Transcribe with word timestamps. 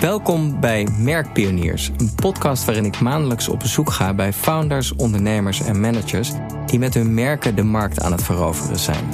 Welkom 0.00 0.60
bij 0.60 0.88
Merkpioniers, 0.98 1.90
een 1.96 2.14
podcast 2.14 2.64
waarin 2.64 2.84
ik 2.84 3.00
maandelijks 3.00 3.48
op 3.48 3.58
bezoek 3.58 3.90
ga 3.90 4.14
bij 4.14 4.32
founders, 4.32 4.94
ondernemers 4.94 5.60
en 5.60 5.80
managers 5.80 6.32
die 6.66 6.78
met 6.78 6.94
hun 6.94 7.14
merken 7.14 7.56
de 7.56 7.62
markt 7.62 8.00
aan 8.00 8.12
het 8.12 8.22
veroveren 8.22 8.78
zijn. 8.78 9.04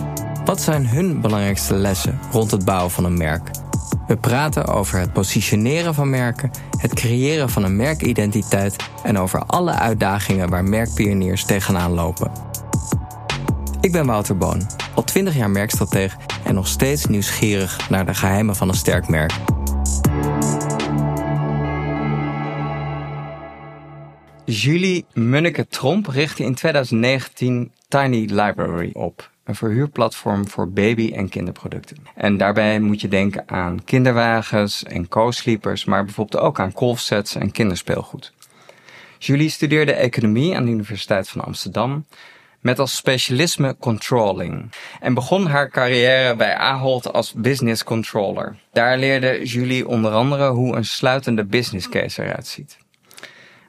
Wat 0.44 0.60
zijn 0.60 0.88
hun 0.88 1.20
belangrijkste 1.20 1.74
lessen 1.74 2.18
rond 2.32 2.50
het 2.50 2.64
bouwen 2.64 2.90
van 2.90 3.04
een 3.04 3.16
merk? 3.16 3.50
We 4.06 4.16
praten 4.16 4.66
over 4.66 4.98
het 4.98 5.12
positioneren 5.12 5.94
van 5.94 6.10
merken, 6.10 6.50
het 6.78 6.94
creëren 6.94 7.50
van 7.50 7.64
een 7.64 7.76
merkidentiteit 7.76 8.76
en 9.02 9.18
over 9.18 9.44
alle 9.46 9.72
uitdagingen 9.72 10.50
waar 10.50 10.64
merkpioniers 10.64 11.44
tegenaan 11.44 11.92
lopen. 11.92 12.30
Ik 13.80 13.92
ben 13.92 14.06
Wouter 14.06 14.36
Boon, 14.36 14.66
al 14.94 15.04
20 15.04 15.36
jaar 15.36 15.50
merkstratege 15.50 16.16
en 16.44 16.54
nog 16.54 16.66
steeds 16.66 17.06
nieuwsgierig 17.06 17.90
naar 17.90 18.06
de 18.06 18.14
geheimen 18.14 18.56
van 18.56 18.68
een 18.68 18.74
sterk 18.74 19.08
merk. 19.08 19.32
Julie 24.54 25.04
Munneke-Tromp 25.12 26.06
richtte 26.06 26.42
in 26.42 26.54
2019 26.54 27.72
Tiny 27.88 28.24
Library 28.30 28.90
op. 28.92 29.30
Een 29.44 29.54
verhuurplatform 29.54 30.48
voor 30.48 30.70
baby- 30.70 31.12
en 31.14 31.28
kinderproducten. 31.28 31.96
En 32.14 32.36
daarbij 32.36 32.80
moet 32.80 33.00
je 33.00 33.08
denken 33.08 33.42
aan 33.46 33.84
kinderwagens 33.84 34.82
en 34.84 35.08
co-sleepers, 35.08 35.84
maar 35.84 36.04
bijvoorbeeld 36.04 36.42
ook 36.42 36.60
aan 36.60 36.72
golfsets 36.74 37.34
en 37.34 37.50
kinderspeelgoed. 37.50 38.32
Julie 39.18 39.48
studeerde 39.48 39.92
economie 39.92 40.56
aan 40.56 40.64
de 40.64 40.70
Universiteit 40.70 41.28
van 41.28 41.40
Amsterdam 41.40 42.04
met 42.60 42.78
als 42.78 42.96
specialisme 42.96 43.76
controlling 43.78 44.72
en 45.00 45.14
begon 45.14 45.46
haar 45.46 45.70
carrière 45.70 46.36
bij 46.36 46.56
Ahold 46.56 47.12
als 47.12 47.32
business 47.32 47.84
controller. 47.84 48.58
Daar 48.72 48.98
leerde 48.98 49.44
Julie 49.44 49.88
onder 49.88 50.12
andere 50.12 50.48
hoe 50.48 50.76
een 50.76 50.84
sluitende 50.84 51.44
business 51.44 51.88
case 51.88 52.22
eruit 52.22 52.46
ziet. 52.46 52.82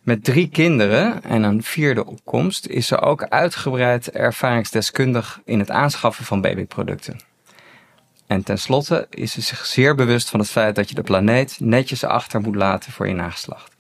Met 0.05 0.23
drie 0.23 0.49
kinderen 0.49 1.23
en 1.23 1.43
een 1.43 1.63
vierde 1.63 2.05
opkomst 2.05 2.67
is 2.67 2.87
ze 2.87 2.99
ook 2.99 3.23
uitgebreid 3.23 4.11
ervaringsdeskundig 4.11 5.41
in 5.45 5.59
het 5.59 5.71
aanschaffen 5.71 6.25
van 6.25 6.41
babyproducten. 6.41 7.19
En 8.27 8.43
tenslotte 8.43 9.07
is 9.09 9.31
ze 9.31 9.41
zich 9.41 9.65
zeer 9.65 9.95
bewust 9.95 10.29
van 10.29 10.39
het 10.39 10.49
feit 10.49 10.75
dat 10.75 10.89
je 10.89 10.95
de 10.95 11.01
planeet 11.01 11.57
netjes 11.59 12.03
achter 12.03 12.41
moet 12.41 12.55
laten 12.55 12.91
voor 12.91 13.07
je 13.07 13.13
nageslacht. 13.13 13.71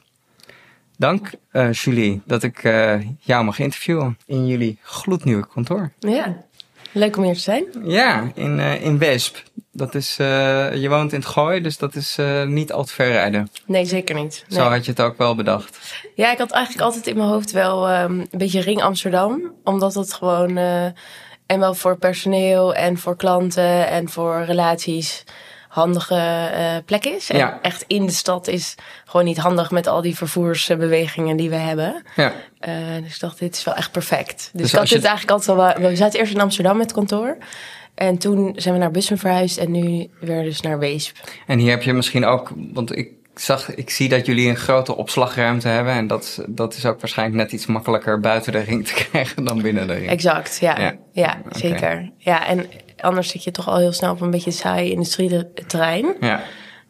Dank, 0.97 1.31
uh, 1.51 1.71
Julie, 1.71 2.21
dat 2.25 2.43
ik 2.43 2.63
uh, 2.63 3.01
jou 3.19 3.45
mag 3.45 3.59
interviewen 3.59 4.17
in 4.25 4.47
jullie 4.47 4.77
gloednieuwe 4.81 5.47
kantoor. 5.47 5.91
Ja, 5.99 6.43
leuk 6.91 7.17
om 7.17 7.23
hier 7.23 7.33
te 7.33 7.39
zijn. 7.39 7.65
Ja, 7.83 8.31
in, 8.33 8.59
uh, 8.59 8.85
in 8.85 8.97
Weesp. 8.97 9.43
Dat 9.77 9.95
is, 9.95 10.15
je 10.15 10.85
woont 10.89 11.13
in 11.13 11.19
het 11.19 11.27
Gooi, 11.27 11.61
dus 11.61 11.77
dat 11.77 11.95
is 11.95 12.17
niet 12.45 12.71
al 12.71 12.83
te 12.83 12.93
ver 12.93 13.11
rijden. 13.11 13.49
Nee, 13.65 13.85
zeker 13.85 14.15
niet. 14.15 14.45
Nee. 14.47 14.59
Zo 14.59 14.69
had 14.69 14.85
je 14.85 14.91
het 14.91 15.01
ook 15.01 15.17
wel 15.17 15.35
bedacht. 15.35 15.77
Ja, 16.15 16.31
ik 16.31 16.37
had 16.37 16.51
eigenlijk 16.51 16.85
altijd 16.85 17.07
in 17.07 17.17
mijn 17.17 17.29
hoofd 17.29 17.51
wel 17.51 17.89
um, 17.89 18.19
een 18.19 18.27
beetje 18.31 18.61
ring 18.61 18.81
Amsterdam. 18.83 19.53
Omdat 19.63 19.93
het 19.93 20.13
gewoon, 20.13 20.57
en 21.45 21.59
wel 21.59 21.73
voor 21.73 21.97
personeel 21.97 22.73
en 22.73 22.97
voor 22.97 23.15
klanten 23.15 23.87
en 23.87 24.09
voor 24.09 24.43
relaties 24.43 25.23
handige 25.67 26.83
plek 26.85 27.05
is. 27.05 27.29
En 27.29 27.37
ja. 27.37 27.59
echt 27.61 27.83
in 27.87 28.05
de 28.05 28.11
stad 28.11 28.47
is 28.47 28.75
gewoon 29.05 29.25
niet 29.25 29.37
handig 29.37 29.71
met 29.71 29.87
al 29.87 30.01
die 30.01 30.15
vervoersbewegingen 30.15 31.37
die 31.37 31.49
we 31.49 31.55
hebben. 31.55 32.03
Ja. 32.15 32.33
Dus 33.01 33.13
ik 33.13 33.19
dacht, 33.19 33.39
dit 33.39 33.55
is 33.55 33.63
wel 33.63 33.75
echt 33.75 33.91
perfect. 33.91 34.49
Dus, 34.53 34.61
dus 34.61 34.71
ik 34.71 34.79
had 34.79 34.87
dit 34.87 35.03
eigenlijk 35.03 35.31
altijd 35.31 35.77
wel... 35.77 35.89
We 35.89 35.95
zaten 35.95 36.19
eerst 36.19 36.33
in 36.33 36.41
Amsterdam 36.41 36.77
met 36.77 36.91
kantoor. 36.91 37.37
En 37.95 38.17
toen 38.17 38.53
zijn 38.55 38.73
we 38.73 38.79
naar 38.79 38.91
Bussen 38.91 39.17
verhuisd 39.17 39.57
en 39.57 39.71
nu 39.71 40.09
weer 40.19 40.43
dus 40.43 40.61
naar 40.61 40.79
Weesp. 40.79 41.17
En 41.47 41.59
hier 41.59 41.69
heb 41.69 41.81
je 41.81 41.93
misschien 41.93 42.25
ook... 42.25 42.51
Want 42.73 42.97
ik 42.97 43.09
zag, 43.35 43.75
ik 43.75 43.89
zie 43.89 44.09
dat 44.09 44.25
jullie 44.25 44.49
een 44.49 44.55
grote 44.55 44.95
opslagruimte 44.95 45.67
hebben. 45.67 45.93
En 45.93 46.07
dat, 46.07 46.43
dat 46.47 46.75
is 46.75 46.85
ook 46.85 46.99
waarschijnlijk 46.99 47.37
net 47.37 47.51
iets 47.51 47.65
makkelijker 47.65 48.19
buiten 48.19 48.51
de 48.51 48.59
ring 48.59 48.87
te 48.87 48.93
krijgen 49.09 49.43
dan 49.43 49.61
binnen 49.61 49.87
de 49.87 49.93
ring. 49.93 50.09
Exact, 50.09 50.57
ja. 50.59 50.79
Ja, 50.79 50.95
ja 51.11 51.41
zeker. 51.49 52.11
Ja, 52.17 52.47
en 52.47 52.65
anders 52.99 53.29
zit 53.29 53.43
je 53.43 53.51
toch 53.51 53.67
al 53.67 53.77
heel 53.77 53.93
snel 53.93 54.11
op 54.11 54.21
een 54.21 54.31
beetje 54.31 54.51
saai 54.51 54.91
industrieterrein. 54.91 56.15
Ja. 56.19 56.43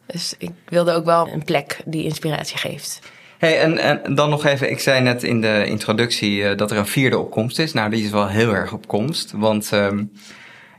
Dus 0.06 0.34
ik 0.38 0.50
wilde 0.68 0.92
ook 0.92 1.04
wel 1.04 1.28
een 1.28 1.44
plek 1.44 1.80
die 1.84 2.04
inspiratie 2.04 2.56
geeft. 2.56 3.00
Hey, 3.38 3.60
en, 3.60 3.78
en 3.78 4.14
dan 4.14 4.30
nog 4.30 4.44
even, 4.44 4.70
ik 4.70 4.80
zei 4.80 5.00
net 5.00 5.22
in 5.22 5.40
de 5.40 5.64
introductie 5.66 6.38
uh, 6.38 6.56
dat 6.56 6.70
er 6.70 6.76
een 6.76 6.86
vierde 6.86 7.18
opkomst 7.18 7.58
is. 7.58 7.72
Nou, 7.72 7.90
die 7.90 8.04
is 8.04 8.10
wel 8.10 8.28
heel 8.28 8.54
erg 8.54 8.72
op 8.72 8.88
komst. 8.88 9.32
Want 9.34 9.70
um, 9.72 10.12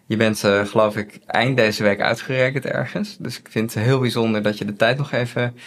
je 0.07 0.17
bent, 0.17 0.43
uh, 0.43 0.65
geloof 0.65 0.95
ik, 0.95 1.19
eind 1.25 1.57
deze 1.57 1.83
week 1.83 2.01
uitgerekend 2.01 2.65
ergens. 2.65 3.17
Dus 3.19 3.39
ik 3.39 3.47
vind 3.49 3.73
het 3.73 3.83
heel 3.83 3.99
bijzonder 3.99 4.41
dat 4.41 4.57
je 4.57 4.65
de 4.65 4.75
tijd 4.75 4.97
nog 4.97 5.11
even 5.11 5.57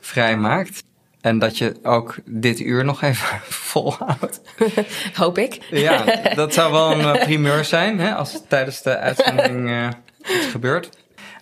vrij 0.00 0.36
maakt. 0.36 0.84
En 1.20 1.38
dat 1.38 1.58
je 1.58 1.74
ook 1.82 2.16
dit 2.24 2.60
uur 2.60 2.84
nog 2.84 3.02
even 3.02 3.40
volhoudt. 3.70 4.40
Hoop 5.14 5.38
ik. 5.38 5.66
Ja, 5.70 6.04
dat 6.34 6.54
zou 6.54 6.72
wel 6.72 6.92
een 6.92 7.16
eh, 7.16 7.24
primeur 7.24 7.64
zijn 7.64 7.98
hè, 7.98 8.14
als 8.14 8.32
het 8.32 8.48
tijdens 8.48 8.82
de 8.82 8.98
uitzending 8.98 9.68
uh, 9.68 9.88
iets 10.18 10.46
gebeurt. 10.46 10.90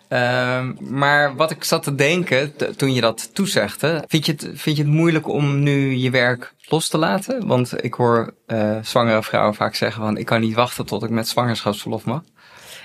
Uh, 0.08 0.68
maar 0.78 1.36
wat 1.36 1.50
ik 1.50 1.64
zat 1.64 1.82
te 1.82 1.94
denken 1.94 2.54
toen 2.76 2.94
je 2.94 3.00
dat 3.00 3.34
toezegde, 3.34 4.04
vind 4.06 4.26
je, 4.26 4.32
het, 4.32 4.48
vind 4.54 4.76
je 4.76 4.82
het 4.82 4.92
moeilijk 4.92 5.28
om 5.28 5.62
nu 5.62 5.96
je 5.96 6.10
werk 6.10 6.54
los 6.68 6.88
te 6.88 6.98
laten? 6.98 7.46
Want 7.46 7.84
ik 7.84 7.94
hoor 7.94 8.34
uh, 8.46 8.76
zwangere 8.82 9.22
vrouwen 9.22 9.54
vaak 9.54 9.74
zeggen 9.74 10.02
van 10.02 10.16
ik 10.16 10.26
kan 10.26 10.40
niet 10.40 10.54
wachten 10.54 10.86
tot 10.86 11.02
ik 11.02 11.10
met 11.10 11.28
zwangerschapsverlof 11.28 12.04
mag. 12.04 12.22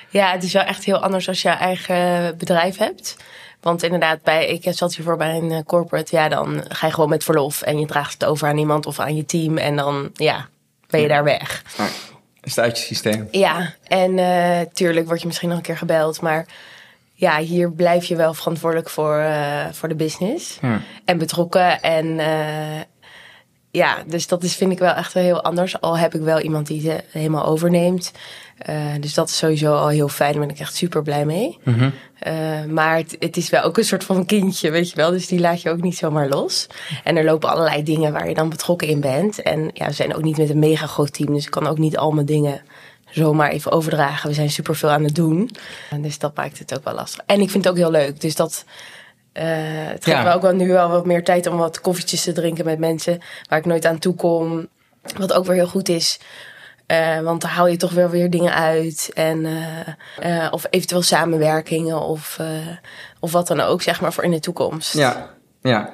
Ja, 0.09 0.31
het 0.31 0.44
is 0.44 0.53
wel 0.53 0.63
echt 0.63 0.84
heel 0.84 0.97
anders 0.97 1.28
als 1.28 1.41
je 1.41 1.50
eigen 1.50 2.38
bedrijf 2.38 2.78
hebt. 2.78 3.17
Want 3.61 3.84
inderdaad, 3.84 4.23
bij, 4.23 4.47
ik 4.47 4.73
zat 4.73 4.95
hiervoor 4.95 5.17
bij 5.17 5.38
een 5.38 5.51
eh, 5.51 5.63
corporate. 5.66 6.16
Ja, 6.16 6.29
dan 6.29 6.63
ga 6.67 6.88
je 6.88 6.94
gewoon 6.94 7.09
met 7.09 7.23
verlof 7.23 7.61
en 7.61 7.79
je 7.79 7.85
draagt 7.85 8.13
het 8.13 8.25
over 8.25 8.47
aan 8.47 8.57
iemand 8.57 8.85
of 8.85 9.00
aan 9.00 9.16
je 9.16 9.25
team. 9.25 9.57
En 9.57 9.75
dan, 9.75 10.09
ja, 10.13 10.47
ben 10.90 11.01
je 11.01 11.07
daar 11.07 11.23
weg. 11.23 11.63
Is 12.41 12.55
het 12.55 12.66
uit 12.66 12.79
je 12.79 12.85
systeem. 12.85 13.28
Ja, 13.31 13.73
en 13.88 14.17
uh, 14.17 14.59
tuurlijk 14.73 15.07
word 15.07 15.22
je 15.22 15.28
misschien 15.28 15.50
nog 15.50 15.57
een 15.57 15.63
keer 15.63 15.78
gebeld. 15.78 16.22
Maar 16.22 16.45
ja, 17.23 17.39
hier 17.39 17.72
blijf 17.72 18.06
je 18.06 18.16
wel 18.16 18.34
verantwoordelijk 18.34 18.89
voor, 18.89 19.17
uh, 19.17 19.66
voor 19.72 19.89
de 19.89 19.95
business. 19.95 20.57
Ja. 20.61 20.81
En 21.06 21.17
betrokken. 21.17 21.81
En 21.81 22.06
uh, 22.06 22.81
ja, 23.72 24.03
dus 24.07 24.28
dat 24.28 24.44
is, 24.44 24.56
vind 24.56 24.72
ik 24.72 24.79
wel 24.79 24.94
echt 24.94 25.13
wel 25.13 25.23
heel 25.23 25.44
anders. 25.44 25.81
Al 25.81 25.97
heb 25.97 26.16
ik 26.16 26.22
wel 26.22 26.39
iemand 26.39 26.67
die 26.67 26.89
het 26.89 27.03
helemaal 27.11 27.45
overneemt. 27.45 28.11
Uh, 28.69 28.75
dus 29.00 29.13
dat 29.13 29.29
is 29.29 29.38
sowieso 29.38 29.75
al 29.75 29.88
heel 29.88 30.07
fijn. 30.07 30.31
Daar 30.31 30.41
ben 30.41 30.56
ik 30.56 30.59
echt 30.59 30.75
super 30.75 31.01
blij 31.01 31.25
mee. 31.25 31.57
Mm 31.63 31.73
-hmm. 31.73 31.94
uh, 32.28 32.66
maar 32.66 32.97
het, 32.97 33.16
het, 33.19 33.38
is 33.38 33.50
wel 33.50 33.63
ook 33.63 33.78
een 33.78 33.84
soort 33.84 34.03
van 34.03 34.25
kindje, 34.25 34.72
weet 34.72 34.90
je 34.90 34.95
wel. 34.95 35.11
Dus 35.11 35.28
die 35.28 35.40
laat 35.40 35.61
je 35.61 35.69
ook 35.69 35.81
niet 35.81 35.97
zomaar 35.97 36.29
los. 36.29 36.67
En 37.03 37.17
er 37.17 37.23
lopen 37.23 37.50
allerlei 37.50 37.84
dingen 37.84 38.13
waar 38.13 38.28
je 38.28 38.35
dan 38.35 38.50
betrokken 38.50 38.88
in 38.88 39.00
bent. 39.00 39.41
En 39.41 39.69
ja, 39.73 39.85
we 39.85 39.94
zijn 39.94 40.16
ook 40.16 40.23
niet 40.23 40.38
met 40.38 40.50
een 40.50 40.59
mega 40.59 40.88
groot 40.88 41.13
team. 41.13 41.34
Dus 41.34 41.45
ik 41.45 41.51
kan 41.51 41.67
ook 41.67 41.78
niet 41.78 41.97
al 41.97 42.11
mijn 42.11 42.25
dingen 42.25 42.61
zomaar 43.13 43.50
even 43.50 43.72
overdragen. 43.72 44.29
We 44.29 44.35
zijn 44.35 44.50
super 44.50 44.75
veel 44.75 44.90
aan 44.90 45.03
het 45.03 45.16
doen. 45.16 45.50
En 45.90 46.01
dus 46.01 46.19
dat 46.19 46.35
maakt 46.35 46.59
het 46.59 46.75
ook 46.75 46.84
wel 46.84 46.94
lastig. 46.94 47.24
En 47.25 47.41
ik 47.41 47.50
vind 47.50 47.63
het 47.63 47.74
ook 47.74 47.79
heel 47.79 47.91
leuk. 47.91 48.22
Dus 48.22 48.35
dat... 48.35 48.66
Uh, 49.34 49.44
het 49.68 50.03
geeft 50.03 50.18
ja. 50.18 50.24
me 50.24 50.34
ook 50.34 50.41
wel 50.41 50.53
nu 50.53 50.68
wel 50.68 50.90
wat 50.90 51.06
meer 51.06 51.23
tijd 51.23 51.47
om 51.47 51.57
wat 51.57 51.81
koffietjes 51.81 52.23
te 52.23 52.31
drinken 52.31 52.66
met 52.66 52.79
mensen 52.79 53.22
waar 53.50 53.59
ik 53.59 53.66
nooit 53.66 53.85
aan 53.85 54.00
toe 54.00 54.16
kom. 54.16 54.68
Wat 55.18 55.34
ook 55.34 55.46
weer 55.46 55.56
heel 55.56 55.68
goed 55.68 55.90
is. 55.90 56.19
Uh, 56.88 57.19
want 57.19 57.41
dan 57.41 57.50
haal 57.50 57.68
je 57.68 57.78
toch 57.78 57.91
wel 57.91 58.09
weer 58.09 58.29
dingen 58.29 58.53
uit. 58.53 59.12
En, 59.13 59.46
uh, 60.23 60.47
of 60.52 60.66
eventueel 60.69 61.02
samenwerkingen 61.02 62.00
of, 62.00 62.40
of 63.19 63.31
wat 63.31 63.47
dan 63.47 63.59
ook, 63.59 63.81
zeg 63.81 64.02
maar, 64.02 64.13
voor 64.13 64.23
in 64.23 64.31
de 64.31 64.40
toekomst. 64.40 64.94
Ja, 64.94 65.29
ja. 65.62 65.94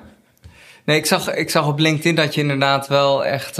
Nee, 0.85 0.97
ik 0.97 1.05
zag, 1.05 1.33
ik 1.33 1.49
zag 1.49 1.67
op 1.67 1.79
LinkedIn 1.79 2.15
dat 2.15 2.35
je 2.35 2.41
inderdaad 2.41 2.87
wel 2.87 3.25
echt 3.25 3.57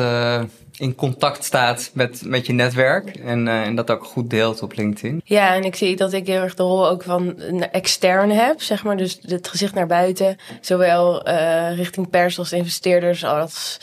in 0.80 0.96
contact 0.96 1.44
staat 1.44 1.92
met, 1.94 2.22
met 2.26 2.46
je 2.46 2.54
netwerk. 2.54 3.16
En, 3.16 3.48
en 3.48 3.76
dat 3.76 3.92
ook 3.92 4.04
goed 4.04 4.30
deelt 4.30 4.62
op 4.62 4.76
LinkedIn. 4.76 5.22
Ja, 5.24 5.56
en 5.56 5.64
ik 5.64 5.76
zie 5.76 5.96
dat 5.96 6.14
ik 6.14 6.28
heel 6.28 6.42
erg 6.42 6.56
de 6.56 6.64
rol 6.64 6.88
ook 6.88 7.04
van 7.04 7.40
extern 7.60 8.32
heb, 8.32 8.62
zeg 8.62 8.84
maar. 8.84 8.98
Dus 8.98 9.20
het 9.22 9.48
gezicht 9.48 9.74
naar 9.74 9.88
buiten. 9.88 10.38
Zowel 10.62 11.30
richting 11.76 12.10
pers 12.10 12.40
als 12.40 12.52
investeerders 12.52 13.24
als 13.24 13.78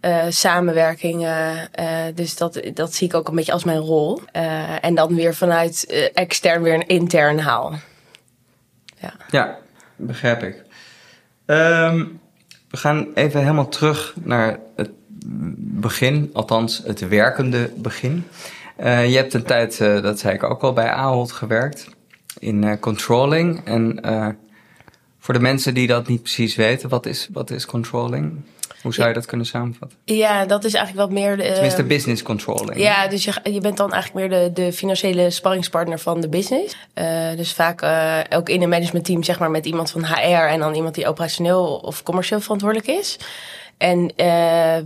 uh, 0.00 0.24
samenwerkingen. 0.28 1.68
Dus 2.14 2.36
dat, 2.36 2.60
dat 2.74 2.94
zie 2.94 3.06
ik 3.06 3.14
ook 3.14 3.28
een 3.28 3.34
beetje 3.34 3.52
als 3.52 3.64
mijn 3.64 3.78
rol. 3.78 4.20
En 4.80 4.94
dan 4.94 5.14
weer 5.14 5.34
vanuit 5.34 6.10
extern 6.14 6.62
weer 6.62 6.74
een 6.74 6.86
intern 6.86 7.38
haal. 7.40 7.72
Ja, 9.00 9.12
ja 9.30 9.58
begrijp 9.96 10.42
ik. 10.42 10.62
Um, 11.46 12.20
we 12.70 12.76
gaan 12.76 13.06
even 13.14 13.40
helemaal 13.40 13.68
terug 13.68 14.14
naar 14.22 14.58
het 14.76 14.90
begin, 15.58 16.30
althans 16.32 16.82
het 16.84 17.08
werkende 17.08 17.70
begin. 17.76 18.24
je 18.82 19.16
hebt 19.16 19.34
een 19.34 19.42
tijd, 19.42 19.78
dat 19.78 20.18
zei 20.18 20.34
ik 20.34 20.42
ook 20.42 20.62
al, 20.62 20.72
bij 20.72 20.90
Ahold 20.90 21.32
gewerkt 21.32 21.88
in 22.38 22.78
controlling. 22.78 23.64
En 23.64 24.00
voor 25.18 25.34
de 25.34 25.40
mensen 25.40 25.74
die 25.74 25.86
dat 25.86 26.08
niet 26.08 26.22
precies 26.22 26.56
weten, 26.56 26.88
wat 26.88 27.06
is, 27.06 27.28
wat 27.32 27.50
is 27.50 27.66
controlling? 27.66 28.42
Hoe 28.82 28.94
zou 28.94 29.08
je 29.08 29.14
dat 29.14 29.26
kunnen 29.26 29.46
samenvatten? 29.46 29.98
Ja, 30.04 30.46
dat 30.46 30.64
is 30.64 30.74
eigenlijk 30.74 31.08
wat 31.08 31.18
meer... 31.18 31.36
De, 31.36 31.52
Tenminste, 31.52 31.84
business 31.84 32.22
controlling. 32.22 32.76
Ja, 32.76 33.08
dus 33.08 33.24
je, 33.24 33.32
je 33.42 33.60
bent 33.60 33.76
dan 33.76 33.92
eigenlijk 33.92 34.28
meer 34.28 34.40
de, 34.40 34.62
de 34.62 34.72
financiële 34.72 35.30
sparringspartner 35.30 35.98
van 35.98 36.20
de 36.20 36.28
business. 36.28 36.76
Uh, 36.94 37.36
dus 37.36 37.52
vaak 37.52 37.82
uh, 37.82 38.18
ook 38.30 38.48
in 38.48 38.62
een 38.62 38.68
managementteam 38.68 39.22
zeg 39.22 39.38
maar 39.38 39.50
met 39.50 39.66
iemand 39.66 39.90
van 39.90 40.04
HR... 40.04 40.48
en 40.48 40.58
dan 40.58 40.74
iemand 40.74 40.94
die 40.94 41.08
operationeel 41.08 41.76
of 41.76 42.02
commercieel 42.02 42.40
verantwoordelijk 42.40 42.88
is. 42.88 43.18
En 43.78 43.98
uh, 44.00 44.06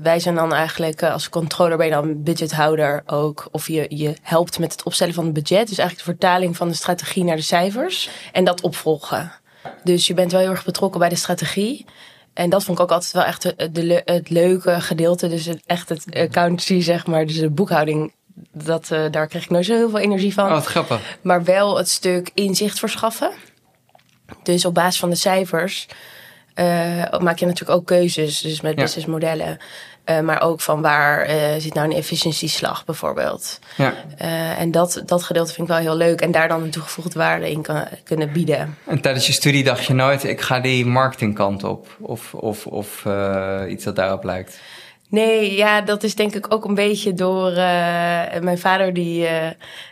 wij 0.02 0.20
zijn 0.20 0.34
dan 0.34 0.52
eigenlijk 0.52 1.02
als 1.02 1.28
controller 1.28 1.76
ben 1.76 1.86
je 1.86 1.92
dan 1.92 2.22
budgethouder 2.22 3.02
ook. 3.06 3.48
Of 3.50 3.68
je, 3.68 3.86
je 3.88 4.16
helpt 4.22 4.58
met 4.58 4.72
het 4.72 4.82
opstellen 4.82 5.14
van 5.14 5.24
het 5.24 5.32
budget. 5.32 5.68
Dus 5.68 5.78
eigenlijk 5.78 5.98
de 5.98 6.12
vertaling 6.12 6.56
van 6.56 6.68
de 6.68 6.74
strategie 6.74 7.24
naar 7.24 7.36
de 7.36 7.42
cijfers. 7.42 8.10
En 8.32 8.44
dat 8.44 8.60
opvolgen. 8.60 9.32
Dus 9.84 10.06
je 10.06 10.14
bent 10.14 10.32
wel 10.32 10.40
heel 10.40 10.50
erg 10.50 10.64
betrokken 10.64 11.00
bij 11.00 11.08
de 11.08 11.16
strategie. 11.16 11.84
En 12.34 12.50
dat 12.50 12.64
vond 12.64 12.78
ik 12.78 12.84
ook 12.84 12.90
altijd 12.90 13.12
wel 13.12 13.24
echt 13.24 13.42
de, 13.74 14.02
het 14.04 14.30
leuke 14.30 14.80
gedeelte. 14.80 15.28
Dus 15.28 15.46
het, 15.46 15.62
echt 15.66 15.88
het 15.88 16.04
accountancy, 16.06 16.80
zeg 16.80 17.06
maar. 17.06 17.26
Dus 17.26 17.38
de 17.38 17.50
boekhouding. 17.50 18.12
Dat, 18.52 18.88
uh, 18.92 19.04
daar 19.10 19.26
kreeg 19.26 19.42
ik 19.42 19.50
nooit 19.50 19.64
zo 19.64 19.74
heel 19.74 19.90
veel 19.90 19.98
energie 19.98 20.32
van. 20.32 20.44
Oh, 20.44 20.52
wat 20.52 20.66
grappig. 20.66 21.18
Maar 21.22 21.44
wel 21.44 21.76
het 21.76 21.88
stuk 21.88 22.30
inzicht 22.34 22.78
verschaffen. 22.78 23.32
Dus 24.42 24.64
op 24.64 24.74
basis 24.74 25.00
van 25.00 25.10
de 25.10 25.16
cijfers 25.16 25.88
maak 27.20 27.38
je 27.38 27.46
natuurlijk 27.46 27.78
ook 27.78 27.87
keuzes. 27.87 28.40
Dus 28.40 28.60
met 28.60 28.75
ja. 28.75 28.82
businessmodellen. 28.82 29.58
Uh, 30.10 30.20
maar 30.20 30.40
ook 30.43 30.60
van 30.60 30.81
waar 30.81 31.31
uh, 31.31 31.34
zit 31.58 31.75
nou 31.75 31.90
een 31.90 31.96
efficiëntieslag 31.96 32.84
bijvoorbeeld. 32.84 33.58
Ja. 33.76 33.94
Uh, 34.22 34.60
en 34.60 34.70
dat, 34.70 35.02
dat 35.06 35.22
gedeelte 35.22 35.52
vind 35.52 35.69
ik 35.69 35.75
wel 35.75 35.82
heel 35.82 35.96
leuk. 35.96 36.20
En 36.20 36.31
daar 36.31 36.49
dan 36.49 36.62
een 36.62 36.70
toegevoegde 36.70 37.19
waarde 37.19 37.50
in 37.50 37.62
kan, 37.62 37.84
kunnen 38.04 38.32
bieden. 38.32 38.78
En 38.87 39.00
tijdens 39.00 39.26
je 39.26 39.32
studie 39.32 39.64
dacht 39.64 39.84
je 39.84 39.94
nooit, 39.94 40.25
ik 40.25 40.40
ga 40.40 40.60
die 40.60 40.87
marketingkant 40.87 41.64
op. 41.64 41.96
Of, 42.00 42.34
of, 42.34 42.66
of 42.66 43.04
iets 43.69 43.84
dat 43.84 43.96
daarop 43.96 44.25
lijkt. 44.25 44.60
Nee, 45.12 45.56
ja, 45.56 45.81
dat 45.81 46.03
is 46.03 46.14
denk 46.14 46.35
ik 46.35 46.55
ook 46.55 46.64
een 46.64 46.75
beetje 46.75 47.14
door 47.14 47.50
uh, 47.50 47.56
mijn 48.41 48.59
vader, 48.59 48.93
die 48.93 49.23
uh, 49.23 49.47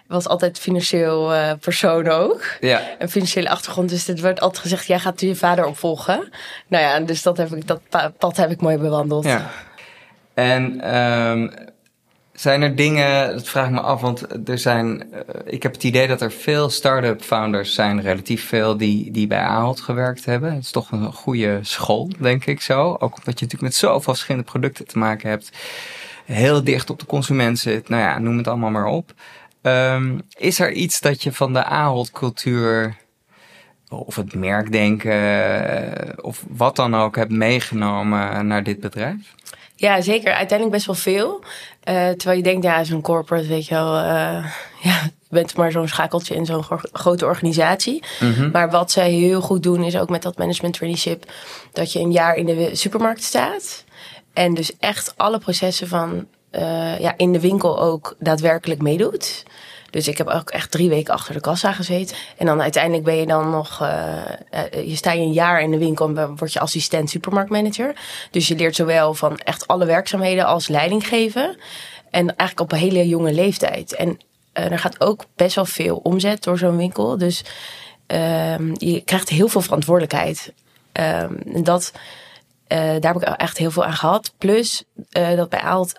was 0.06 0.28
altijd 0.28 0.58
financieel 0.58 1.34
uh, 1.34 1.52
persoon 1.60 2.08
ook. 2.08 2.42
Ja. 2.60 2.82
Een 2.98 3.10
financiële 3.10 3.48
achtergrond. 3.48 3.88
Dus 3.88 4.06
het 4.06 4.20
werd 4.20 4.40
altijd 4.40 4.62
gezegd, 4.62 4.86
jij 4.86 4.98
gaat 4.98 5.20
je 5.20 5.34
vader 5.34 5.66
opvolgen. 5.66 6.28
Nou 6.66 6.84
ja, 6.84 7.00
dus 7.00 7.22
dat, 7.22 7.36
heb 7.36 7.52
ik, 7.52 7.66
dat 7.66 7.80
pad 8.18 8.36
heb 8.36 8.50
ik 8.50 8.60
mooi 8.60 8.76
bewandeld. 8.76 9.24
Ja. 9.24 9.50
En 10.34 10.94
um, 10.96 11.52
zijn 12.40 12.62
er 12.62 12.76
dingen, 12.76 13.32
dat 13.32 13.48
vraag 13.48 13.66
ik 13.66 13.72
me 13.72 13.80
af, 13.80 14.00
want 14.00 14.48
er 14.48 14.58
zijn, 14.58 15.06
uh, 15.12 15.20
ik 15.44 15.62
heb 15.62 15.72
het 15.72 15.84
idee 15.84 16.08
dat 16.08 16.20
er 16.20 16.32
veel 16.32 16.70
start-up 16.70 17.22
founders 17.22 17.74
zijn, 17.74 18.00
relatief 18.00 18.48
veel, 18.48 18.76
die, 18.76 19.10
die 19.10 19.26
bij 19.26 19.40
Ahold 19.40 19.80
gewerkt 19.80 20.24
hebben. 20.24 20.52
Het 20.54 20.62
is 20.62 20.70
toch 20.70 20.90
een 20.92 21.12
goede 21.12 21.58
school, 21.62 22.10
denk 22.18 22.46
ik 22.46 22.60
zo. 22.60 22.92
Ook 22.92 23.02
omdat 23.02 23.24
je 23.24 23.44
natuurlijk 23.44 23.62
met 23.62 23.74
zoveel 23.74 24.00
verschillende 24.00 24.50
producten 24.50 24.86
te 24.86 24.98
maken 24.98 25.28
hebt. 25.28 25.50
Heel 26.24 26.64
dicht 26.64 26.90
op 26.90 26.98
de 26.98 27.06
consument 27.06 27.58
zit. 27.58 27.88
Nou 27.88 28.02
ja, 28.02 28.18
noem 28.18 28.36
het 28.36 28.48
allemaal 28.48 28.70
maar 28.70 28.86
op. 28.86 29.12
Um, 29.62 30.20
is 30.36 30.60
er 30.60 30.72
iets 30.72 31.00
dat 31.00 31.22
je 31.22 31.32
van 31.32 31.52
de 31.52 31.64
Ahold 31.64 32.10
cultuur 32.10 32.96
of 33.88 34.16
het 34.16 34.34
merkdenken 34.34 36.24
of 36.24 36.44
wat 36.48 36.76
dan 36.76 36.96
ook 36.96 37.16
hebt 37.16 37.30
meegenomen 37.30 38.46
naar 38.46 38.62
dit 38.62 38.80
bedrijf? 38.80 39.34
Ja, 39.80 40.00
zeker. 40.00 40.32
Uiteindelijk 40.32 40.70
best 40.70 40.86
wel 40.86 40.94
veel. 40.94 41.44
Uh, 41.84 42.08
terwijl 42.08 42.36
je 42.36 42.42
denkt, 42.42 42.64
ja, 42.64 42.84
zo'n 42.84 43.00
corporate, 43.00 43.46
weet 43.46 43.66
je 43.66 43.74
wel, 43.74 43.94
uh, 43.94 44.44
ja, 44.82 45.02
je 45.02 45.28
bent 45.28 45.56
maar 45.56 45.72
zo'n 45.72 45.88
schakeltje 45.88 46.34
in 46.34 46.46
zo'n 46.46 46.64
grote 46.92 47.24
organisatie. 47.26 48.04
Mm 48.20 48.32
-hmm. 48.32 48.50
Maar 48.50 48.70
wat 48.70 48.90
zij 48.90 49.10
heel 49.10 49.40
goed 49.40 49.62
doen, 49.62 49.84
is 49.84 49.96
ook 49.96 50.08
met 50.08 50.22
dat 50.22 50.38
management 50.38 50.74
traineeship, 50.74 51.32
dat 51.72 51.92
je 51.92 51.98
een 51.98 52.12
jaar 52.12 52.34
in 52.34 52.46
de 52.46 52.70
supermarkt 52.72 53.22
staat. 53.22 53.84
En 54.32 54.54
dus 54.54 54.76
echt 54.78 55.12
alle 55.16 55.38
processen 55.38 55.88
van 55.88 56.26
uh, 56.52 56.98
ja, 56.98 57.14
in 57.16 57.32
de 57.32 57.40
winkel 57.40 57.80
ook 57.80 58.16
daadwerkelijk 58.18 58.82
meedoet. 58.82 59.44
Dus 59.90 60.08
ik 60.08 60.18
heb 60.18 60.28
ook 60.28 60.50
echt 60.50 60.70
drie 60.70 60.88
weken 60.88 61.14
achter 61.14 61.34
de 61.34 61.40
kassa 61.40 61.72
gezeten. 61.72 62.16
En 62.36 62.46
dan 62.46 62.62
uiteindelijk 62.62 63.04
ben 63.04 63.16
je 63.16 63.26
dan 63.26 63.50
nog, 63.50 63.82
uh, 63.82 63.88
uh, 64.72 64.88
je 64.88 64.96
sta 64.96 65.12
je 65.12 65.20
een 65.20 65.32
jaar 65.32 65.62
in 65.62 65.70
de 65.70 65.78
winkel 65.78 66.16
en 66.16 66.36
word 66.36 66.52
je 66.52 66.60
assistent 66.60 67.10
supermarktmanager. 67.10 67.94
Dus 68.30 68.48
je 68.48 68.56
leert 68.56 68.76
zowel 68.76 69.14
van 69.14 69.36
echt 69.36 69.66
alle 69.66 69.84
werkzaamheden 69.84 70.46
als 70.46 70.68
leiding 70.68 71.08
geven. 71.08 71.56
En 72.10 72.36
eigenlijk 72.36 72.60
op 72.60 72.72
een 72.72 72.84
hele 72.84 73.08
jonge 73.08 73.32
leeftijd. 73.32 73.94
En 73.94 74.08
uh, 74.08 74.70
er 74.72 74.78
gaat 74.78 75.00
ook 75.00 75.24
best 75.36 75.54
wel 75.54 75.66
veel 75.66 75.96
omzet 75.96 76.42
door 76.42 76.58
zo'n 76.58 76.76
winkel. 76.76 77.18
Dus 77.18 77.44
um, 78.06 78.72
je 78.74 79.00
krijgt 79.04 79.28
heel 79.28 79.48
veel 79.48 79.60
verantwoordelijkheid. 79.60 80.52
Um, 80.92 81.42
en 81.54 81.64
dat, 81.64 81.92
daar 82.68 83.12
heb 83.12 83.16
ik 83.16 83.22
echt 83.22 83.58
heel 83.58 83.70
veel 83.70 83.84
aan 83.84 83.92
gehad. 83.92 84.32
Plus 84.38 84.84
dat 85.10 85.48
bij 85.48 85.60
Aalt 85.60 85.92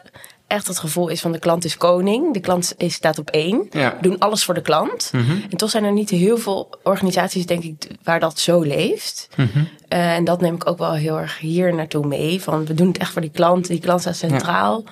echt 0.51 0.67
het 0.67 0.79
gevoel 0.79 1.07
is 1.07 1.21
van 1.21 1.31
de 1.31 1.39
klant 1.39 1.65
is 1.65 1.77
koning. 1.77 2.33
De 2.33 2.39
klant 2.39 2.73
is, 2.77 2.93
staat 2.93 3.17
op 3.17 3.29
één. 3.29 3.67
Ja. 3.69 3.95
We 3.95 4.07
doen 4.07 4.19
alles 4.19 4.43
voor 4.43 4.53
de 4.53 4.61
klant. 4.61 5.09
Mm 5.11 5.25
-hmm. 5.25 5.43
En 5.49 5.57
toch 5.57 5.69
zijn 5.69 5.83
er 5.83 5.91
niet 5.91 6.09
heel 6.09 6.37
veel 6.37 6.69
organisaties, 6.83 7.45
denk 7.45 7.63
ik, 7.63 7.87
waar 8.03 8.19
dat 8.19 8.39
zo 8.39 8.61
leeft. 8.61 9.29
Mm 9.35 9.49
-hmm. 9.53 9.67
uh, 9.89 10.15
en 10.15 10.23
dat 10.23 10.41
neem 10.41 10.55
ik 10.55 10.69
ook 10.69 10.77
wel 10.77 10.93
heel 10.93 11.17
erg 11.17 11.39
hier 11.39 11.75
naartoe 11.75 12.07
mee. 12.07 12.41
Van 12.41 12.65
we 12.65 12.73
doen 12.73 12.87
het 12.87 12.97
echt 12.97 13.11
voor 13.11 13.21
die 13.21 13.31
klant. 13.31 13.67
Die 13.67 13.79
klant 13.79 14.01
staat 14.01 14.15
centraal. 14.15 14.83
Ja. 14.85 14.91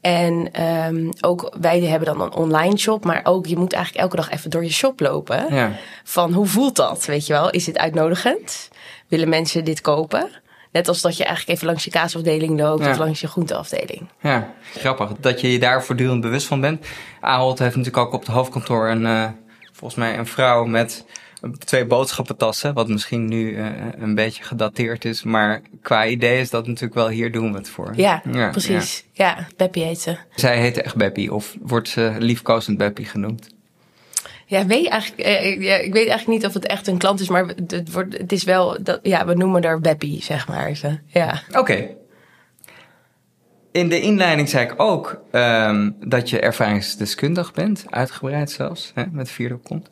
En 0.00 0.62
um, 0.86 1.10
ook 1.20 1.56
wij 1.60 1.80
hebben 1.80 2.08
dan 2.08 2.20
een 2.20 2.32
online 2.32 2.78
shop, 2.78 3.04
maar 3.04 3.20
ook 3.24 3.46
je 3.46 3.56
moet 3.56 3.72
eigenlijk 3.72 4.04
elke 4.04 4.16
dag 4.16 4.30
even 4.30 4.50
door 4.50 4.64
je 4.64 4.72
shop 4.72 5.00
lopen. 5.00 5.54
Ja. 5.54 5.72
Van 6.04 6.32
hoe 6.32 6.46
voelt 6.46 6.76
dat? 6.76 7.04
Weet 7.04 7.26
je 7.26 7.32
wel, 7.32 7.50
is 7.50 7.64
dit 7.64 7.78
uitnodigend? 7.78 8.68
Willen 9.08 9.28
mensen 9.28 9.64
dit 9.64 9.80
kopen? 9.80 10.28
Net 10.78 10.88
als 10.88 11.00
dat 11.00 11.16
je 11.16 11.24
eigenlijk 11.24 11.54
even 11.56 11.66
langs 11.66 11.84
je 11.84 11.90
kaasafdeling 11.90 12.60
loopt 12.60 12.84
Ja. 12.84 12.90
of 12.90 12.98
langs 12.98 13.20
je 13.20 13.26
groenteafdeling. 13.26 14.08
Ja, 14.20 14.54
grappig 14.74 15.12
dat 15.20 15.40
je 15.40 15.52
je 15.52 15.58
daar 15.58 15.84
voortdurend 15.84 16.20
bewust 16.20 16.46
van 16.46 16.60
bent. 16.60 16.86
Ahold 17.20 17.58
heeft 17.58 17.76
natuurlijk 17.76 18.06
ook 18.06 18.12
op 18.12 18.20
het 18.20 18.30
hoofdkantoor 18.30 18.88
een, 18.88 19.02
uh, 19.02 19.28
volgens 19.72 20.00
mij 20.00 20.18
een 20.18 20.26
vrouw 20.26 20.64
met 20.64 21.04
twee 21.64 21.86
boodschappentassen, 21.86 22.74
wat 22.74 22.88
misschien 22.88 23.28
nu 23.28 23.50
uh, 23.50 23.66
een 23.98 24.14
beetje 24.14 24.42
gedateerd 24.42 25.04
is, 25.04 25.22
maar 25.22 25.62
qua 25.82 26.06
idee 26.06 26.40
is 26.40 26.50
dat 26.50 26.66
natuurlijk 26.66 26.94
wel 26.94 27.08
hier 27.08 27.32
doen 27.32 27.52
we 27.52 27.58
het 27.58 27.68
voor. 27.68 27.92
Ja, 27.96 28.22
ja 28.32 28.50
precies. 28.50 29.04
Ja, 29.12 29.26
ja 29.36 29.46
Beppie 29.56 29.84
heet 29.84 30.00
ze. 30.00 30.16
Zij 30.34 30.58
heette 30.60 30.82
echt 30.82 30.96
Beppie 30.96 31.34
of 31.34 31.56
wordt 31.60 31.88
ze 31.88 32.14
liefkozend 32.18 32.78
Beppie 32.78 33.06
genoemd? 33.06 33.48
Ja, 34.50 34.66
weet 34.66 34.88
eigenlijk, 34.88 35.22
eh, 35.28 35.60
ja, 35.60 35.74
ik 35.74 35.92
weet 35.92 36.08
eigenlijk 36.08 36.26
niet 36.26 36.46
of 36.46 36.54
het 36.54 36.66
echt 36.66 36.86
een 36.86 36.98
klant 36.98 37.20
is, 37.20 37.28
maar 37.28 37.46
het, 37.46 37.92
wordt, 37.92 38.18
het 38.18 38.32
is 38.32 38.44
wel, 38.44 38.82
dat, 38.82 38.98
ja, 39.02 39.26
we 39.26 39.34
noemen 39.34 39.64
haar 39.64 39.80
Beppie, 39.80 40.22
zeg 40.22 40.48
maar. 40.48 40.80
Ja. 41.06 41.42
Oké. 41.48 41.58
Okay. 41.58 41.96
In 43.72 43.88
de 43.88 44.00
inleiding 44.00 44.48
zei 44.48 44.64
ik 44.64 44.74
ook 44.76 45.20
um, 45.32 45.96
dat 46.00 46.30
je 46.30 46.40
ervaringsdeskundig 46.40 47.52
bent, 47.52 47.84
uitgebreid 47.90 48.50
zelfs, 48.50 48.90
hè, 48.94 49.04
met 49.10 49.30
vierde 49.30 49.56
kont. 49.56 49.88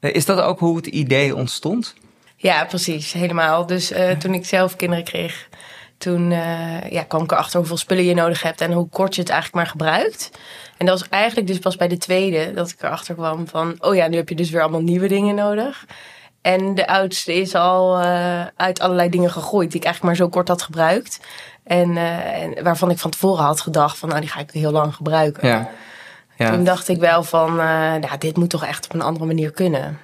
Uh, 0.00 0.14
is 0.14 0.24
dat 0.24 0.40
ook 0.40 0.58
hoe 0.58 0.76
het 0.76 0.86
idee 0.86 1.36
ontstond? 1.36 1.94
Ja, 2.36 2.64
precies, 2.64 3.12
helemaal. 3.12 3.66
Dus 3.66 3.92
uh, 3.92 4.10
toen 4.10 4.34
ik 4.34 4.46
zelf 4.46 4.76
kinderen 4.76 5.04
kreeg, 5.04 5.48
toen 6.00 6.30
uh, 6.30 6.90
ja, 6.90 7.02
kwam 7.02 7.22
ik 7.22 7.32
erachter 7.32 7.58
hoeveel 7.58 7.76
spullen 7.76 8.04
je 8.04 8.14
nodig 8.14 8.42
hebt 8.42 8.60
en 8.60 8.72
hoe 8.72 8.88
kort 8.88 9.14
je 9.14 9.20
het 9.20 9.30
eigenlijk 9.30 9.62
maar 9.62 9.72
gebruikt. 9.72 10.30
En 10.76 10.86
dat 10.86 11.00
was 11.00 11.08
eigenlijk 11.08 11.46
dus 11.46 11.58
pas 11.58 11.76
bij 11.76 11.88
de 11.88 11.96
tweede 11.96 12.52
dat 12.52 12.70
ik 12.70 12.82
erachter 12.82 13.14
kwam 13.14 13.48
van... 13.48 13.74
oh 13.78 13.94
ja, 13.94 14.06
nu 14.06 14.16
heb 14.16 14.28
je 14.28 14.34
dus 14.34 14.50
weer 14.50 14.60
allemaal 14.60 14.80
nieuwe 14.80 15.08
dingen 15.08 15.34
nodig. 15.34 15.86
En 16.40 16.74
de 16.74 16.86
oudste 16.86 17.34
is 17.34 17.54
al 17.54 18.00
uh, 18.02 18.46
uit 18.56 18.80
allerlei 18.80 19.08
dingen 19.08 19.30
gegooid 19.30 19.70
die 19.70 19.80
ik 19.80 19.86
eigenlijk 19.86 20.16
maar 20.16 20.26
zo 20.26 20.32
kort 20.32 20.48
had 20.48 20.62
gebruikt. 20.62 21.20
En, 21.62 21.90
uh, 21.90 22.42
en 22.42 22.62
waarvan 22.62 22.90
ik 22.90 22.98
van 22.98 23.10
tevoren 23.10 23.44
had 23.44 23.60
gedacht 23.60 23.98
van 23.98 24.08
nou, 24.08 24.20
die 24.20 24.30
ga 24.30 24.40
ik 24.40 24.50
heel 24.50 24.72
lang 24.72 24.94
gebruiken. 24.94 25.48
Ja. 25.48 25.70
Ja. 26.36 26.50
Toen 26.50 26.64
dacht 26.64 26.88
ik 26.88 26.98
wel 26.98 27.22
van, 27.22 27.56
nou, 27.56 28.18
dit 28.18 28.36
moet 28.36 28.50
toch 28.50 28.64
echt 28.64 28.84
op 28.84 28.94
een 28.94 29.02
andere 29.02 29.26
manier 29.26 29.50
kunnen. 29.50 29.98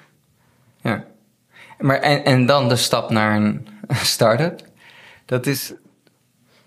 Ja. 0.83 1.05
Maar 1.79 1.99
en, 1.99 2.25
en 2.25 2.47
dan 2.47 2.69
de 2.69 2.77
stap 2.77 3.11
naar 3.11 3.37
een 3.37 3.69
start-up. 4.15 4.61
Dat 5.27 5.47
is, 5.47 5.73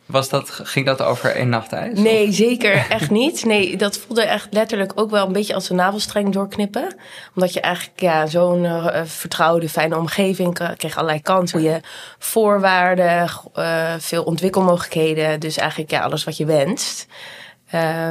was 0.10 0.30
dat, 0.30 0.50
ging 0.50 0.86
dat 0.86 1.02
over 1.02 1.36
één 1.36 1.50
nacht 1.50 1.72
ijs? 1.72 2.00
Nee, 2.00 2.28
of? 2.28 2.34
zeker 2.34 2.86
echt 2.90 3.10
niet. 3.10 3.46
Nee, 3.46 3.78
dat 3.78 3.98
voelde 3.98 4.22
echt 4.22 4.48
letterlijk 4.52 4.92
ook 4.96 5.10
wel 5.10 5.26
een 5.26 5.34
beetje 5.34 5.54
als 5.54 5.70
een 5.70 5.76
navelstreng 5.76 6.34
doorknippen. 6.34 6.96
Omdat 7.36 7.54
je 7.54 7.62
eigenlijk 7.62 8.00
ja, 8.00 8.26
zo'n 8.26 8.64
uh, 8.64 9.02
vertrouwde, 9.04 9.70
fijne 9.70 9.98
omgeving 9.98 10.76
kreeg 10.78 10.96
allerlei 10.98 11.22
kansen. 11.22 11.62
Je 11.62 11.80
voorwaarden, 12.18 13.30
uh, 13.56 13.94
veel 13.98 14.24
ontwikkelmogelijkheden. 14.24 15.40
Dus 15.40 15.58
eigenlijk 15.58 15.92
ja, 15.92 16.02
alles 16.02 16.24
wat 16.24 16.38
je 16.38 16.46
wenst. 16.46 17.08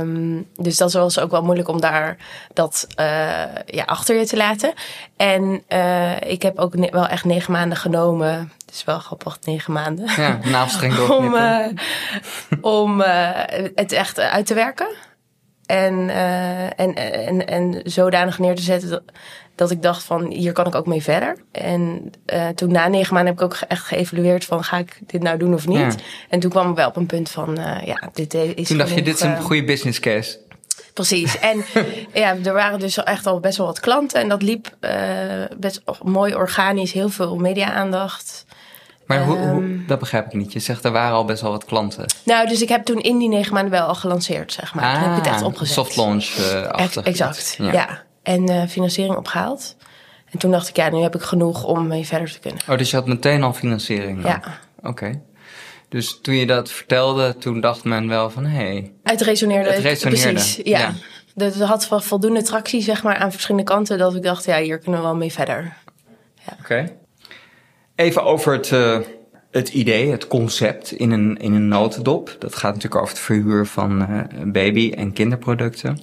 Um, 0.00 0.46
dus 0.54 0.76
dat 0.76 0.92
was 0.92 1.18
ook 1.18 1.30
wel 1.30 1.42
moeilijk 1.42 1.68
om 1.68 1.80
daar 1.80 2.16
dat 2.52 2.86
uh, 3.00 3.06
ja, 3.66 3.84
achter 3.84 4.16
je 4.16 4.26
te 4.26 4.36
laten. 4.36 4.72
En 5.16 5.62
uh, 5.68 6.20
ik 6.20 6.42
heb 6.42 6.58
ook 6.58 6.74
wel 6.90 7.06
echt 7.06 7.24
negen 7.24 7.52
maanden 7.52 7.78
genomen. 7.78 8.52
Het 8.68 8.76
is 8.76 8.84
wel 8.84 8.98
grappig, 8.98 9.38
negen 9.44 9.72
maanden. 9.72 10.10
Ja, 10.16 10.38
navelstreng 10.44 10.98
om 11.18 11.34
uh, 11.34 11.66
om 12.60 13.00
het 13.74 13.92
echt 13.92 14.18
uit 14.18 14.46
te 14.46 14.54
werken. 14.54 14.88
En, 15.66 15.94
uh, 15.94 16.80
en, 16.80 16.94
en, 16.94 17.46
en 17.46 17.80
zodanig 17.84 18.38
neer 18.38 18.54
te 18.54 18.62
zetten 18.62 18.90
dat, 18.90 19.02
dat 19.54 19.70
ik 19.70 19.82
dacht 19.82 20.02
van 20.02 20.30
hier 20.30 20.52
kan 20.52 20.66
ik 20.66 20.74
ook 20.74 20.86
mee 20.86 21.02
verder. 21.02 21.36
En 21.52 22.12
toen 22.54 22.72
na 22.72 22.88
negen 22.88 23.14
maanden 23.14 23.32
heb 23.32 23.42
ik 23.42 23.52
ook 23.52 23.68
echt 23.68 23.84
geëvalueerd 23.84 24.44
van 24.44 24.64
ga 24.64 24.78
ik 24.78 25.00
dit 25.06 25.22
nou 25.22 25.38
doen 25.38 25.54
of 25.54 25.66
niet. 25.66 25.78
Ja. 25.78 25.94
En 26.28 26.40
toen 26.40 26.50
kwam 26.50 26.70
ik 26.70 26.76
wel 26.76 26.88
op 26.88 26.96
een 26.96 27.06
punt 27.06 27.30
van 27.30 27.58
ja, 27.84 28.10
dit 28.12 28.34
is 28.34 28.68
Toen 28.68 28.78
dacht 28.78 28.94
je 28.94 29.02
dit 29.02 29.14
is 29.14 29.20
een 29.20 29.40
goede 29.40 29.64
business 29.64 30.00
case. 30.00 30.38
Precies. 30.98 31.38
En 31.38 31.64
ja, 32.22 32.36
er 32.44 32.52
waren 32.52 32.78
dus 32.78 32.96
echt 32.96 33.26
al 33.26 33.40
best 33.40 33.56
wel 33.56 33.66
wat 33.66 33.80
klanten. 33.80 34.20
En 34.20 34.28
dat 34.28 34.42
liep 34.42 34.76
uh, 34.80 34.90
best 35.58 35.82
mooi 36.02 36.34
organisch, 36.34 36.92
heel 36.92 37.08
veel 37.08 37.36
media-aandacht. 37.36 38.44
Maar 39.08 39.24
hoe, 39.24 39.36
hoe, 39.36 39.62
ehm, 39.62 39.86
dat 39.86 39.98
begrijp 39.98 40.26
ik 40.26 40.32
niet. 40.32 40.52
Je 40.52 40.58
zegt 40.58 40.84
er 40.84 40.92
waren 40.92 41.16
al 41.16 41.24
best 41.24 41.42
wel 41.42 41.50
wat 41.50 41.64
klanten. 41.64 42.04
Nou, 42.24 42.48
dus 42.48 42.62
ik 42.62 42.68
heb 42.68 42.84
toen 42.84 43.00
in 43.00 43.18
die 43.18 43.28
negen 43.28 43.52
maanden 43.52 43.70
wel 43.70 43.86
al 43.86 43.94
gelanceerd, 43.94 44.52
zeg 44.52 44.74
maar. 44.74 44.84
Ah, 44.84 44.92
toen 44.92 45.02
heb 45.02 45.18
ik 45.18 45.24
het 45.24 45.32
echt 45.32 45.42
ah, 45.42 45.46
opgezet. 45.46 45.74
Soft 45.74 45.96
launch 45.96 46.36
uh, 46.38 47.06
Exact, 47.06 47.54
ja. 47.58 47.72
ja. 47.72 48.02
En 48.22 48.50
uh, 48.50 48.66
financiering 48.66 49.16
opgehaald. 49.16 49.76
En 50.30 50.38
toen 50.38 50.50
dacht 50.50 50.68
ik, 50.68 50.76
ja, 50.76 50.90
nu 50.90 51.00
heb 51.00 51.14
ik 51.14 51.22
genoeg 51.22 51.64
om 51.64 51.86
mee 51.86 52.06
verder 52.06 52.32
te 52.32 52.38
kunnen. 52.38 52.60
Oh, 52.68 52.78
dus 52.78 52.90
je 52.90 52.96
had 52.96 53.06
meteen 53.06 53.42
al 53.42 53.52
financiering? 53.52 54.22
Dan. 54.22 54.30
Ja. 54.30 54.42
Oké. 54.82 55.20
Dus 55.88 56.18
toen 56.22 56.34
je 56.34 56.46
dat 56.46 56.70
vertelde, 56.70 57.36
toen 57.36 57.60
dacht 57.60 57.84
men 57.84 58.08
wel 58.08 58.30
van, 58.30 58.44
hé... 58.44 58.56
Hey, 58.56 58.92
het 59.02 59.20
resoneerde. 59.20 59.70
Het 59.70 59.82
resoneerde. 59.82 60.32
Precies, 60.32 60.60
ja. 60.64 60.78
ja. 60.78 60.92
Het 61.44 61.60
had 61.60 61.88
wel 61.88 62.00
voldoende 62.00 62.42
tractie, 62.42 62.82
zeg 62.82 63.02
maar, 63.02 63.16
aan 63.16 63.30
verschillende 63.32 63.66
kanten... 63.66 63.98
dat 63.98 64.14
ik 64.14 64.22
dacht, 64.22 64.44
ja, 64.44 64.58
hier 64.58 64.78
kunnen 64.78 65.00
we 65.00 65.06
wel 65.06 65.16
mee 65.16 65.32
verder. 65.32 65.76
Ja. 66.46 66.56
Oké. 66.60 66.96
Even 67.98 68.22
over 68.24 68.52
het, 68.52 68.70
uh, 68.70 68.98
het 69.50 69.68
idee, 69.68 70.10
het 70.10 70.26
concept 70.26 70.92
in 70.92 71.10
een, 71.10 71.36
in 71.36 71.52
een 71.52 71.68
notendop. 71.68 72.36
Dat 72.38 72.54
gaat 72.54 72.74
natuurlijk 72.74 73.02
over 73.02 73.14
het 73.14 73.24
verhuur 73.24 73.66
van 73.66 74.10
uh, 74.10 74.52
baby- 74.52 74.92
en 74.96 75.12
kinderproducten. 75.12 76.00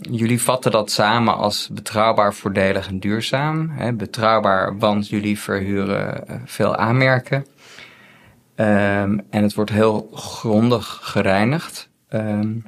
Jullie 0.00 0.42
vatten 0.42 0.70
dat 0.70 0.90
samen 0.90 1.36
als 1.36 1.68
betrouwbaar, 1.72 2.34
voordelig 2.34 2.88
en 2.88 3.00
duurzaam. 3.00 3.72
Betrouwbaar, 3.96 4.78
want 4.78 5.08
jullie 5.08 5.38
verhuren 5.38 6.24
uh, 6.30 6.36
veel 6.44 6.76
aanmerken. 6.76 7.46
Um, 8.56 9.20
en 9.30 9.42
het 9.42 9.54
wordt 9.54 9.70
heel 9.70 10.10
grondig 10.12 10.98
gereinigd. 11.02 11.90
Um, 12.10 12.64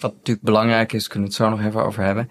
wat 0.00 0.12
natuurlijk 0.14 0.46
belangrijk 0.46 0.92
is, 0.92 1.08
kunnen 1.08 1.28
we 1.28 1.34
het 1.34 1.44
zo 1.44 1.50
nog 1.50 1.66
even 1.66 1.84
over 1.84 2.02
hebben. 2.02 2.28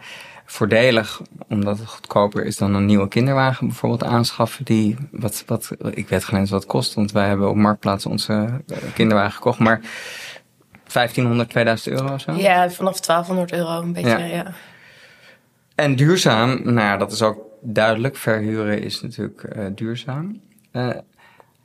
Voordelig, 0.51 1.21
omdat 1.49 1.77
het 1.77 1.87
goedkoper 1.87 2.45
is 2.45 2.57
dan 2.57 2.73
een 2.73 2.85
nieuwe 2.85 3.07
kinderwagen 3.07 3.67
bijvoorbeeld 3.67 4.03
aanschaffen. 4.03 4.65
Die, 4.65 4.95
wat, 5.11 5.43
wat, 5.45 5.71
ik 5.91 6.09
weet 6.09 6.23
geen 6.23 6.39
eens 6.39 6.49
wat 6.49 6.61
het 6.61 6.69
kost, 6.69 6.93
want 6.93 7.11
wij 7.11 7.27
hebben 7.27 7.49
op 7.49 7.55
Marktplaats 7.55 8.05
onze 8.05 8.33
uh, 8.67 8.77
kinderwagen 8.93 9.31
gekocht. 9.31 9.59
Maar 9.59 9.81
1500, 10.93 11.49
2000 11.49 11.95
euro 11.95 12.13
of 12.13 12.21
zo? 12.21 12.31
Ja, 12.31 12.69
vanaf 12.69 12.99
1200 12.99 13.59
euro 13.59 13.81
een 13.81 13.93
beetje, 13.93 14.09
ja. 14.09 14.25
ja. 14.25 14.53
En 15.75 15.95
duurzaam, 15.95 16.61
nou 16.63 16.79
ja, 16.79 16.97
dat 16.97 17.11
is 17.11 17.21
ook 17.21 17.39
duidelijk. 17.61 18.15
Verhuren 18.15 18.81
is 18.81 19.01
natuurlijk 19.01 19.43
uh, 19.55 19.65
duurzaam. 19.75 20.41
Uh, 20.71 20.89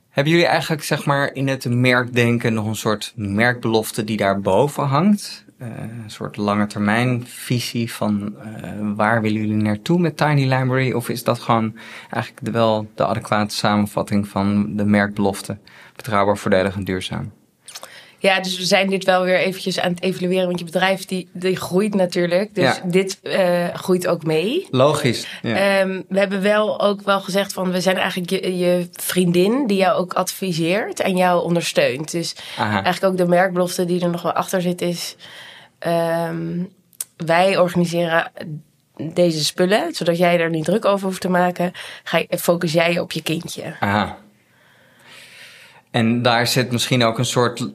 hebben 0.09 0.33
jullie 0.33 0.47
eigenlijk, 0.47 0.83
zeg 0.83 1.05
maar, 1.05 1.33
in 1.33 1.47
het 1.47 1.69
merkdenken 1.69 2.53
nog 2.53 2.65
een 2.65 2.75
soort 2.75 3.13
merkbelofte 3.15 4.03
die 4.03 4.17
daarboven 4.17 4.83
hangt? 4.83 5.45
Uh, 5.61 5.67
een 5.77 6.11
soort 6.11 6.37
lange 6.37 6.67
termijn 6.67 7.25
visie 7.27 7.93
van 7.93 8.35
uh, 8.45 8.95
waar 8.95 9.21
willen 9.21 9.41
jullie 9.41 9.63
naartoe 9.63 9.99
met 9.99 10.17
Tiny 10.17 10.41
Library? 10.41 10.91
Of 10.91 11.09
is 11.09 11.23
dat 11.23 11.39
gewoon 11.39 11.77
eigenlijk 12.09 12.45
de, 12.45 12.51
wel 12.51 12.87
de 12.95 13.05
adequate 13.05 13.55
samenvatting 13.55 14.27
van 14.27 14.75
de 14.75 14.85
merkbelofte? 14.85 15.57
Betrouwbaar, 15.95 16.37
voordelig 16.37 16.75
en 16.75 16.83
duurzaam. 16.83 17.31
Ja, 18.19 18.39
dus 18.39 18.57
we 18.57 18.65
zijn 18.65 18.89
dit 18.89 19.03
wel 19.03 19.23
weer 19.23 19.37
eventjes 19.37 19.79
aan 19.79 19.91
het 19.91 20.01
evalueren. 20.01 20.47
Want 20.47 20.59
je 20.59 20.65
bedrijf 20.65 21.05
die, 21.05 21.29
die 21.33 21.55
groeit 21.55 21.95
natuurlijk. 21.95 22.55
Dus 22.55 22.63
ja. 22.63 22.81
dit 22.85 23.19
uh, 23.23 23.67
groeit 23.73 24.07
ook 24.07 24.23
mee. 24.23 24.67
Logisch. 24.69 25.27
Ja. 25.41 25.81
Um, 25.81 26.05
we 26.09 26.19
hebben 26.19 26.41
wel 26.41 26.81
ook 26.81 27.01
wel 27.01 27.21
gezegd 27.21 27.53
van 27.53 27.71
we 27.71 27.81
zijn 27.81 27.97
eigenlijk 27.97 28.29
je, 28.29 28.57
je, 28.57 28.87
vriendin 28.91 29.67
die 29.67 29.77
jou 29.77 29.97
ook 29.97 30.13
adviseert 30.13 30.99
en 30.99 31.17
jou 31.17 31.43
ondersteunt. 31.43 32.11
Dus 32.11 32.35
Aha. 32.57 32.83
eigenlijk 32.83 33.03
ook 33.03 33.17
de 33.17 33.27
merkbelofte 33.27 33.85
die 33.85 34.01
er 34.01 34.09
nog 34.09 34.21
wel 34.21 34.33
achter 34.33 34.61
zit 34.61 34.81
is. 34.81 35.15
Um, 35.79 36.69
wij 37.17 37.57
organiseren 37.57 38.31
deze 39.13 39.45
spullen, 39.45 39.93
zodat 39.93 40.17
jij 40.17 40.39
er 40.39 40.49
niet 40.49 40.65
druk 40.65 40.85
over 40.85 41.07
hoeft 41.07 41.21
te 41.21 41.29
maken. 41.29 41.71
Ga 42.03 42.17
je, 42.17 42.37
focus 42.37 42.73
jij 42.73 42.99
op 42.99 43.11
je 43.11 43.21
kindje. 43.21 43.75
Aha. 43.79 44.17
En 45.91 46.21
daar 46.21 46.47
zit 46.47 46.71
misschien 46.71 47.03
ook 47.03 47.17
een 47.17 47.25
soort 47.25 47.69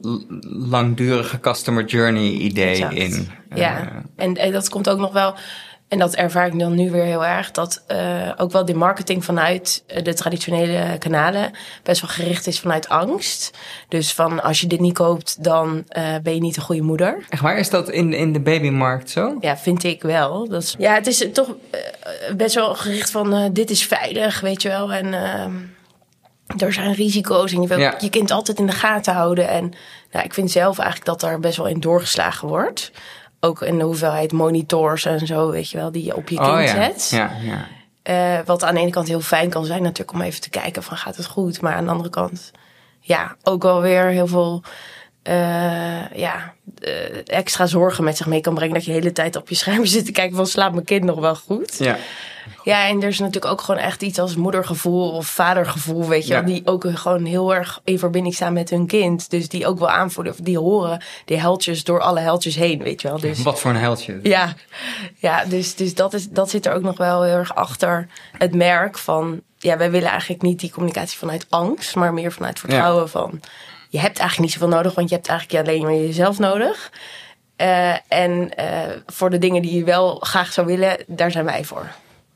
langdurige 0.69 1.39
customer 1.39 1.85
journey 1.85 2.29
idee 2.29 2.69
exact. 2.69 2.93
in. 2.93 3.29
Ja, 3.55 3.81
uh, 3.81 3.87
en, 4.15 4.35
en, 4.35 4.51
dat 4.51 4.69
komt 4.69 4.89
ook 4.89 4.99
nog 4.99 5.13
wel, 5.13 5.35
en 5.93 5.99
dat 5.99 6.15
ervaar 6.15 6.47
ik 6.47 6.59
dan 6.59 6.75
nu 6.75 6.91
weer 6.91 7.03
heel 7.03 7.25
erg, 7.25 7.51
dat 7.51 7.83
uh, 7.87 8.31
ook 8.37 8.51
wel 8.51 8.65
de 8.65 8.73
marketing 8.73 9.25
vanuit 9.25 9.83
de 10.03 10.13
traditionele 10.13 10.97
kanalen 10.97 11.51
best 11.83 12.01
wel 12.01 12.09
gericht 12.09 12.47
is 12.47 12.59
vanuit 12.59 12.89
angst. 12.89 13.57
Dus 13.87 14.13
van 14.13 14.43
als 14.43 14.61
je 14.61 14.67
dit 14.67 14.79
niet 14.79 14.93
koopt, 14.93 15.43
dan 15.43 15.83
uh, 15.97 16.15
ben 16.23 16.33
je 16.33 16.41
niet 16.41 16.57
een 16.57 16.63
goede 16.63 16.81
moeder. 16.81 17.25
Echt 17.29 17.41
waar? 17.41 17.57
Is 17.57 17.69
dat 17.69 17.89
in, 17.89 18.13
in 18.13 18.33
de 18.33 18.39
babymarkt 18.39 19.09
zo? 19.09 19.37
Ja, 19.39 19.57
vind 19.57 19.83
ik 19.83 20.01
wel. 20.01 20.49
Dat 20.49 20.63
is, 20.63 20.75
ja, 20.77 20.93
het 20.93 21.07
is 21.07 21.27
toch 21.33 21.55
best 22.35 22.55
wel 22.55 22.75
gericht 22.75 23.11
van 23.11 23.49
dit 23.51 23.69
is 23.69 23.85
veilig, 23.85 24.39
weet 24.39 24.61
je 24.61 24.69
wel. 24.69 24.93
En 24.93 25.13
ehm, 25.13 25.53
er 26.57 26.73
zijn 26.73 26.93
risico's 26.93 27.51
en 27.51 27.61
je 27.61 27.67
wil 27.67 27.79
ja. 27.79 27.95
je 27.99 28.09
kind 28.09 28.31
altijd 28.31 28.59
in 28.59 28.65
de 28.65 28.71
gaten 28.71 29.13
houden. 29.13 29.47
En 29.47 29.73
nou, 30.11 30.25
ik 30.25 30.33
vind 30.33 30.51
zelf 30.51 30.77
eigenlijk 30.77 31.07
dat 31.09 31.19
daar 31.19 31.39
best 31.39 31.57
wel 31.57 31.67
in 31.67 31.79
doorgeslagen 31.79 32.47
wordt. 32.47 32.91
Ook 33.45 33.61
in 33.61 33.77
de 33.77 33.83
hoeveelheid 33.83 34.31
monitors 34.31 35.05
en 35.05 35.27
zo, 35.27 35.49
weet 35.49 35.69
je 35.69 35.77
wel, 35.77 35.91
die 35.91 36.03
je 36.03 36.15
op 36.15 36.29
je 36.29 36.35
kind 36.35 36.49
oh, 36.49 36.61
ja. 36.61 36.67
zet. 36.67 37.09
Ja, 37.09 37.31
ja. 37.41 37.67
Uh, 38.39 38.45
wat 38.45 38.63
aan 38.63 38.75
de 38.75 38.81
ene 38.81 38.89
kant 38.89 39.07
heel 39.07 39.21
fijn 39.21 39.49
kan 39.49 39.65
zijn 39.65 39.81
natuurlijk 39.81 40.13
om 40.13 40.21
even 40.21 40.41
te 40.41 40.49
kijken 40.49 40.83
van 40.83 40.97
gaat 40.97 41.15
het 41.15 41.25
goed. 41.25 41.61
Maar 41.61 41.73
aan 41.73 41.83
de 41.83 41.91
andere 41.91 42.09
kant, 42.09 42.51
ja, 42.99 43.35
ook 43.43 43.63
wel 43.63 43.81
weer 43.81 44.03
heel 44.03 44.27
veel 44.27 44.63
uh, 45.23 46.11
ja, 46.15 46.53
uh, 46.79 46.91
extra 47.25 47.65
zorgen 47.65 48.03
met 48.03 48.17
zich 48.17 48.25
mee 48.25 48.41
kan 48.41 48.53
brengen. 48.53 48.73
Dat 48.73 48.85
je 48.85 48.91
de 48.91 48.97
hele 48.97 49.11
tijd 49.11 49.35
op 49.35 49.49
je 49.49 49.55
scherm 49.55 49.85
zit 49.95 50.05
te 50.05 50.11
kijken 50.11 50.35
van 50.35 50.47
slaapt 50.47 50.73
mijn 50.73 50.85
kind 50.85 51.03
nog 51.03 51.19
wel 51.19 51.35
goed. 51.35 51.77
Ja. 51.77 51.97
Ja, 52.63 52.87
en 52.87 53.01
er 53.01 53.07
is 53.07 53.19
natuurlijk 53.19 53.51
ook 53.51 53.61
gewoon 53.61 53.81
echt 53.81 54.01
iets 54.01 54.19
als 54.19 54.35
moedergevoel 54.35 55.11
of 55.11 55.27
vadergevoel, 55.27 56.07
weet 56.07 56.27
je, 56.27 56.33
ja. 56.33 56.41
die 56.41 56.61
ook 56.65 56.85
gewoon 56.93 57.25
heel 57.25 57.55
erg 57.55 57.81
in 57.83 57.99
verbinding 57.99 58.35
staan 58.35 58.53
met 58.53 58.69
hun 58.69 58.87
kind. 58.87 59.29
Dus 59.29 59.49
die 59.49 59.67
ook 59.67 59.79
wel 59.79 59.89
aanvoelen, 59.89 60.35
die 60.41 60.57
horen 60.57 61.01
die 61.25 61.37
heldjes 61.37 61.83
door 61.83 61.99
alle 61.99 62.19
heldjes 62.19 62.55
heen, 62.55 62.83
weet 62.83 63.01
je 63.01 63.07
wel. 63.07 63.19
Dus, 63.19 63.41
Wat 63.41 63.59
voor 63.59 63.71
een 63.71 63.77
heldje. 63.77 64.19
Ja, 64.23 64.53
ja 65.17 65.45
dus, 65.45 65.75
dus 65.75 65.95
dat, 65.95 66.13
is, 66.13 66.29
dat 66.29 66.49
zit 66.49 66.65
er 66.65 66.73
ook 66.73 66.81
nog 66.81 66.97
wel 66.97 67.23
heel 67.23 67.35
erg 67.35 67.55
achter 67.55 68.07
het 68.37 68.55
merk 68.55 68.97
van, 68.97 69.41
ja, 69.57 69.77
wij 69.77 69.91
willen 69.91 70.09
eigenlijk 70.09 70.41
niet 70.41 70.59
die 70.59 70.71
communicatie 70.71 71.17
vanuit 71.17 71.45
angst, 71.49 71.95
maar 71.95 72.13
meer 72.13 72.31
vanuit 72.31 72.59
vertrouwen 72.59 73.03
ja. 73.03 73.09
van, 73.09 73.39
je 73.89 73.99
hebt 73.99 74.19
eigenlijk 74.19 74.39
niet 74.39 74.59
zoveel 74.59 74.75
nodig, 74.77 74.95
want 74.95 75.09
je 75.09 75.15
hebt 75.15 75.27
eigenlijk 75.27 75.67
alleen 75.67 75.83
maar 75.83 75.93
jezelf 75.93 76.39
nodig. 76.39 76.91
Uh, 77.57 77.95
en 78.07 78.51
uh, 78.59 78.81
voor 79.05 79.29
de 79.29 79.37
dingen 79.37 79.61
die 79.61 79.75
je 79.77 79.83
wel 79.83 80.15
graag 80.15 80.53
zou 80.53 80.67
willen, 80.67 80.97
daar 81.07 81.31
zijn 81.31 81.45
wij 81.45 81.63
voor. 81.63 81.91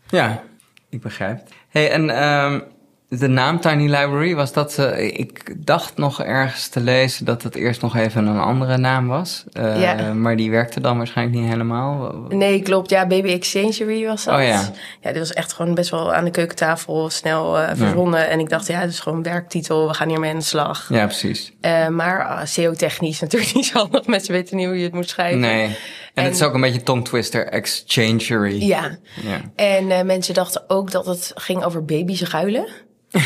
Ja, 0.09 0.43
ik 0.89 1.01
begrijp. 1.01 1.39
Hey, 1.69 1.91
en 1.91 2.23
um, 2.23 2.63
de 3.09 3.27
naam 3.27 3.59
Tiny 3.59 3.83
Library, 3.83 4.35
was 4.35 4.53
dat... 4.53 4.77
Uh, 4.79 5.03
ik 5.03 5.55
dacht 5.65 5.97
nog 5.97 6.23
ergens 6.23 6.67
te 6.67 6.79
lezen 6.79 7.25
dat 7.25 7.43
het 7.43 7.55
eerst 7.55 7.81
nog 7.81 7.95
even 7.95 8.25
een 8.25 8.39
andere 8.39 8.77
naam 8.77 9.07
was. 9.07 9.43
Uh, 9.53 9.81
ja. 9.81 10.13
Maar 10.13 10.35
die 10.35 10.51
werkte 10.51 10.79
dan 10.79 10.97
waarschijnlijk 10.97 11.39
niet 11.39 11.49
helemaal. 11.49 12.13
Nee, 12.29 12.61
klopt. 12.61 12.89
Ja, 12.89 13.07
Baby 13.07 13.29
Exchangery 13.29 14.05
was 14.05 14.23
dat. 14.23 14.35
Oh 14.35 14.43
ja. 14.43 14.61
Ja, 15.01 15.11
dit 15.11 15.17
was 15.17 15.33
echt 15.33 15.53
gewoon 15.53 15.75
best 15.75 15.89
wel 15.89 16.13
aan 16.13 16.23
de 16.23 16.31
keukentafel 16.31 17.09
snel 17.09 17.59
uh, 17.59 17.69
verzonnen. 17.73 18.19
Ja. 18.19 18.25
En 18.25 18.39
ik 18.39 18.49
dacht, 18.49 18.67
ja, 18.67 18.79
het 18.79 18.89
is 18.89 18.99
gewoon 18.99 19.17
een 19.17 19.23
werktitel. 19.23 19.87
We 19.87 19.93
gaan 19.93 20.09
hiermee 20.09 20.31
aan 20.31 20.37
de 20.37 20.43
slag. 20.43 20.89
Ja, 20.89 21.05
precies. 21.05 21.53
maar 21.89 22.41
SEO-technisch 22.47 23.19
natuurlijk 23.27 23.53
niet 23.53 23.65
zo 23.65 23.77
handig. 23.77 24.05
Mensen 24.05 24.33
weten 24.33 24.57
niet 24.57 24.65
hoe 24.65 24.77
je 24.77 24.83
het 24.83 24.93
moet 24.93 25.09
schrijven. 25.09 25.39
Nee. 25.39 25.77
En, 26.17 26.23
en, 26.23 26.29
het 26.29 26.39
is 26.39 26.43
ook 26.43 26.53
een 26.53 26.61
beetje 26.61 26.83
tongue 26.83 27.03
twister, 27.03 27.47
exchangery. 27.47 28.63
Ja. 28.63 28.97
ja. 29.21 29.41
En 29.55 29.89
uh, 29.89 30.01
mensen 30.01 30.33
dachten 30.33 30.63
ook 30.67 30.91
dat 30.91 31.05
het 31.05 31.31
ging 31.35 31.63
over 31.63 31.85
baby's 31.85 32.21
ruilen. 32.21 32.67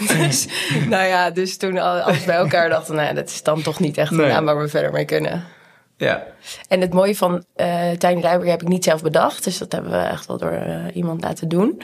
dus, 0.18 0.46
nou 0.88 1.06
ja, 1.06 1.30
dus 1.30 1.56
toen 1.56 1.78
alles 1.78 2.24
bij 2.24 2.36
elkaar 2.36 2.68
dachten, 2.68 2.94
nou, 2.94 3.14
dat 3.14 3.28
is 3.28 3.42
dan 3.42 3.62
toch 3.62 3.80
niet 3.80 3.96
echt 3.96 4.10
een 4.10 4.16
nee. 4.16 4.28
naam 4.28 4.44
waar 4.44 4.58
we 4.58 4.68
verder 4.68 4.92
mee 4.92 5.04
kunnen. 5.04 5.44
Ja. 5.96 6.26
En 6.68 6.80
het 6.80 6.92
mooie 6.92 7.16
van 7.16 7.44
uh, 7.56 7.90
Tiny 7.90 8.14
Library 8.14 8.48
heb 8.48 8.62
ik 8.62 8.68
niet 8.68 8.84
zelf 8.84 9.02
bedacht, 9.02 9.44
dus 9.44 9.58
dat 9.58 9.72
hebben 9.72 9.90
we 9.90 9.98
echt 9.98 10.26
wel 10.26 10.38
door 10.38 10.52
uh, 10.52 10.84
iemand 10.92 11.22
laten 11.22 11.48
doen. 11.48 11.82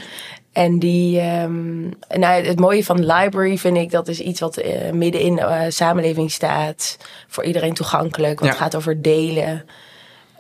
En 0.57 0.79
die, 0.79 1.21
um, 1.21 1.95
nou, 2.09 2.45
het 2.45 2.61
mooie 2.61 2.85
van 2.85 3.07
library 3.07 3.59
vind 3.59 3.77
ik, 3.77 3.91
dat 3.91 4.09
is 4.09 4.21
iets 4.21 4.41
wat 4.41 4.65
uh, 4.65 4.91
midden 4.91 5.21
in 5.21 5.35
de 5.35 5.43
uh, 5.43 5.61
samenleving 5.69 6.31
staat. 6.31 6.97
Voor 7.29 7.45
iedereen 7.45 7.75
toegankelijk. 7.75 8.41
Ja. 8.41 8.47
het 8.47 8.57
gaat 8.57 8.75
over 8.75 9.03
delen. 9.03 9.65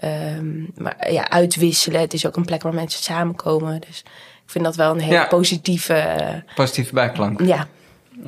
Um, 0.05 0.73
maar 0.77 1.13
ja, 1.13 1.31
uitwisselen. 1.31 2.01
Het 2.01 2.15
is 2.15 2.27
ook 2.27 2.37
een 2.37 2.45
plek 2.45 2.63
waar 2.63 2.75
mensen 2.75 3.03
samenkomen. 3.03 3.81
Dus 3.89 3.99
ik 4.45 4.51
vind 4.51 4.65
dat 4.65 4.77
wel 4.77 4.91
een 4.91 5.01
hele 5.01 5.15
ja. 5.15 5.27
positieve... 5.27 6.43
Positieve 6.55 6.95
bijklank. 6.95 7.41
Ja. 7.43 7.67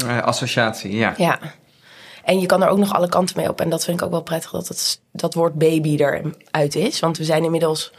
Uh, 0.05 0.23
associatie, 0.23 0.97
ja. 0.97 1.15
Ja. 1.17 1.39
En 2.25 2.41
je 2.41 2.47
kan 2.47 2.63
er 2.63 2.69
ook 2.69 2.79
nog 2.79 2.95
alle 2.95 3.09
kanten 3.09 3.37
mee 3.37 3.49
op. 3.49 3.61
En 3.61 3.71
dat 3.71 3.85
vind 3.85 4.01
ik 4.01 4.07
ook 4.07 4.13
wel 4.13 4.23
prettig 4.23 4.51
dat 4.51 4.69
het, 4.69 5.01
dat 5.13 5.35
woord 5.35 5.55
baby 5.55 5.97
eruit 5.97 6.75
is. 6.75 7.01
Want 7.01 7.19
we 7.19 7.25
zijn 7.25 7.45
inmiddels 7.45 7.93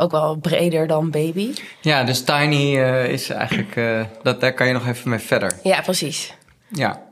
ook 0.00 0.10
wel 0.10 0.36
breder 0.36 0.86
dan 0.86 1.10
baby. 1.10 1.54
Ja, 1.80 2.04
dus 2.04 2.22
tiny 2.22 2.76
uh, 2.76 3.08
is 3.08 3.30
eigenlijk, 3.30 3.76
uh, 3.76 4.04
dat, 4.22 4.40
daar 4.40 4.52
kan 4.52 4.66
je 4.66 4.72
nog 4.72 4.86
even 4.86 5.10
mee 5.10 5.18
verder. 5.18 5.52
Ja, 5.62 5.80
precies. 5.80 6.34
Ja. 6.68 7.02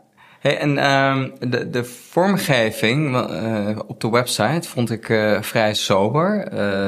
Hey, 0.40 0.58
en 0.58 0.90
um, 0.90 1.32
de, 1.50 1.70
de 1.70 1.84
vormgeving 1.84 3.14
uh, 3.16 3.78
op 3.86 4.00
de 4.00 4.10
website 4.10 4.68
vond 4.68 4.90
ik 4.90 5.04
vrij 5.40 5.74
sober. 5.74 6.40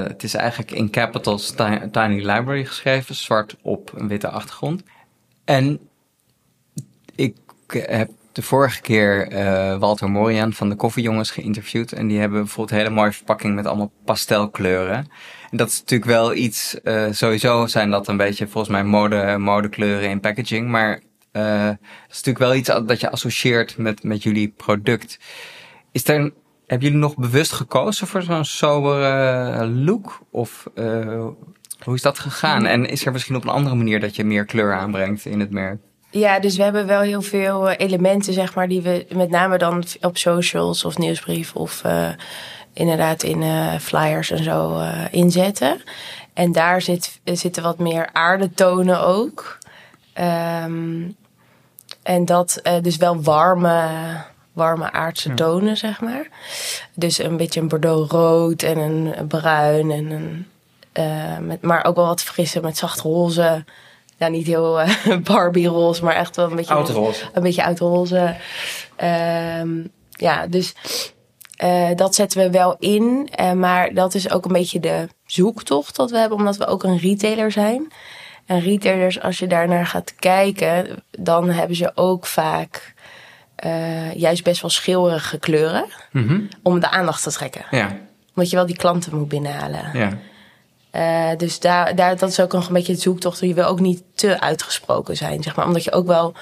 het 0.07 0.23
is 0.23 0.35
eigenlijk 0.35 0.71
in 0.71 0.91
capitals 0.91 1.55
Tiny 1.93 2.17
Library 2.17 2.65
geschreven, 2.65 3.15
zwart 3.15 3.57
op 3.63 3.93
een 3.95 4.09
witte 4.09 4.29
achtergrond. 4.29 4.83
En 5.45 5.81
ik 7.15 7.37
heb 7.67 8.11
de 8.33 8.43
vorige 8.43 8.81
keer 8.81 9.29
Walter 9.79 10.11
Morian 10.11 10.53
van 10.53 10.69
de 10.69 10.77
Koffiejongens 10.77 11.31
geïnterviewd. 11.31 11.93
En 11.93 12.07
die 12.07 12.19
hebben 12.19 12.39
bijvoorbeeld 12.39 12.71
een 12.71 12.85
hele 12.85 13.01
mooie 13.01 13.13
verpakking 13.13 13.55
met 13.55 13.67
allemaal 13.67 13.93
pastelkleuren. 14.05 15.07
Dat 15.51 15.69
is 15.69 15.79
natuurlijk 15.79 16.11
wel 16.11 16.35
iets, 16.35 16.77
uh, 16.85 17.07
sowieso 17.11 17.67
zijn 17.67 17.91
dat 17.91 18.09
een 18.09 18.17
beetje 18.17 18.47
volgens 18.47 18.73
mij 18.73 18.85
mode, 18.85 19.37
modekleuren 19.39 20.11
in 20.11 20.21
packaging. 20.21 20.69
Maar 20.69 21.01
uh, 21.33 21.69
is 22.09 22.17
natuurlijk 22.17 22.39
wel 22.39 22.55
iets 22.55 22.69
dat 22.87 23.01
je 23.01 23.11
associeert 23.11 23.77
met, 23.77 24.03
met 24.03 24.23
jullie 24.23 24.49
product. 24.57 25.19
Is 25.93 26.09
er, 26.09 26.19
hebben 26.67 26.89
jullie 26.89 27.03
nog 27.03 27.17
bewust 27.17 27.53
gekozen 27.53 28.07
voor 28.07 28.23
zo'n 28.23 28.45
sobere 28.45 29.67
look? 29.67 30.21
Of 30.31 30.67
uh, 30.75 31.27
hoe 31.85 31.95
is 31.95 32.03
dat 32.03 32.19
gegaan? 32.19 32.67
En 32.67 32.87
is 32.87 33.07
er 33.07 33.13
misschien 33.13 33.37
op 33.37 33.43
een 33.43 33.51
andere 33.51 33.77
manier 33.77 34.01
dat 34.01 34.17
je 34.17 34.25
meer 34.25 34.45
kleur 34.45 34.75
aanbrengt 34.75 35.25
in 35.25 35.41
het 35.41 35.51
merk? 35.51 35.81
Ja, 36.11 36.41
dus 36.41 36.57
we 36.57 36.63
hebben 36.63 36.87
wel 36.87 37.01
heel 37.01 37.23
veel 37.23 37.71
elementen, 37.71 38.33
zeg 38.33 38.55
maar, 38.55 38.69
die 38.69 38.83
we 38.83 39.07
met 39.15 39.31
name 39.31 39.59
dan 39.59 39.85
op 40.01 40.17
socials 40.17 40.85
of 40.85 40.99
nieuwsbrief 40.99 41.55
of 41.55 41.83
inderdaad 42.73 43.23
in 43.23 43.43
uh, 43.43 43.75
flyers 43.79 44.31
en 44.31 44.45
zo 44.45 44.79
uh, 44.79 45.05
inzetten. 45.11 45.83
En 46.33 46.53
daar 46.53 46.83
zit, 46.83 47.21
zitten 47.25 47.63
wat 47.63 47.79
meer 47.79 48.09
aardetonen 48.13 49.01
ook. 49.01 49.59
Um, 50.65 51.17
en 52.03 52.25
dat 52.25 52.61
uh, 52.63 52.73
dus 52.83 52.97
wel 52.97 53.23
warme, 53.23 53.89
warme 54.53 54.93
aardse 54.93 55.35
tonen, 55.35 55.77
zeg 55.77 56.01
maar. 56.01 56.29
Dus 56.95 57.19
een 57.19 57.37
beetje 57.37 57.61
een 57.61 57.69
bordeaux 57.69 58.11
rood 58.11 58.63
en 58.63 58.79
een 58.79 59.27
bruin 59.27 59.91
en 59.91 60.11
een... 60.11 60.47
met, 61.47 61.63
maar 61.63 61.85
ook 61.85 61.97
wel 61.97 62.07
wat 62.07 62.23
frisse 62.23 62.61
met 62.61 62.77
zacht 62.77 63.01
roze. 63.01 63.65
Ja, 64.17 64.29
niet 64.29 64.47
heel 64.47 64.81
Barbie 65.33 65.69
roze, 65.69 66.05
maar 66.05 66.15
echt 66.15 66.37
wel 66.37 66.51
een 66.51 66.57
beetje... 66.57 66.75
Oud 66.75 66.89
roze. 66.89 67.25
Een 67.33 67.43
beetje 67.43 67.65
oud 67.65 67.79
roze. 67.79 68.37
Um, 69.61 69.91
ja, 70.11 70.47
dus 70.47 70.75
uh, 71.65 71.89
dat 71.97 72.15
zetten 72.15 72.41
we 72.41 72.51
wel 72.51 72.77
in. 72.79 73.29
Uh, 73.41 73.53
maar 73.53 73.95
dat 73.95 74.15
is 74.15 74.31
ook 74.31 74.45
een 74.45 74.53
beetje 74.53 74.81
de 74.81 75.09
zoektocht 75.27 75.97
dat 75.97 76.11
we 76.11 76.19
hebben, 76.19 76.39
omdat 76.39 76.57
we 76.57 76.67
ook 76.67 76.83
een 76.83 76.99
retailer 76.99 77.53
zijn. 77.53 77.93
En 78.47 78.61
retailers, 78.61 79.21
als 79.21 79.39
je 79.39 79.47
daarnaar 79.47 79.87
gaat 79.87 80.15
kijken, 80.15 81.03
dan 81.11 81.51
hebben 81.51 81.77
ze 81.77 81.93
ook 81.95 82.27
vaak 82.27 82.95
uh, 83.65 84.15
juist 84.15 84.45
best 84.45 84.61
wel 84.61 84.71
schilderige 84.71 85.39
kleuren. 85.39 85.85
Mm 86.11 86.27
-hmm. 86.27 86.49
Om 86.63 86.81
de 86.81 86.91
aandacht 86.91 87.23
te 87.23 87.31
trekken. 87.31 87.65
Ja. 87.71 87.97
Omdat 88.35 88.51
je 88.51 88.57
wel 88.57 88.67
die 88.67 88.77
klanten 88.77 89.17
moet 89.17 89.29
binnenhalen. 89.29 89.91
Ja. 89.93 90.19
Uh, 90.93 91.39
dus 91.39 91.61
daar, 91.61 91.95
daar, 91.95 92.17
dat 92.17 92.29
is 92.29 92.41
ook 92.41 92.53
nog 92.53 92.67
een 92.67 92.73
beetje 92.73 92.93
de 92.93 93.01
zoektocht. 93.01 93.41
Je 93.41 93.55
wil 93.55 93.65
ook 93.65 93.81
niet 93.81 94.03
te 94.15 94.41
uitgesproken 94.41 95.17
zijn, 95.17 95.43
zeg 95.43 95.57
maar. 95.57 95.67
Omdat 95.67 95.85
je 95.85 95.93
ook 95.93 96.07
wel 96.07 96.35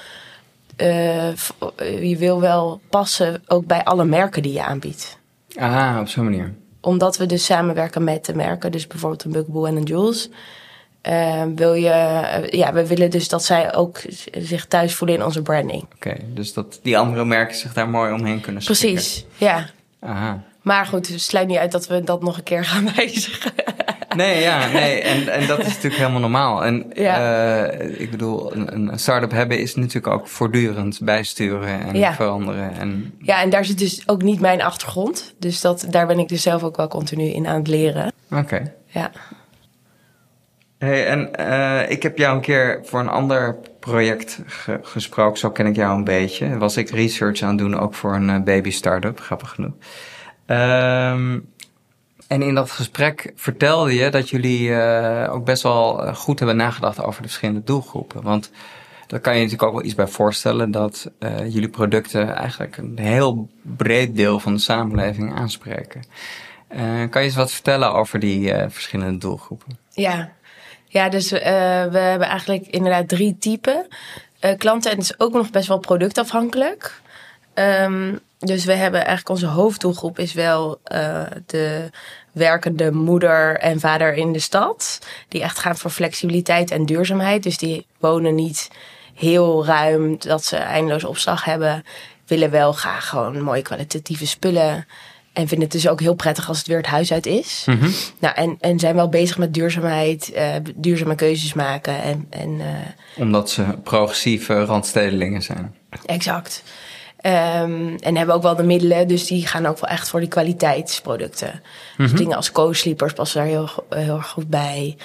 je 2.01 2.15
wil 2.17 2.41
wel 2.41 2.81
passen 2.89 3.43
ook 3.47 3.65
bij 3.65 3.83
alle 3.83 4.05
merken 4.05 4.41
die 4.41 4.53
je 4.53 4.63
aanbiedt. 4.63 5.17
Ah, 5.55 5.97
op 5.99 6.07
zo'n 6.07 6.23
manier. 6.23 6.53
Omdat 6.81 7.17
we 7.17 7.25
dus 7.25 7.45
samenwerken 7.45 8.03
met 8.03 8.25
de 8.25 8.35
merken, 8.35 8.71
dus 8.71 8.87
bijvoorbeeld 8.87 9.23
een 9.23 9.31
Bugaboo 9.31 9.65
en 9.65 9.75
een 9.75 9.83
Jules. 9.83 10.29
Uh, 11.09 11.43
wil 11.55 11.73
je, 11.73 11.89
uh, 11.89 12.49
ja, 12.49 12.73
we 12.73 12.87
willen 12.87 13.09
dus 13.09 13.27
dat 13.27 13.43
zij 13.43 13.75
ook 13.75 14.01
zich 14.31 14.65
thuis 14.65 14.95
voelen 14.95 15.15
in 15.15 15.23
onze 15.23 15.41
branding. 15.41 15.83
Oké, 15.83 15.95
okay, 15.95 16.25
dus 16.33 16.53
dat 16.53 16.79
die 16.83 16.97
andere 16.97 17.25
merken 17.25 17.55
zich 17.55 17.73
daar 17.73 17.89
mooi 17.89 18.13
omheen 18.13 18.41
kunnen 18.41 18.61
schikken. 18.61 18.93
Precies, 18.93 19.25
ja. 19.37 19.69
Aha. 19.99 20.43
Maar 20.61 20.85
goed, 20.85 21.07
het 21.07 21.21
sluit 21.21 21.47
niet 21.47 21.57
uit 21.57 21.71
dat 21.71 21.87
we 21.87 22.03
dat 22.03 22.21
nog 22.21 22.37
een 22.37 22.43
keer 22.43 22.65
gaan 22.65 22.89
wijzigen. 22.95 23.51
Nee, 24.19 24.41
ja, 24.41 24.67
nee. 24.79 25.01
En, 25.01 25.27
en 25.27 25.47
dat 25.47 25.59
is 25.59 25.65
natuurlijk 25.65 25.95
helemaal 25.95 26.19
normaal. 26.19 26.65
En 26.65 26.85
ja. 26.93 27.71
uh, 27.71 27.99
ik 27.99 28.11
bedoel, 28.11 28.55
een, 28.55 28.91
een 28.91 28.99
start-up 28.99 29.31
hebben 29.31 29.59
is 29.59 29.75
natuurlijk 29.75 30.07
ook 30.07 30.27
voortdurend 30.27 30.99
bijsturen 31.01 31.81
en 31.81 31.95
ja. 31.95 32.13
veranderen. 32.13 32.73
En... 32.73 33.13
Ja, 33.21 33.41
en 33.41 33.49
daar 33.49 33.65
zit 33.65 33.79
dus 33.79 34.03
ook 34.07 34.21
niet 34.21 34.39
mijn 34.39 34.61
achtergrond. 34.61 35.33
Dus 35.37 35.61
dat, 35.61 35.87
daar 35.89 36.07
ben 36.07 36.19
ik 36.19 36.27
dus 36.27 36.41
zelf 36.41 36.63
ook 36.63 36.77
wel 36.77 36.87
continu 36.87 37.23
in 37.23 37.47
aan 37.47 37.55
het 37.55 37.67
leren. 37.67 38.11
Oké. 38.31 38.41
Okay. 38.41 38.73
Ja. 38.85 39.11
Hey, 40.77 41.07
en 41.07 41.29
uh, 41.39 41.89
ik 41.89 42.03
heb 42.03 42.17
jou 42.17 42.35
een 42.35 42.41
keer 42.41 42.79
voor 42.83 42.99
een 42.99 43.09
ander 43.09 43.57
project 43.79 44.41
ge 44.45 44.79
gesproken. 44.81 45.39
Zo 45.39 45.51
ken 45.51 45.65
ik 45.65 45.75
jou 45.75 45.97
een 45.97 46.03
beetje. 46.03 46.57
Was 46.57 46.77
ik 46.77 46.89
research 46.89 47.41
aan 47.41 47.49
het 47.49 47.57
doen, 47.57 47.79
ook 47.79 47.93
voor 47.93 48.15
een 48.15 48.29
uh, 48.29 48.41
baby 48.41 48.71
start-up, 48.71 49.19
grappig 49.19 49.49
genoeg. 49.49 49.73
Um, 50.47 51.53
en 52.29 52.41
in 52.41 52.55
dat 52.55 52.71
gesprek 52.71 53.31
vertelde 53.35 53.93
je 53.93 54.09
dat 54.09 54.29
jullie 54.29 54.69
uh, 54.69 55.27
ook 55.29 55.45
best 55.45 55.63
wel 55.63 56.13
goed 56.15 56.39
hebben 56.39 56.57
nagedacht 56.57 57.03
over 57.03 57.21
de 57.21 57.27
verschillende 57.27 57.63
doelgroepen. 57.63 58.21
Want 58.21 58.51
daar 59.07 59.19
kan 59.19 59.33
je 59.33 59.39
natuurlijk 59.39 59.69
ook 59.69 59.75
wel 59.75 59.85
iets 59.85 59.95
bij 59.95 60.07
voorstellen 60.07 60.71
dat 60.71 61.11
uh, 61.19 61.53
jullie 61.53 61.69
producten 61.69 62.35
eigenlijk 62.35 62.77
een 62.77 62.97
heel 62.99 63.49
breed 63.61 64.15
deel 64.15 64.39
van 64.39 64.53
de 64.53 64.59
samenleving 64.59 65.35
aanspreken. 65.35 66.03
Kan 67.09 67.21
je 67.21 67.27
eens 67.27 67.35
wat 67.35 67.51
vertellen 67.51 67.93
over 67.93 68.19
die 68.19 68.53
verschillende 68.67 69.17
doelgroepen? 69.17 69.77
Ja, 69.89 70.31
ja 70.87 71.09
dus 71.09 71.29
we 71.29 71.37
hebben 71.97 72.27
eigenlijk 72.27 72.67
inderdaad 72.67 73.07
drie 73.07 73.37
typen 73.39 73.87
klanten 74.57 74.91
en 74.91 74.97
het 74.97 75.05
is 75.05 75.19
ook 75.19 75.33
nog 75.33 75.49
best 75.49 75.67
wel 75.67 75.79
productafhankelijk. 75.79 77.01
Um, 77.53 78.19
dus 78.39 78.65
we 78.65 78.73
hebben 78.73 78.99
eigenlijk 78.99 79.29
onze 79.29 79.45
hoofddoelgroep 79.45 80.19
is 80.19 80.33
wel 80.33 80.79
uh, 80.91 81.21
de 81.45 81.89
werkende 82.31 82.91
moeder 82.91 83.57
en 83.57 83.79
vader 83.79 84.13
in 84.13 84.31
de 84.33 84.39
stad. 84.39 84.99
Die 85.27 85.41
echt 85.41 85.59
gaan 85.59 85.77
voor 85.77 85.91
flexibiliteit 85.91 86.71
en 86.71 86.85
duurzaamheid. 86.85 87.43
Dus 87.43 87.57
die 87.57 87.85
wonen 87.97 88.35
niet 88.35 88.69
heel 89.13 89.65
ruim 89.65 90.15
dat 90.19 90.45
ze 90.45 90.55
eindeloos 90.55 91.03
opslag 91.03 91.43
hebben. 91.43 91.83
Willen 92.27 92.51
wel 92.51 92.73
graag 92.73 93.09
gewoon 93.09 93.41
mooie 93.41 93.61
kwalitatieve 93.61 94.27
spullen. 94.27 94.87
En 95.33 95.47
vinden 95.47 95.67
het 95.67 95.81
dus 95.81 95.87
ook 95.87 95.99
heel 95.99 96.15
prettig 96.15 96.47
als 96.47 96.57
het 96.57 96.67
weer 96.67 96.77
het 96.77 96.85
huis 96.85 97.11
uit 97.11 97.25
is. 97.25 97.63
Mm 97.65 97.79
-hmm. 97.79 97.93
Nou, 98.19 98.35
en, 98.35 98.57
en 98.59 98.79
zijn 98.79 98.95
wel 98.95 99.09
bezig 99.09 99.37
met 99.37 99.53
duurzaamheid, 99.53 100.31
uh, 100.35 100.55
duurzame 100.75 101.15
keuzes 101.15 101.53
maken. 101.53 102.01
En, 102.01 102.27
en, 102.29 102.49
uh, 102.49 102.65
Omdat 103.17 103.49
ze 103.49 103.63
progressieve 103.83 104.65
randstedelingen 104.65 105.41
zijn. 105.41 105.75
Exact. 106.05 106.63
Um, 107.21 107.95
en 107.95 108.17
hebben 108.17 108.35
ook 108.35 108.41
wel 108.41 108.55
de 108.55 108.63
middelen, 108.63 109.07
dus 109.07 109.27
die 109.27 109.47
gaan 109.47 109.65
ook 109.65 109.79
wel 109.79 109.89
echt 109.89 110.09
voor 110.09 110.19
die 110.19 110.29
kwaliteitsproducten. 110.29 111.51
Mm 111.53 111.61
-hmm. 111.95 112.07
Dus 112.07 112.19
dingen 112.19 112.35
als 112.35 112.51
co-sleepers 112.51 113.13
passen 113.13 113.39
daar 113.39 113.49
heel, 113.49 113.69
heel 113.89 114.15
erg 114.15 114.27
goed 114.27 114.47
bij. 114.47 114.97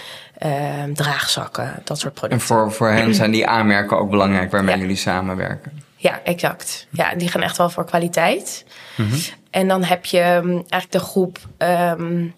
Um, 0.83 0.95
draagzakken, 0.95 1.83
dat 1.85 1.99
soort 1.99 2.15
producten. 2.15 2.41
En 2.41 2.47
voor, 2.47 2.73
voor 2.73 2.89
hen 2.89 3.15
zijn 3.15 3.31
die 3.31 3.47
aanmerken 3.47 3.99
ook 3.99 4.11
belangrijk 4.11 4.51
waarmee 4.51 4.75
ja. 4.75 4.81
jullie 4.81 4.97
samenwerken? 4.97 5.83
Ja, 5.97 6.21
exact. 6.25 6.87
Ja, 6.91 7.15
die 7.15 7.29
gaan 7.29 7.43
echt 7.43 7.57
wel 7.57 7.71
voor 7.71 7.85
kwaliteit. 7.85 8.65
Mm 8.97 9.09
-hmm. 9.09 9.21
En 9.51 9.69
dan 9.69 9.85
heb 9.85 10.05
je 10.05 10.21
eigenlijk 10.21 10.93
de 10.93 10.99
groep... 10.99 11.39
Um, 11.59 12.35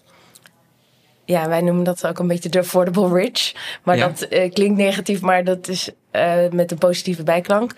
ja, 1.27 1.47
wij 1.47 1.61
noemen 1.61 1.83
dat 1.83 2.07
ook 2.07 2.19
een 2.19 2.27
beetje 2.27 2.49
de 2.49 2.59
affordable 2.59 3.13
rich. 3.13 3.53
Maar 3.83 3.97
ja. 3.97 4.07
dat 4.07 4.27
uh, 4.29 4.51
klinkt 4.51 4.77
negatief, 4.77 5.21
maar 5.21 5.43
dat 5.43 5.67
is 5.67 5.89
uh, 6.11 6.49
met 6.51 6.71
een 6.71 6.77
positieve 6.77 7.23
bijklank. 7.23 7.71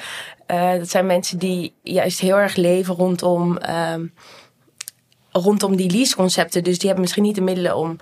Uh, 0.48 0.72
dat 0.72 0.90
zijn 0.90 1.06
mensen 1.06 1.40
die 1.40 1.74
juist 1.84 2.20
heel 2.20 2.38
erg 2.38 2.56
leven 2.56 2.96
rondom, 2.96 3.58
um, 3.94 4.14
rondom 5.32 5.76
die 5.76 5.92
leaseconcepten. 5.92 6.64
Dus 6.64 6.78
die 6.78 6.86
hebben 6.86 7.02
misschien 7.02 7.24
niet 7.24 7.36
de 7.36 7.42
middelen 7.42 7.76
om, 7.76 7.98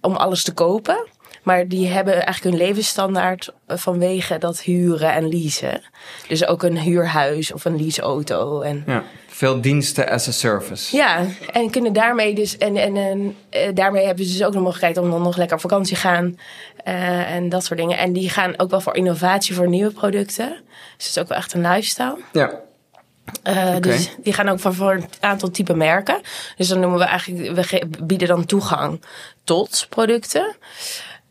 om 0.00 0.14
alles 0.14 0.42
te 0.42 0.54
kopen. 0.54 1.06
Maar 1.42 1.68
die 1.68 1.86
hebben 1.86 2.14
eigenlijk 2.14 2.56
hun 2.56 2.66
levensstandaard 2.66 3.52
vanwege 3.66 4.38
dat 4.38 4.60
huren 4.60 5.12
en 5.12 5.28
leasen. 5.28 5.82
Dus 6.28 6.46
ook 6.46 6.62
een 6.62 6.78
huurhuis 6.78 7.52
of 7.52 7.64
een 7.64 7.76
leaseauto. 7.76 8.60
En 8.60 8.82
ja, 8.86 9.04
veel 9.36 9.60
diensten 9.60 10.08
as 10.08 10.28
a 10.28 10.32
service. 10.32 10.96
Ja, 10.96 11.26
en 11.52 11.70
kunnen 11.70 11.92
daarmee 11.92 12.34
dus. 12.34 12.58
En, 12.58 12.76
en, 12.76 12.96
en 12.96 13.34
daarmee 13.74 14.06
hebben 14.06 14.24
ze 14.24 14.32
dus 14.32 14.46
ook 14.46 14.52
de 14.52 14.58
mogelijkheid 14.58 14.96
om 14.96 15.10
dan 15.10 15.22
nog 15.22 15.36
lekker 15.36 15.56
op 15.56 15.62
vakantie 15.62 15.96
gaan. 15.96 16.38
Uh, 16.88 17.30
en 17.30 17.48
dat 17.48 17.64
soort 17.64 17.78
dingen. 17.78 17.98
En 17.98 18.12
die 18.12 18.30
gaan 18.30 18.58
ook 18.58 18.70
wel 18.70 18.80
voor 18.80 18.96
innovatie 18.96 19.54
voor 19.54 19.68
nieuwe 19.68 19.90
producten. 19.90 20.48
Dus 20.96 21.06
het 21.06 21.16
is 21.16 21.18
ook 21.18 21.28
wel 21.28 21.38
echt 21.38 21.52
een 21.52 21.60
lifestyle. 21.60 22.18
Ja. 22.32 22.50
Uh, 23.48 23.56
okay. 23.56 23.80
Dus 23.80 24.10
die 24.22 24.32
gaan 24.32 24.48
ook 24.48 24.60
voor, 24.60 24.74
voor 24.74 24.92
een 24.92 25.08
aantal 25.20 25.50
type 25.50 25.74
merken. 25.74 26.20
Dus 26.56 26.68
dan 26.68 26.80
noemen 26.80 26.98
we 26.98 27.04
eigenlijk, 27.04 27.68
we 27.68 28.04
bieden 28.04 28.28
dan 28.28 28.44
toegang 28.44 29.02
tot 29.44 29.86
producten. 29.88 30.56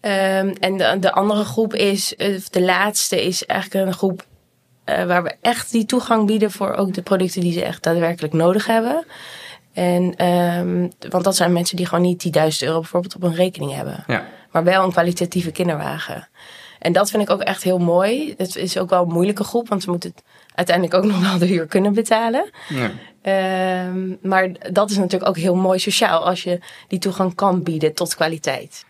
Um, 0.01 0.53
en 0.59 0.77
de, 0.77 0.97
de, 0.99 1.11
andere 1.11 1.43
groep 1.43 1.73
is, 1.73 2.13
de 2.49 2.61
laatste 2.61 3.25
is 3.25 3.45
eigenlijk 3.45 3.87
een 3.87 3.93
groep 3.93 4.25
waar 4.85 5.23
we 5.23 5.35
echt 5.41 5.71
die 5.71 5.85
toegang 5.85 6.25
bieden 6.27 6.51
voor 6.51 6.73
ook 6.73 6.93
de 6.93 7.01
producten 7.01 7.41
die 7.41 7.53
ze 7.53 7.63
echt 7.63 7.83
daadwerkelijk 7.83 8.33
nodig 8.33 8.65
hebben. 8.65 9.05
En, 9.73 10.25
um, 10.25 10.91
want 11.09 11.23
dat 11.23 11.35
zijn 11.35 11.53
mensen 11.53 11.77
die 11.77 11.85
gewoon 11.85 12.03
niet 12.03 12.21
die 12.21 12.31
1000 12.31 12.63
euro 12.63 12.79
bijvoorbeeld 12.79 13.15
op 13.15 13.23
een 13.23 13.35
rekening 13.35 13.73
hebben. 13.73 14.03
Ja. 14.07 14.25
Maar 14.51 14.63
wel 14.63 14.83
een 14.83 14.91
kwalitatieve 14.91 15.51
kinderwagen. 15.51 16.27
En 16.79 16.93
dat 16.93 17.09
vind 17.09 17.23
ik 17.23 17.29
ook 17.29 17.41
echt 17.41 17.63
heel 17.63 17.77
mooi. 17.77 18.33
Het 18.37 18.55
is 18.55 18.77
ook 18.77 18.89
wel 18.89 19.01
een 19.01 19.11
moeilijke 19.11 19.43
groep, 19.43 19.69
want 19.69 19.83
ze 19.83 19.89
moeten 19.89 20.13
uiteindelijk 20.55 20.97
ook 20.97 21.05
nog 21.11 21.29
wel 21.29 21.37
de 21.37 21.45
huur 21.45 21.65
kunnen 21.65 21.93
betalen. 21.93 22.49
Ja. 22.69 22.91
Um, 23.87 24.17
maar 24.21 24.71
dat 24.71 24.89
is 24.89 24.97
natuurlijk 24.97 25.29
ook 25.29 25.37
heel 25.37 25.55
mooi 25.55 25.79
sociaal 25.79 26.25
als 26.25 26.43
je 26.43 26.59
die 26.87 26.99
toegang 26.99 27.35
kan 27.35 27.63
bieden 27.63 27.93
tot 27.93 28.15
kwaliteit. 28.15 28.85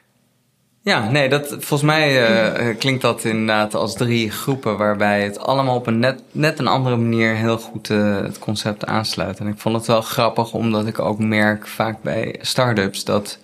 Ja, 0.86 1.10
nee, 1.10 1.30
dat, 1.30 1.48
volgens 1.50 1.82
mij 1.82 2.30
uh, 2.69 2.78
klinkt 2.78 3.02
dat 3.02 3.24
inderdaad 3.24 3.76
als 3.76 3.95
drie 3.95 4.32
groepen 4.32 4.78
waarbij 4.78 5.24
het 5.24 5.39
allemaal 5.39 5.76
op 5.76 5.88
een 5.88 6.00
net, 6.00 6.21
net 6.32 6.60
een 6.60 6.67
andere 6.67 6.95
manier 6.95 7.36
heel 7.36 7.58
goed 7.58 7.89
uh, 7.89 8.21
het 8.21 8.39
concept 8.39 8.86
aansluit. 8.86 9.39
En 9.39 9.48
ik 9.48 9.58
vond 9.58 9.76
het 9.76 9.86
wel 9.86 10.02
grappig 10.02 10.54
omdat 10.54 10.88
ik 10.88 11.00
ook 11.00 11.19
merk 11.19 11.67
vaak 11.67 12.02
bij 12.02 12.36
start-ups 12.41 13.04
dat, 13.04 13.39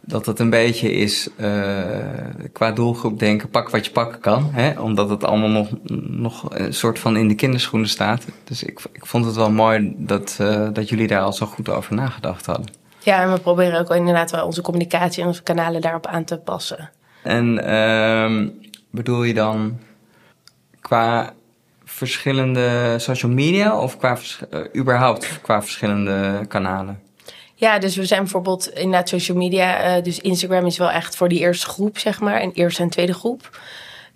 dat 0.00 0.26
het 0.26 0.38
een 0.38 0.50
beetje 0.50 0.92
is 0.92 1.28
qua 2.52 2.70
doelgroep 2.72 3.18
denken 3.18 3.48
pak 3.48 3.70
wat 3.70 3.84
je 3.84 3.92
pakken 3.92 4.20
kan. 4.20 4.50
Hè? 4.52 4.80
Omdat 4.80 5.10
het 5.10 5.24
allemaal 5.24 5.48
nog, 5.48 5.68
nog 6.08 6.46
een 6.50 6.74
soort 6.74 6.98
van 6.98 7.16
in 7.16 7.28
de 7.28 7.34
kinderschoenen 7.34 7.88
staat. 7.88 8.24
Dus 8.44 8.62
ik, 8.62 8.80
ik 8.92 9.06
vond 9.06 9.24
het 9.24 9.36
wel 9.36 9.50
mooi 9.50 9.94
dat, 9.96 10.36
dat 10.72 10.88
jullie 10.88 11.06
daar 11.06 11.22
al 11.22 11.32
zo 11.32 11.46
goed 11.46 11.68
over 11.68 11.94
nagedacht 11.94 12.46
hadden. 12.46 12.81
Ja, 13.04 13.22
en 13.22 13.32
we 13.32 13.40
proberen 13.40 13.80
ook 13.80 13.90
inderdaad 13.90 14.30
wel 14.30 14.46
onze 14.46 14.62
communicatie 14.62 15.22
en 15.22 15.28
onze 15.28 15.42
kanalen 15.42 15.80
daarop 15.80 16.06
aan 16.06 16.24
te 16.24 16.38
passen. 16.38 16.90
En 17.22 17.68
uh, 17.68 18.48
bedoel 18.90 19.22
je 19.22 19.34
dan 19.34 19.78
qua 20.80 21.32
verschillende 21.84 22.94
social 22.98 23.32
media 23.32 23.78
of 23.78 23.96
qua 23.96 24.18
uh, 24.50 24.60
überhaupt 24.76 25.40
qua 25.42 25.62
verschillende 25.62 26.44
kanalen? 26.48 27.00
Ja, 27.54 27.78
dus 27.78 27.96
we 27.96 28.06
zijn 28.06 28.22
bijvoorbeeld 28.22 28.68
inderdaad 28.68 29.08
social 29.08 29.36
media. 29.36 29.96
Uh, 29.96 30.02
dus 30.02 30.18
Instagram 30.18 30.66
is 30.66 30.78
wel 30.78 30.90
echt 30.90 31.16
voor 31.16 31.28
die 31.28 31.38
eerste 31.38 31.66
groep, 31.66 31.98
zeg 31.98 32.20
maar. 32.20 32.40
En 32.40 32.52
eerste 32.52 32.82
en 32.82 32.88
tweede 32.88 33.14
groep. 33.14 33.60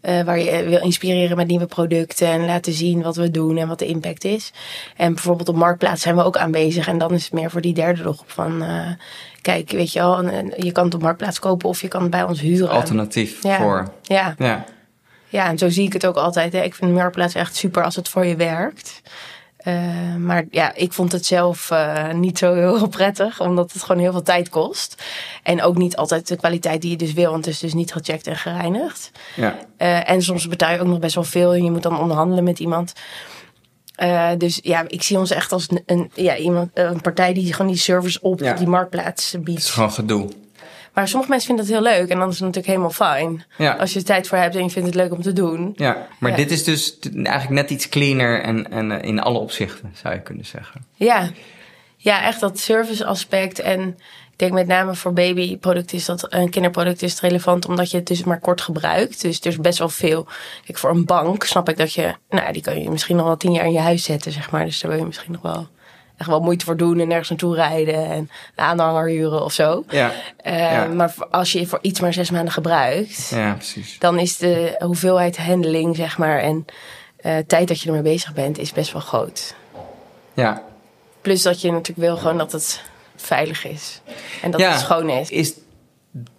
Uh, 0.07 0.23
waar 0.23 0.39
je 0.39 0.65
wil 0.65 0.81
inspireren 0.81 1.37
met 1.37 1.47
nieuwe 1.47 1.67
producten 1.67 2.29
en 2.29 2.45
laten 2.45 2.73
zien 2.73 3.03
wat 3.03 3.17
we 3.17 3.31
doen 3.31 3.57
en 3.57 3.69
wat 3.69 3.79
de 3.79 3.87
impact 3.87 4.25
is. 4.25 4.53
En 4.97 5.15
bijvoorbeeld 5.15 5.49
op 5.49 5.57
Marktplaats 5.57 6.03
zijn 6.03 6.17
we 6.17 6.23
ook 6.23 6.37
aanwezig. 6.37 6.89
En 6.89 6.99
dan 6.99 7.13
is 7.13 7.25
het 7.25 7.33
meer 7.33 7.51
voor 7.51 7.61
die 7.61 7.75
derde 7.75 8.03
groep 8.03 8.23
van... 8.27 8.63
Uh, 8.63 8.89
kijk, 9.41 9.71
weet 9.71 9.93
je 9.93 9.99
wel, 9.99 10.25
je 10.57 10.73
kan 10.73 10.85
het 10.85 10.95
op 10.95 11.03
Marktplaats 11.03 11.39
kopen 11.39 11.69
of 11.69 11.81
je 11.81 11.89
kan 11.89 12.03
het 12.03 12.11
bij 12.11 12.23
ons 12.23 12.41
huren. 12.41 12.69
Alternatief 12.69 13.41
voor. 13.41 13.89
Ja. 14.03 14.35
ja. 14.39 14.65
Ja, 15.29 15.49
en 15.49 15.59
zo 15.59 15.69
zie 15.69 15.87
ik 15.87 15.93
het 15.93 16.07
ook 16.07 16.17
altijd. 16.17 16.53
Hè. 16.53 16.63
Ik 16.63 16.75
vind 16.75 16.93
Marktplaats 16.93 17.35
echt 17.35 17.57
super 17.57 17.85
als 17.85 17.97
het 17.97 18.09
voor 18.09 18.27
je 18.27 18.37
werkt. 18.37 19.03
Uh, 19.67 20.15
maar 20.19 20.45
ja, 20.51 20.75
ik 20.75 20.93
vond 20.93 21.13
het 21.13 21.27
zelf 21.27 21.71
uh, 21.71 22.13
niet 22.13 22.39
zo 22.39 22.55
heel 22.55 22.89
prettig, 22.99 23.41
omdat 23.41 23.73
het 23.73 23.83
gewoon 23.83 24.03
heel 24.03 24.13
veel 24.13 24.23
tijd 24.23 24.49
kost. 24.49 25.03
En 25.43 25.63
ook 25.63 25.77
niet 25.77 25.97
altijd 25.97 26.29
de 26.29 26.37
kwaliteit 26.37 26.81
die 26.81 26.91
je 26.91 26.97
dus 26.97 27.13
wil, 27.13 27.31
want 27.31 27.45
het 27.45 27.55
is 27.55 27.61
dus 27.61 27.75
niet 27.75 27.93
gecheckt 27.93 28.27
en 28.27 28.37
gereinigd. 28.37 29.11
Ja. 29.37 29.59
Uh, 29.79 30.11
en 30.11 30.23
soms 30.23 30.49
betaal 30.49 30.73
je 30.73 30.81
ook 30.81 30.87
nog 30.87 30.99
best 30.99 31.15
wel 31.15 31.25
veel 31.25 31.55
en 31.55 31.65
je 31.65 31.71
moet 31.71 31.83
dan 31.83 32.01
onderhandelen 32.01 32.45
met 32.45 32.59
iemand. 32.59 32.93
dus 34.39 34.59
ja, 34.63 34.85
ik 34.89 35.03
zie 35.03 35.19
ons 35.19 35.31
echt 35.31 35.53
als 35.53 35.67
een, 35.87 36.11
ja, 36.15 36.37
iemand, 36.37 36.71
een 36.75 37.01
partij 37.01 37.35
die 37.35 37.53
gewoon 37.53 37.71
die 37.71 37.81
service 37.81 38.19
op 38.23 38.39
die 38.39 38.67
marktplaats 38.67 39.31
biedt. 39.31 39.49
Het 39.49 39.59
is 39.59 39.71
gewoon 39.71 39.93
gedoe. 39.93 40.29
Maar 40.97 41.09
sommige 41.09 41.31
mensen 41.31 41.49
vinden 41.49 41.67
het 41.67 41.75
heel 41.75 41.99
leuk 41.99 42.11
en 42.11 42.19
dan 42.19 42.29
is 42.29 42.35
het 42.35 42.45
natuurlijk 42.45 42.67
helemaal 42.67 42.91
fijn. 42.91 43.45
Ja. 43.59 43.73
Als 43.73 43.93
je 43.93 43.99
er 43.99 44.05
tijd 44.05 44.29
voor 44.29 44.39
hebt 44.39 44.55
en 44.55 44.63
je 44.63 44.71
vindt 44.71 44.89
het 44.89 44.97
leuk 44.97 45.13
om 45.13 45.23
te 45.23 45.33
doen. 45.33 45.73
Ja, 45.75 46.07
maar 46.19 46.37
dit 46.37 46.51
is 46.51 46.65
dus 46.65 46.99
eigenlijk 47.01 47.49
net 47.49 47.71
iets 47.71 47.89
cleaner 47.89 48.43
en, 48.43 48.71
en 48.71 48.93
eh, 48.93 49.09
in 49.09 49.21
alle 49.21 49.39
opzichten 49.39 49.93
zou 50.03 50.15
je 50.15 50.21
kunnen 50.21 50.45
zeggen. 50.45 50.85
Ja, 50.95 51.31
ja 51.97 52.23
echt 52.23 52.41
dat 52.41 52.59
service 52.59 53.05
aspect. 53.05 53.59
En 53.59 53.89
ik 54.33 54.39
denk 54.39 54.53
met 54.53 54.67
name 54.67 54.95
voor 54.95 55.13
babyproducten 55.13 55.97
is 55.97 56.05
dat 56.05 56.33
een 56.33 56.51
kinderproduct 56.51 57.03
is 57.03 57.11
het 57.11 57.21
relevant 57.21 57.67
omdat 57.67 57.91
je 57.91 57.97
het 57.97 58.07
dus 58.07 58.25
maar 58.25 58.41
kort 58.41 58.61
gebruikt. 58.61 59.21
Dus 59.21 59.41
er 59.41 59.47
is 59.47 59.57
best 59.57 59.79
wel 59.79 59.89
veel. 59.89 60.27
Kijk, 60.65 60.79
voor 60.79 60.91
een 60.91 61.05
bank 61.05 61.45
snap 61.45 61.69
ik 61.69 61.77
dat 61.77 61.93
je, 61.93 62.15
nou, 62.29 62.53
die 62.53 62.63
kan 62.63 62.83
je 62.83 62.91
misschien 62.91 63.17
nog 63.17 63.27
wel 63.27 63.37
tien 63.37 63.53
jaar 63.53 63.67
in 63.67 63.73
je 63.73 63.79
huis 63.79 64.05
zetten, 64.05 64.33
zeg 64.33 64.51
maar. 64.51 64.65
Dus 64.65 64.81
daar 64.81 64.91
wil 64.91 65.01
je 65.01 65.07
misschien 65.07 65.33
nog 65.33 65.43
wel 65.43 65.69
echt 66.17 66.29
wel 66.29 66.41
moeite 66.41 66.65
voor 66.65 66.77
doen 66.77 66.99
en 66.99 67.09
nergens 67.09 67.29
naartoe 67.29 67.55
rijden 67.55 68.11
en 68.11 68.31
een 68.55 68.65
aanhanger 68.65 69.09
huren 69.09 69.45
of 69.45 69.53
zo. 69.53 69.85
Ja, 69.89 70.13
uh, 70.47 70.93
Maar 70.93 71.15
als 71.31 71.53
je 71.53 71.67
voor 71.67 71.79
iets 71.83 72.01
maar 72.01 72.13
zes 72.13 72.31
maanden 72.31 72.53
gebruikt, 72.53 73.29
ja, 73.29 73.53
precies. 73.53 73.99
dan 73.99 74.19
is 74.19 74.37
de 74.37 74.77
hoeveelheid 74.79 75.37
handling, 75.37 75.97
zeg 75.97 76.19
maar, 76.19 76.39
en 76.39 76.65
uh, 77.27 77.37
tijd 77.47 77.69
dat 77.69 77.81
je 77.81 77.87
ermee 77.87 78.03
bezig 78.03 78.35
bent, 78.35 78.59
is 78.59 78.73
best 78.73 78.93
wel 78.93 79.03
groot. 79.03 79.55
Ja. 80.35 80.63
Plus 81.21 81.43
dat 81.43 81.61
je 81.61 81.71
natuurlijk 81.71 82.09
wil 82.09 82.17
gewoon 82.17 82.39
dat 82.39 82.53
het 82.53 82.83
veilig 83.17 83.67
is 83.67 84.01
en 84.43 84.51
dat 84.51 84.61
het 84.61 84.81
schoon 84.81 85.11
is. 85.11 85.31
Is 85.31 85.53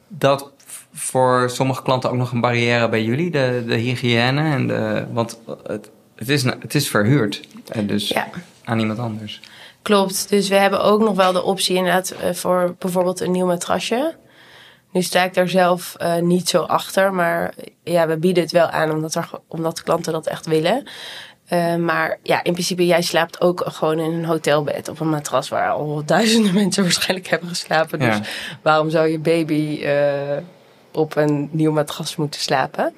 dat 0.07 0.51
voor 0.93 1.49
sommige 1.49 1.81
klanten 1.81 2.09
ook 2.09 2.15
nog 2.15 2.31
een 2.31 2.41
barrière 2.41 2.89
bij 2.89 3.03
jullie, 3.03 3.31
de, 3.31 3.63
de 3.67 3.75
hygiëne? 3.75 4.41
En 4.41 4.67
de, 4.67 5.05
want 5.11 5.39
het, 5.63 5.89
het, 6.15 6.29
is, 6.29 6.43
het 6.43 6.75
is 6.75 6.87
verhuurd, 6.87 7.41
en 7.67 7.87
dus 7.87 8.15
aan 8.63 8.79
iemand 8.79 8.99
anders. 8.99 9.41
Klopt. 9.87 10.29
Dus 10.29 10.49
we 10.49 10.55
hebben 10.55 10.83
ook 10.83 10.99
nog 10.99 11.15
wel 11.15 11.31
de 11.31 11.43
optie 11.43 11.75
inderdaad 11.75 12.09
eh, 12.09 12.33
voor 12.33 12.75
bijvoorbeeld 12.79 13.19
een 13.19 13.31
nieuw 13.31 13.45
matrasje. 13.45 14.15
Nu 14.91 15.01
sta 15.01 15.23
ik 15.23 15.33
daar 15.33 15.49
zelf 15.49 15.95
uh, 16.01 16.15
niet 16.15 16.49
zo 16.49 16.61
achter, 16.61 17.13
maar 17.13 17.53
ja, 17.83 18.07
we 18.07 18.17
bieden 18.17 18.43
het 18.43 18.51
wel 18.51 18.67
aan 18.67 18.91
omdat, 18.91 19.15
er, 19.15 19.29
omdat 19.47 19.83
klanten 19.83 20.13
dat 20.13 20.27
echt 20.27 20.45
willen. 20.45 20.87
Uh, 21.49 21.75
maar 21.75 22.19
ja, 22.23 22.43
in 22.43 22.51
principe, 22.51 22.85
jij 22.85 23.01
slaapt 23.01 23.41
ook 23.41 23.63
gewoon 23.65 23.99
in 23.99 24.11
een 24.11 24.25
hotelbed 24.25 24.89
op 24.89 24.99
een 24.99 25.09
matras 25.09 25.49
waar 25.49 25.69
al 25.69 26.03
duizenden 26.05 26.53
mensen 26.63 26.83
waarschijnlijk 26.83 27.29
hebben 27.29 27.49
geslapen. 27.49 27.99
Dus 27.99 28.19
waarom 28.61 28.89
zou 28.89 29.07
je 29.07 29.19
baby 29.19 29.79
uh, 29.81 30.37
op 30.91 31.15
een 31.15 31.49
nieuw 31.51 31.71
matras 31.71 32.15
moeten 32.15 32.39
slapen? 32.39 32.93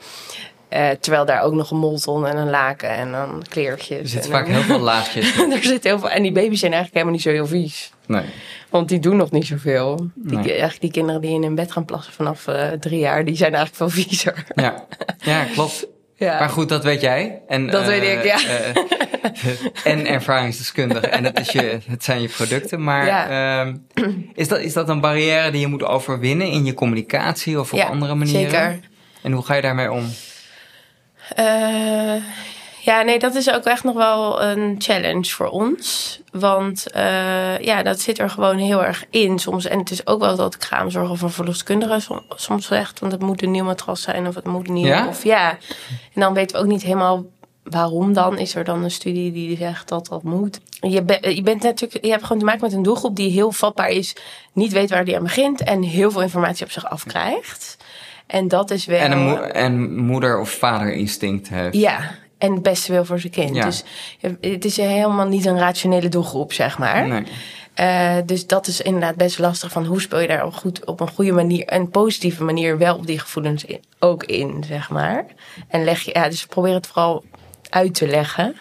Uh, 0.74 0.90
terwijl 0.90 1.26
daar 1.26 1.42
ook 1.42 1.54
nog 1.54 1.72
een 1.72 1.78
molton 1.78 2.28
en 2.28 2.38
een 2.38 2.50
laken 2.50 2.90
en 2.90 3.12
dan 3.12 3.44
kleertjes. 3.50 4.00
Er 4.00 4.08
zitten 4.08 4.32
vaak 4.32 4.48
heel 4.48 4.62
veel 4.62 4.80
laagjes. 4.80 5.38
er 5.56 5.64
zit 5.64 5.84
heel 5.84 6.00
veel. 6.00 6.10
En 6.10 6.24
die 6.24 6.32
baby's 6.32 6.60
zijn 6.60 6.74
eigenlijk 6.74 6.94
helemaal 6.94 7.14
niet 7.14 7.22
zo 7.22 7.30
heel 7.30 7.48
vies. 7.48 7.92
Nee. 8.06 8.24
Want 8.70 8.90
die 8.90 9.00
doen 9.00 9.18
nog 9.18 9.32
niet 9.32 9.46
zoveel. 9.46 10.10
Die, 10.16 10.38
Eigenlijk 10.38 10.82
die 10.82 10.92
kinderen 10.92 11.22
die 11.22 11.32
in 11.32 11.44
hun 11.44 11.56
bed 11.56 11.72
gaan 11.72 11.86
plassen 11.86 12.14
vanaf 12.14 12.48
uh, 12.48 12.68
drie 12.68 13.00
jaar, 13.00 13.26
die 13.26 13.36
zijn 13.36 13.54
eigenlijk 13.54 13.92
veel 13.92 14.04
viezer. 14.04 14.46
Ja, 14.56 14.86
ja 15.20 15.44
klopt. 15.44 15.88
Ja. 16.20 16.40
Maar 16.40 16.50
goed, 16.50 16.70
dat 16.70 16.84
weet 16.84 17.02
jij. 17.02 17.42
En, 17.48 17.68
dat 17.68 17.82
uh, 17.82 17.88
weet 17.88 18.04
ik, 18.04 18.24
ja. 18.24 18.40
en 19.92 20.06
ervaringsdeskundig. 20.06 21.04
en 21.04 21.24
dat 21.24 21.40
is 21.40 21.50
je, 21.50 21.80
het 21.88 22.04
zijn 22.04 22.22
je 22.22 22.28
producten. 22.28 22.84
Maar 22.84 23.06
ja. 23.06 23.66
uh, 23.66 23.74
is, 24.34 24.48
dat, 24.48 24.60
is 24.60 24.74
dat 24.74 24.90
een 24.90 25.00
barrière 25.00 25.52
die 25.52 25.60
je 25.60 25.68
moet 25.68 25.84
overwinnen 25.84 26.48
in 26.48 26.66
je 26.66 26.74
communicatie 26.74 27.60
of 27.60 27.74
op 27.74 27.80
andere 27.80 28.16
manieren? 28.16 28.50
Zeker. 28.50 28.80
En 29.22 29.32
hoe 29.32 29.46
ga 29.46 29.54
je 29.54 29.62
daarmee 29.62 29.92
om? 29.92 30.10
Uh, 31.38 32.16
ja, 32.82 33.02
nee, 33.02 33.20
dat 33.20 33.36
is 33.36 33.52
ook 33.52 33.64
echt 33.64 33.84
nog 33.84 33.96
wel 33.96 34.42
een 34.42 34.76
challenge 34.78 35.30
voor 35.30 35.48
ons. 35.50 36.20
Want 36.32 36.86
uh, 36.96 37.60
ja, 37.60 37.84
dat 37.84 38.00
zit 38.00 38.20
er 38.20 38.30
gewoon 38.30 38.58
heel 38.58 38.84
erg 38.84 39.06
in 39.10 39.40
soms. 39.40 39.66
En 39.66 39.80
het 39.80 39.92
is 39.92 40.08
ook 40.08 40.20
wel 40.20 40.36
dat 40.36 40.58
kraamzorg 40.58 41.10
of 41.10 41.22
een 41.22 41.30
verloskundige 41.30 42.20
soms 42.36 42.66
zegt... 42.66 43.00
want 43.00 43.12
het 43.12 43.22
moet 43.22 43.44
een 43.44 43.52
nieuw 43.52 43.64
matras 43.64 44.02
zijn 44.02 44.28
of 44.28 44.36
het 44.36 44.46
moet 44.46 44.68
nieuw... 44.68 44.86
Ja? 44.86 45.08
Of 45.08 45.24
ja, 45.24 45.50
en 46.14 46.22
dan 46.22 46.34
weten 46.34 46.56
we 46.56 46.62
ook 46.62 46.70
niet 46.70 46.84
helemaal 46.84 47.26
waarom 47.64 48.14
dan. 48.14 48.38
Is 48.38 48.56
er 48.56 48.64
dan 48.64 48.84
een 48.84 48.92
studie 48.92 49.32
die 49.32 49.58
zegt 49.58 49.88
dat 49.88 50.08
dat 50.08 50.24
moet? 50.24 50.60
Je, 50.80 51.20
je, 51.36 51.42
bent 51.42 51.64
natuurlijk, 51.64 52.06
je 52.06 52.12
hebt 52.12 52.24
gewoon 52.24 52.40
te 52.40 52.46
maken 52.46 52.62
met 52.62 52.74
een 52.74 52.84
doelgroep 52.84 53.16
die 53.16 53.32
heel 53.32 53.52
vatbaar 53.52 53.90
is... 53.90 54.16
niet 54.54 54.72
weet 54.72 54.90
waar 54.90 55.06
die 55.06 55.16
aan 55.16 55.24
begint 55.24 55.64
en 55.64 55.82
heel 55.82 56.12
veel 56.12 56.22
informatie 56.22 56.66
op 56.66 56.72
zich 56.72 56.90
afkrijgt... 56.90 57.78
En 58.30 58.48
dat 58.48 58.72
is 58.72 58.86
wel. 58.86 59.00
En, 59.00 59.12
een 59.12 59.52
en 59.52 59.96
moeder- 59.96 60.40
of 60.40 60.50
vaderinstinct 60.50 61.50
heeft. 61.50 61.76
Ja, 61.76 62.16
en 62.38 62.54
het 62.54 62.62
beste 62.62 62.92
wil 62.92 63.06
voor 63.06 63.20
zijn 63.20 63.32
kind. 63.32 63.56
Ja. 63.56 63.66
Dus 63.66 63.84
het 64.42 64.66
is 64.66 64.78
helemaal 64.78 65.28
niet 65.28 65.46
een 65.46 65.58
rationele 65.58 66.10
doelgroep, 66.10 66.54
zeg 66.54 66.78
maar. 66.78 67.08
Nee. 67.08 67.24
Uh, 67.80 68.16
dus 68.26 68.48
dat 68.48 68.68
is 68.68 68.82
inderdaad 68.82 69.16
best 69.16 69.40
lastig 69.40 69.72
van 69.72 69.86
hoe 69.86 70.02
speel 70.02 70.20
je 70.20 70.28
daar 70.28 70.46
op, 70.46 70.54
goed, 70.54 70.86
op 70.86 71.00
een 71.00 71.10
goede 71.10 71.32
manier, 71.32 71.74
een 71.74 71.90
positieve 71.90 72.44
manier 72.44 72.78
wel 72.78 72.96
op 72.96 73.08
die 73.08 73.20
gevoelens 73.20 73.66
ook 74.00 74.24
in, 74.24 74.64
zeg 74.68 74.90
maar. 74.90 75.26
En 75.68 75.84
leg 75.84 76.02
je, 76.02 76.12
ja, 76.14 76.30
dus 76.30 76.46
probeer 76.46 76.74
het 76.74 76.88
vooral 76.88 77.24
uit 77.70 77.94
te 77.94 78.08
leggen. 78.08 78.56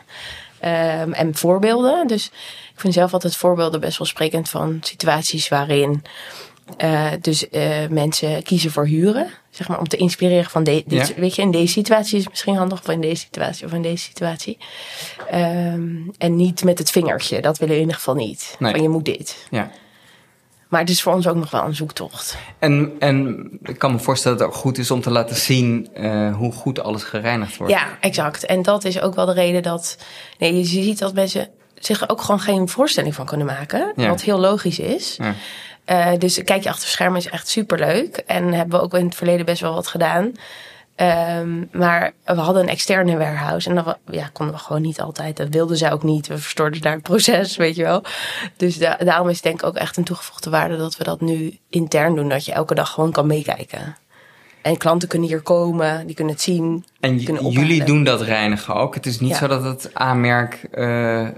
Um, 0.65 1.13
en 1.13 1.35
voorbeelden. 1.35 2.07
Dus 2.07 2.27
ik 2.75 2.81
vind 2.81 2.95
zelf 2.95 3.13
altijd 3.13 3.37
voorbeelden 3.37 3.81
best 3.81 3.99
wel 3.99 4.07
sprekend 4.07 4.49
van 4.49 4.79
situaties 4.81 5.49
waarin 5.49 6.03
uh, 6.85 7.11
dus 7.21 7.47
uh, 7.51 7.87
mensen 7.91 8.43
kiezen 8.43 8.71
voor 8.71 8.87
huren 8.87 9.31
zeg 9.59 9.69
maar, 9.69 9.79
om 9.79 9.89
te 9.89 9.97
inspireren 9.97 10.51
van 10.51 10.65
de, 10.65 10.83
dit, 10.87 11.15
weet 11.15 11.35
je, 11.35 11.43
in 11.43 11.51
deze 11.51 11.73
situatie 11.73 12.19
is 12.19 12.29
misschien 12.29 12.57
handig, 12.57 12.81
of 12.81 12.89
in 12.89 13.01
deze 13.01 13.17
situatie, 13.23 13.67
of 13.67 13.73
in 13.73 13.83
deze 13.83 14.05
situatie. 14.05 14.59
Um, 15.35 16.13
en 16.19 16.37
niet 16.37 16.65
met 16.65 16.79
het 16.79 16.91
vingertje, 16.91 17.41
dat 17.41 17.59
willen 17.59 17.75
we 17.75 17.81
in 17.81 17.87
ieder 17.87 18.01
geval 18.01 18.15
niet. 18.15 18.57
Van 18.59 18.83
je 18.83 18.89
moet 18.89 19.05
dit. 19.05 19.47
Ja. 19.51 19.71
Maar 20.69 20.81
het 20.81 20.91
is 20.91 21.03
voor 21.03 21.13
ons 21.13 21.27
ook 21.27 21.37
nog 21.37 21.51
wel 21.51 21.65
een 21.65 21.75
zoektocht. 21.75 22.37
En, 22.59 22.93
en 22.99 23.49
ik 23.63 23.79
kan 23.79 23.93
me 23.93 23.99
voorstellen 23.99 24.39
dat 24.39 24.47
het 24.47 24.57
ook 24.57 24.63
goed 24.63 24.79
is 24.79 24.91
om 24.91 25.01
te 25.01 25.11
laten 25.11 25.37
zien 25.37 25.89
uh, 25.97 26.37
hoe 26.37 26.53
goed 26.53 26.81
alles 26.81 27.03
gereinigd 27.03 27.57
wordt. 27.57 27.73
Ja, 27.73 27.87
exact. 28.01 28.45
En 28.45 28.63
dat 28.63 28.85
is 28.85 29.01
ook 29.01 29.15
wel 29.15 29.27
de 29.27 29.33
reden 29.33 29.63
dat. 29.63 29.99
Nee, 30.39 30.57
je 30.57 30.65
ziet 30.65 30.99
dat 30.99 31.15
mensen 31.15 31.49
zich 31.81 32.09
ook 32.09 32.21
gewoon 32.21 32.41
geen 32.41 32.69
voorstelling 32.69 33.15
van 33.15 33.27
kunnen 33.27 33.47
maken. 33.47 33.93
Wat 33.97 34.23
heel 34.23 34.39
logisch 34.39 34.79
is. 34.79 35.17
Ja. 35.19 35.35
Uh, 35.87 36.19
dus 36.19 36.45
kijk 36.45 36.63
je 36.63 36.69
achter 36.69 36.89
schermen 36.89 37.19
is 37.19 37.29
echt 37.29 37.49
super 37.49 37.79
leuk. 37.79 38.17
En 38.17 38.53
hebben 38.53 38.79
we 38.79 38.85
ook 38.85 38.95
in 38.95 39.05
het 39.05 39.15
verleden 39.15 39.47
best 39.47 39.61
wel 39.61 39.75
wat 39.75 39.87
gedaan. 39.87 40.33
Um, 41.01 41.69
maar 41.73 42.13
we 42.25 42.41
hadden 42.41 42.63
een 42.63 42.69
externe 42.69 43.17
warehouse 43.17 43.69
en 43.69 43.75
dat 43.75 43.99
ja, 44.11 44.31
konden 44.33 44.55
we 44.55 44.61
gewoon 44.61 44.83
niet 44.83 45.01
altijd. 45.01 45.37
Dat 45.37 45.49
wilden 45.49 45.77
zij 45.77 45.93
ook 45.93 46.03
niet. 46.03 46.27
We 46.27 46.39
verstoorden 46.39 46.81
daar 46.81 46.93
het 46.93 47.03
proces, 47.03 47.57
weet 47.57 47.77
je 47.77 47.83
wel. 47.83 48.03
Dus 48.57 48.79
daarom 48.79 49.29
is 49.29 49.35
het 49.35 49.45
denk 49.45 49.61
ik 49.61 49.67
ook 49.67 49.77
echt 49.77 49.97
een 49.97 50.05
toegevoegde 50.05 50.51
waarde 50.51 50.77
dat 50.77 50.97
we 50.97 51.05
dat 51.05 51.21
nu 51.21 51.59
intern 51.69 52.15
doen. 52.15 52.29
Dat 52.29 52.45
je 52.45 52.53
elke 52.53 52.75
dag 52.75 52.91
gewoon 52.91 53.13
kan 53.13 53.27
meekijken. 53.27 53.97
En 54.63 54.77
klanten 54.77 55.09
kunnen 55.09 55.29
hier 55.29 55.41
komen, 55.41 56.07
die 56.07 56.15
kunnen 56.15 56.35
het 56.35 56.43
zien. 56.43 56.85
En 57.01 57.19
jullie 57.19 57.85
doen 57.85 58.05
dat 58.05 58.21
reinigen 58.21 58.75
ook. 58.75 58.95
Het 58.95 59.07
is 59.07 59.21
niet 59.21 59.37
zo 59.37 59.47
dat 59.47 59.65
het 59.65 59.91
aanmerk, 59.93 60.61
uh, 60.75 60.85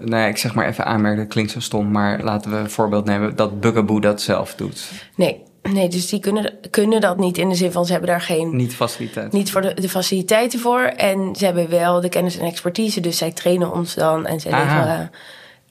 nou 0.01 0.17
ja, 0.17 0.27
ik 0.27 0.37
zeg 0.37 0.55
maar 0.55 0.69
even 0.69 0.85
aanmerk, 0.85 1.17
dat 1.17 1.29
klinkt 1.29 1.51
zo 1.51 1.61
stom, 1.61 1.91
maar 1.91 2.23
laten 2.23 2.51
we 2.51 2.57
een 2.57 2.71
voorbeeld 2.71 3.05
nemen 3.05 3.37
dat 3.37 3.61
Bugaboo 3.61 4.01
dat 4.01 4.23
zelf 4.23 4.55
doet. 4.55 4.91
Nee, 5.15 5.43
Nee, 5.63 5.89
dus 5.89 6.09
die 6.09 6.21
kunnen, 6.21 6.55
kunnen 6.71 7.01
dat 7.01 7.19
niet 7.19 7.39
in 7.39 7.49
de 7.49 7.55
zin 7.55 7.73
van 7.73 7.87
ze 7.87 7.93
hebben 7.93 8.11
daar 8.11 8.21
geen. 8.21 8.57
Niet 8.57 8.75
faciliteiten. 8.75 9.39
Niet 9.39 9.51
voor 9.51 9.61
de, 9.61 9.75
de 9.75 9.89
faciliteiten 9.89 10.61
voor. 10.61 10.81
En 10.81 11.37
ze 11.37 11.45
hebben 11.45 11.71
wel 11.71 12.01
de 12.01 12.09
kennis 12.09 12.39
en 12.39 12.47
expertise. 12.47 13.01
Dus 13.01 13.19
zij 13.19 13.33
trainen 13.33 13.73
ons 13.73 13.95
dan 13.95 14.27
en 14.27 14.41
ze 14.41 14.51
leveren 14.51 15.11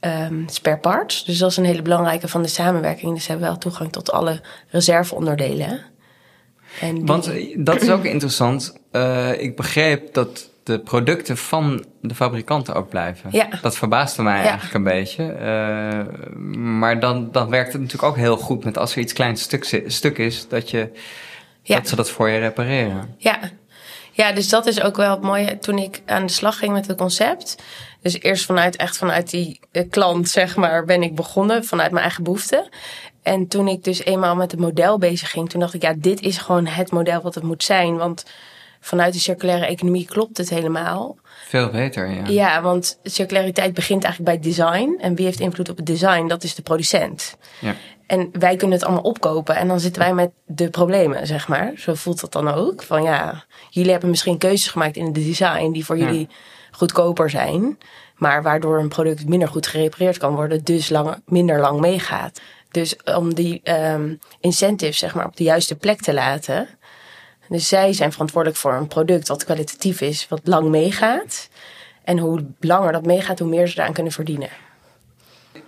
um, 0.01 0.45
spare 0.49 0.77
parts. 0.77 1.25
Dus 1.25 1.37
dat 1.37 1.51
is 1.51 1.57
een 1.57 1.65
hele 1.65 1.81
belangrijke 1.81 2.27
van 2.27 2.41
de 2.41 2.47
samenwerking. 2.47 3.13
Dus 3.13 3.23
ze 3.23 3.29
hebben 3.29 3.47
wel 3.47 3.57
toegang 3.57 3.91
tot 3.91 4.11
alle 4.11 4.41
reserveonderdelen. 4.69 5.81
En 6.81 7.05
Want 7.05 7.27
eh, 7.27 7.55
dat 7.57 7.81
is 7.81 7.89
ook 7.89 8.03
interessant. 8.03 8.77
Uh, 8.91 9.41
ik 9.41 9.55
begreep 9.55 10.13
dat 10.13 10.49
de 10.63 10.79
producten 10.79 11.37
van 11.37 11.85
de 12.01 12.15
fabrikanten 12.15 12.75
ook 12.75 12.89
blijven. 12.89 13.29
Ja. 13.31 13.47
Dat 13.61 13.77
verbaasde 13.77 14.21
mij 14.21 14.41
eigenlijk 14.41 14.73
een 14.73 14.83
beetje. 14.83 15.23
Uh, 15.23 16.37
maar 16.55 16.99
dan, 16.99 17.31
dan 17.31 17.49
werkt 17.49 17.73
het 17.73 17.81
natuurlijk 17.81 18.09
ook 18.11 18.17
heel 18.17 18.37
goed 18.37 18.63
met 18.63 18.77
als 18.77 18.95
er 18.95 19.01
iets 19.01 19.13
kleins 19.13 19.41
stuk, 19.41 19.83
stuk 19.87 20.17
is, 20.17 20.47
dat, 20.47 20.69
je, 20.69 20.91
dat 21.63 21.87
ze 21.87 21.95
dat 21.95 22.09
voor 22.09 22.29
je 22.29 22.39
repareren. 22.39 23.15
Ja. 23.17 23.39
ja, 24.11 24.31
dus 24.31 24.49
dat 24.49 24.65
is 24.65 24.81
ook 24.81 24.95
wel 24.95 25.11
het 25.11 25.21
mooie. 25.21 25.57
Toen 25.57 25.77
ik 25.77 26.01
aan 26.05 26.25
de 26.25 26.31
slag 26.31 26.57
ging 26.57 26.73
met 26.73 26.87
het 26.87 26.97
concept. 26.97 27.55
Dus 28.01 28.21
eerst 28.21 28.45
vanuit 28.45 28.75
echt 28.75 28.97
vanuit 28.97 29.29
die 29.29 29.59
eh, 29.71 29.89
klant, 29.89 30.29
zeg 30.29 30.55
maar, 30.55 30.85
ben 30.85 31.03
ik 31.03 31.15
begonnen, 31.15 31.65
vanuit 31.65 31.91
mijn 31.91 32.03
eigen 32.03 32.23
behoeften. 32.23 32.69
En 33.29 33.47
toen 33.47 33.67
ik 33.67 33.83
dus 33.83 34.03
eenmaal 34.03 34.35
met 34.35 34.51
het 34.51 34.59
model 34.59 34.97
bezig 34.97 35.31
ging, 35.31 35.49
toen 35.49 35.59
dacht 35.59 35.73
ik, 35.73 35.81
ja, 35.81 35.93
dit 35.97 36.21
is 36.21 36.37
gewoon 36.37 36.65
het 36.65 36.91
model 36.91 37.21
wat 37.21 37.35
het 37.35 37.43
moet 37.43 37.63
zijn. 37.63 37.97
Want 37.97 38.25
vanuit 38.79 39.13
de 39.13 39.19
circulaire 39.19 39.65
economie 39.65 40.05
klopt 40.05 40.37
het 40.37 40.49
helemaal. 40.49 41.17
Veel 41.47 41.69
beter, 41.69 42.09
ja. 42.11 42.27
Ja, 42.27 42.61
want 42.61 42.99
circulariteit 43.03 43.73
begint 43.73 44.03
eigenlijk 44.03 44.41
bij 44.41 44.51
design. 44.51 44.97
En 45.01 45.15
wie 45.15 45.25
heeft 45.25 45.39
invloed 45.39 45.69
op 45.69 45.77
het 45.77 45.85
design? 45.85 46.27
Dat 46.27 46.43
is 46.43 46.55
de 46.55 46.61
producent. 46.61 47.37
Ja. 47.59 47.75
En 48.07 48.29
wij 48.31 48.55
kunnen 48.55 48.77
het 48.77 48.85
allemaal 48.85 49.03
opkopen 49.03 49.55
en 49.55 49.67
dan 49.67 49.79
zitten 49.79 50.01
wij 50.01 50.13
met 50.13 50.31
de 50.45 50.69
problemen, 50.69 51.27
zeg 51.27 51.47
maar. 51.47 51.71
Zo 51.77 51.93
voelt 51.93 52.21
dat 52.21 52.31
dan 52.31 52.47
ook. 52.47 52.83
Van 52.83 53.03
ja, 53.03 53.43
jullie 53.69 53.91
hebben 53.91 54.09
misschien 54.09 54.37
keuzes 54.37 54.67
gemaakt 54.67 54.95
in 54.95 55.05
het 55.05 55.15
design 55.15 55.71
die 55.71 55.85
voor 55.85 55.97
jullie 55.97 56.29
goedkoper 56.71 57.29
zijn. 57.29 57.77
Maar 58.15 58.43
waardoor 58.43 58.79
een 58.79 58.89
product 58.89 59.27
minder 59.27 59.47
goed 59.47 59.67
gerepareerd 59.67 60.17
kan 60.17 60.35
worden, 60.35 60.63
dus 60.63 60.89
lang, 60.89 61.21
minder 61.25 61.59
lang 61.59 61.79
meegaat. 61.79 62.41
Dus 62.71 62.95
om 63.03 63.33
die 63.33 63.61
um, 63.63 64.19
incentives 64.39 64.97
zeg 64.97 65.15
maar, 65.15 65.25
op 65.25 65.37
de 65.37 65.43
juiste 65.43 65.75
plek 65.75 66.01
te 66.01 66.13
laten, 66.13 66.67
dus 67.49 67.67
zij 67.67 67.93
zijn 67.93 68.11
verantwoordelijk 68.11 68.59
voor 68.59 68.73
een 68.73 68.87
product 68.87 69.27
wat 69.27 69.43
kwalitatief 69.43 70.01
is, 70.01 70.27
wat 70.27 70.41
lang 70.43 70.69
meegaat. 70.69 71.49
En 72.03 72.17
hoe 72.17 72.45
langer 72.59 72.91
dat 72.91 73.05
meegaat, 73.05 73.39
hoe 73.39 73.49
meer 73.49 73.67
ze 73.67 73.79
eraan 73.79 73.93
kunnen 73.93 74.13
verdienen. 74.13 74.49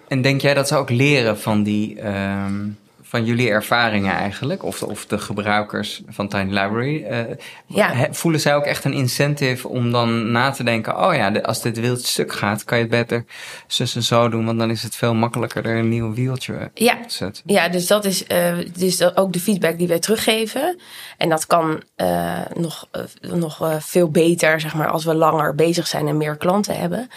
En 0.07 0.21
denk 0.21 0.41
jij 0.41 0.53
dat 0.53 0.67
ze 0.67 0.75
ook 0.75 0.89
leren 0.89 1.39
van 1.39 1.63
die 1.63 2.05
um, 2.07 2.77
van 3.11 3.25
jullie 3.25 3.49
ervaringen 3.49 4.13
eigenlijk, 4.13 4.63
of 4.63 4.79
de, 4.79 4.87
of 4.87 5.05
de 5.05 5.17
gebruikers 5.17 6.01
van 6.07 6.27
Tiny 6.27 6.49
Library, 6.49 7.05
uh, 7.11 7.19
ja. 7.65 8.07
voelen 8.11 8.41
zij 8.41 8.55
ook 8.55 8.65
echt 8.65 8.83
een 8.85 8.93
incentive 8.93 9.67
om 9.67 9.91
dan 9.91 10.31
na 10.31 10.51
te 10.51 10.63
denken: 10.63 11.07
oh 11.07 11.15
ja, 11.15 11.31
als 11.31 11.61
dit 11.61 11.79
wild 11.79 12.05
stuk 12.05 12.33
gaat, 12.33 12.63
kan 12.63 12.77
je 12.77 12.83
het 12.83 12.91
beter 12.91 13.25
zus 13.67 13.95
en 13.95 14.03
zo 14.03 14.29
doen, 14.29 14.45
want 14.45 14.59
dan 14.59 14.69
is 14.69 14.83
het 14.83 14.95
veel 14.95 15.13
makkelijker 15.13 15.65
er 15.65 15.77
een 15.77 15.89
nieuw 15.89 16.13
wieltje 16.13 16.71
ja. 16.73 16.97
te 17.07 17.13
zetten. 17.13 17.43
Ja, 17.45 17.69
dus 17.69 17.87
dat 17.87 18.05
is 18.05 18.23
uh, 18.27 18.57
dus 18.77 19.15
ook 19.15 19.33
de 19.33 19.39
feedback 19.39 19.77
die 19.77 19.87
wij 19.87 19.99
teruggeven. 19.99 20.79
En 21.17 21.29
dat 21.29 21.47
kan 21.47 21.83
uh, 21.97 22.39
nog, 22.53 22.87
nog 23.21 23.77
veel 23.79 24.09
beter, 24.09 24.59
zeg 24.59 24.73
maar, 24.73 24.87
als 24.87 25.05
we 25.05 25.15
langer 25.15 25.55
bezig 25.55 25.87
zijn 25.87 26.07
en 26.07 26.17
meer 26.17 26.37
klanten 26.37 26.75
hebben 26.75 27.09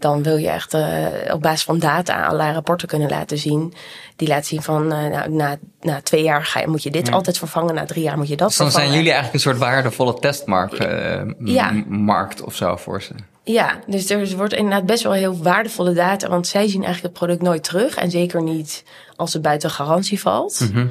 dan 0.00 0.22
wil 0.22 0.36
je 0.36 0.48
echt 0.48 0.74
uh, 0.74 1.06
op 1.32 1.42
basis 1.42 1.62
van 1.62 1.78
data 1.78 2.24
allerlei 2.24 2.52
rapporten 2.52 2.88
kunnen 2.88 3.08
laten 3.08 3.38
zien. 3.38 3.74
Die 4.16 4.28
laten 4.28 4.44
zien 4.44 4.62
van 4.62 4.82
uh, 4.92 5.06
nou, 5.06 5.30
na, 5.30 5.56
na 5.80 6.00
twee 6.00 6.22
jaar 6.22 6.44
ga 6.44 6.60
je, 6.60 6.66
moet 6.66 6.82
je 6.82 6.90
dit 6.90 7.10
altijd 7.10 7.38
vervangen, 7.38 7.74
na 7.74 7.84
drie 7.84 8.02
jaar 8.02 8.16
moet 8.16 8.28
je 8.28 8.36
dat 8.36 8.48
dus 8.48 8.56
dan 8.56 8.66
vervangen. 8.66 8.90
zijn 8.90 9.02
jullie 9.02 9.20
eigenlijk 9.20 9.44
een 9.44 9.50
soort 9.50 9.70
waardevolle 9.70 10.18
testmarkt 10.18 10.80
uh, 10.80 11.22
ja. 11.38 11.72
markt 11.88 12.42
of 12.42 12.54
zo 12.54 12.76
voor 12.76 13.02
ze. 13.02 13.14
Ja, 13.44 13.78
dus 13.86 14.10
er 14.10 14.36
wordt 14.36 14.52
inderdaad 14.52 14.86
best 14.86 15.02
wel 15.02 15.12
heel 15.12 15.42
waardevolle 15.42 15.92
data, 15.92 16.28
want 16.28 16.46
zij 16.46 16.68
zien 16.68 16.84
eigenlijk 16.84 17.14
het 17.14 17.24
product 17.24 17.42
nooit 17.42 17.64
terug. 17.64 17.96
En 17.96 18.10
zeker 18.10 18.42
niet 18.42 18.84
als 19.16 19.32
het 19.32 19.42
buiten 19.42 19.70
garantie 19.70 20.20
valt. 20.20 20.60
Mm 20.60 20.90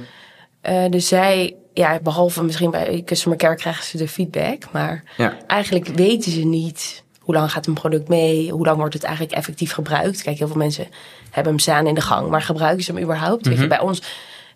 -hmm. 0.62 0.92
dus 0.92 1.08
zij, 1.08 1.56
ja, 1.74 2.00
behalve 2.04 2.44
misschien 2.44 2.72
bij 2.72 3.02
Customer 3.06 3.38
Care 3.38 3.56
krijgen 3.56 3.84
ze 3.84 3.98
de 3.98 4.08
feedback. 4.08 4.72
Maar 4.72 5.04
ja. 5.18 5.38
eigenlijk 5.48 5.88
weten 5.88 6.32
ze 6.32 6.40
niet 6.40 7.04
hoe 7.30 7.38
lang 7.38 7.52
gaat 7.52 7.66
een 7.66 7.74
product 7.74 8.08
mee? 8.08 8.52
Hoe 8.52 8.66
lang 8.66 8.78
wordt 8.78 8.94
het 8.94 9.04
eigenlijk 9.04 9.36
effectief 9.36 9.72
gebruikt? 9.74 10.22
Kijk, 10.22 10.38
heel 10.38 10.48
veel 10.48 10.56
mensen 10.56 10.88
hebben 11.30 11.52
hem 11.52 11.62
staan 11.62 11.88
in 11.88 11.94
de 11.94 12.02
gang, 12.02 12.30
maar 12.30 12.42
gebruiken 12.42 12.84
ze 12.84 12.92
hem 12.92 13.02
überhaupt? 13.02 13.46
Weet 13.46 13.56
je, 13.56 13.60
mhm. 13.60 13.70
bij 13.70 13.80
ons 13.80 14.02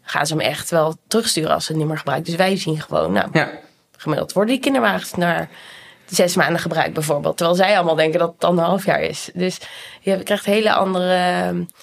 gaan 0.02 0.28
ze 0.28 0.34
hem 0.34 0.42
echt 0.42 0.70
wel 0.70 0.96
terugsturen 1.08 1.54
als 1.54 1.66
ze 1.66 1.72
het 1.72 1.80
niet 1.80 1.90
meer 1.90 1.98
gebruiken. 1.98 2.30
Dus 2.30 2.40
wij 2.40 2.58
zien 2.58 2.82
gewoon, 2.82 3.12
nou, 3.12 3.28
ja. 3.32 3.50
gemiddeld 3.98 4.34
worden 4.34 4.54
die 4.54 4.64
kinderwagens 4.64 5.14
naar 5.14 5.50
zes 6.06 6.36
maanden 6.36 6.62
gebruikt 6.62 6.94
bijvoorbeeld. 6.94 7.38
Terwijl 7.38 7.58
zij 7.58 7.76
allemaal 7.76 7.96
denken 7.96 8.20
dat 8.20 8.34
het 8.34 8.44
anderhalf 8.44 8.86
jaar 8.86 9.02
is. 9.02 9.30
Dus 9.34 9.60
je 10.02 10.24
krijgt 10.24 10.48
een 10.48 10.54
hele 10.54 10.74
andere 10.74 11.18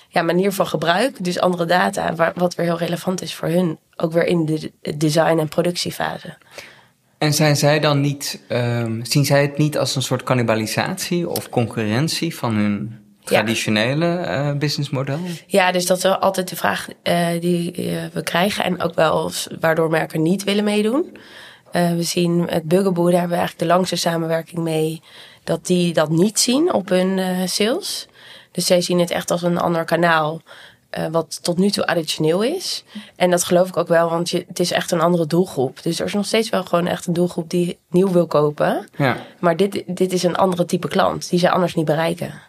ja, 0.09 0.23
manier 0.23 0.53
van 0.53 0.67
gebruik. 0.67 1.25
Dus 1.25 1.41
andere 1.41 1.65
data, 1.65 2.33
wat 2.35 2.55
weer 2.55 2.67
heel 2.67 2.79
relevant 2.79 3.23
is 3.23 3.35
voor 3.35 3.49
hun. 3.49 3.79
Ook 3.97 4.13
weer 4.13 4.27
in 4.27 4.47
de 4.47 4.97
design- 4.97 5.39
en 5.39 5.49
productiefase. 5.49 6.37
En 7.21 7.35
zijn 7.35 7.57
zij 7.57 7.81
dan 7.81 8.01
niet, 8.01 8.41
um, 8.49 9.05
zien 9.05 9.25
zij 9.25 9.43
het 9.43 9.59
niet 9.59 9.79
als 9.79 9.97
een 9.97 10.03
soort 10.03 10.23
cannibalisatie 10.23 11.29
of 11.29 11.49
concurrentie 11.49 12.37
van 12.37 12.55
hun 12.55 12.99
traditionele 13.25 14.07
ja. 14.07 14.51
uh, 14.51 14.59
businessmodel? 14.59 15.19
Ja, 15.47 15.73
dus 15.73 15.87
dat 15.87 15.97
is 15.97 16.05
altijd 16.05 16.49
de 16.49 16.57
vraag 16.57 16.89
uh, 17.05 17.29
die 17.41 17.77
uh, 17.77 18.03
we 18.13 18.23
krijgen 18.23 18.65
en 18.65 18.83
ook 18.83 18.95
wel 18.95 19.31
waardoor 19.61 19.91
merken 19.91 20.23
niet 20.23 20.45
willen 20.45 20.65
meedoen. 20.65 21.17
we 21.73 22.03
zien 22.03 22.47
het 22.49 22.65
Bugaboo, 22.65 23.11
daar 23.11 23.21
hebben 23.21 23.31
we 23.31 23.37
eigenlijk 23.37 23.69
de 23.69 23.75
langste 23.75 23.97
samenwerking 23.97 24.61
mee, 24.61 25.03
dat 25.45 25.67
die 25.67 25.93
dat 25.93 26.11
niet 26.11 26.39
zien 26.39 26.73
op 26.73 26.89
hun 26.89 27.49
sales. 27.49 28.09
Dus 28.53 28.67
zij 28.67 28.81
zien 28.81 28.99
het 28.99 29.11
echt 29.11 29.31
als 29.31 29.43
een 29.43 29.59
ander 29.59 29.85
kanaal. 29.85 30.43
Uh, 30.99 31.07
wat 31.11 31.39
tot 31.43 31.59
nu 31.59 31.71
toe 31.71 31.87
additioneel 31.87 32.43
is. 32.43 32.85
En 33.17 33.31
dat 33.31 33.45
geloof 33.45 33.69
ik 33.69 33.77
ook 33.77 33.89
wel, 33.89 34.11
want 34.11 34.31
je, 34.31 34.45
het 34.49 34.61
is 34.61 34.71
echt 34.71 34.91
een 34.91 35.01
andere 35.01 35.27
doelgroep. 35.27 35.83
Dus 35.83 36.01
er 36.01 36.07
is 36.07 36.13
nog 36.13 36.27
steeds 36.27 36.49
wel 36.49 36.65
gewoon 36.65 36.87
echt 36.87 37.07
een 37.07 37.13
doelgroep 37.13 37.51
die 37.51 37.79
nieuw 37.91 38.11
wil 38.11 38.27
kopen. 38.27 38.89
Ja. 38.97 39.17
Maar 39.39 39.57
dit, 39.57 39.83
dit 39.87 40.13
is 40.13 40.23
een 40.23 40.37
andere 40.37 40.65
type 40.65 40.89
klant 40.89 41.31
die 41.31 41.39
ze 41.39 41.51
anders 41.51 41.75
niet 41.75 41.85
bereiken. 41.85 42.41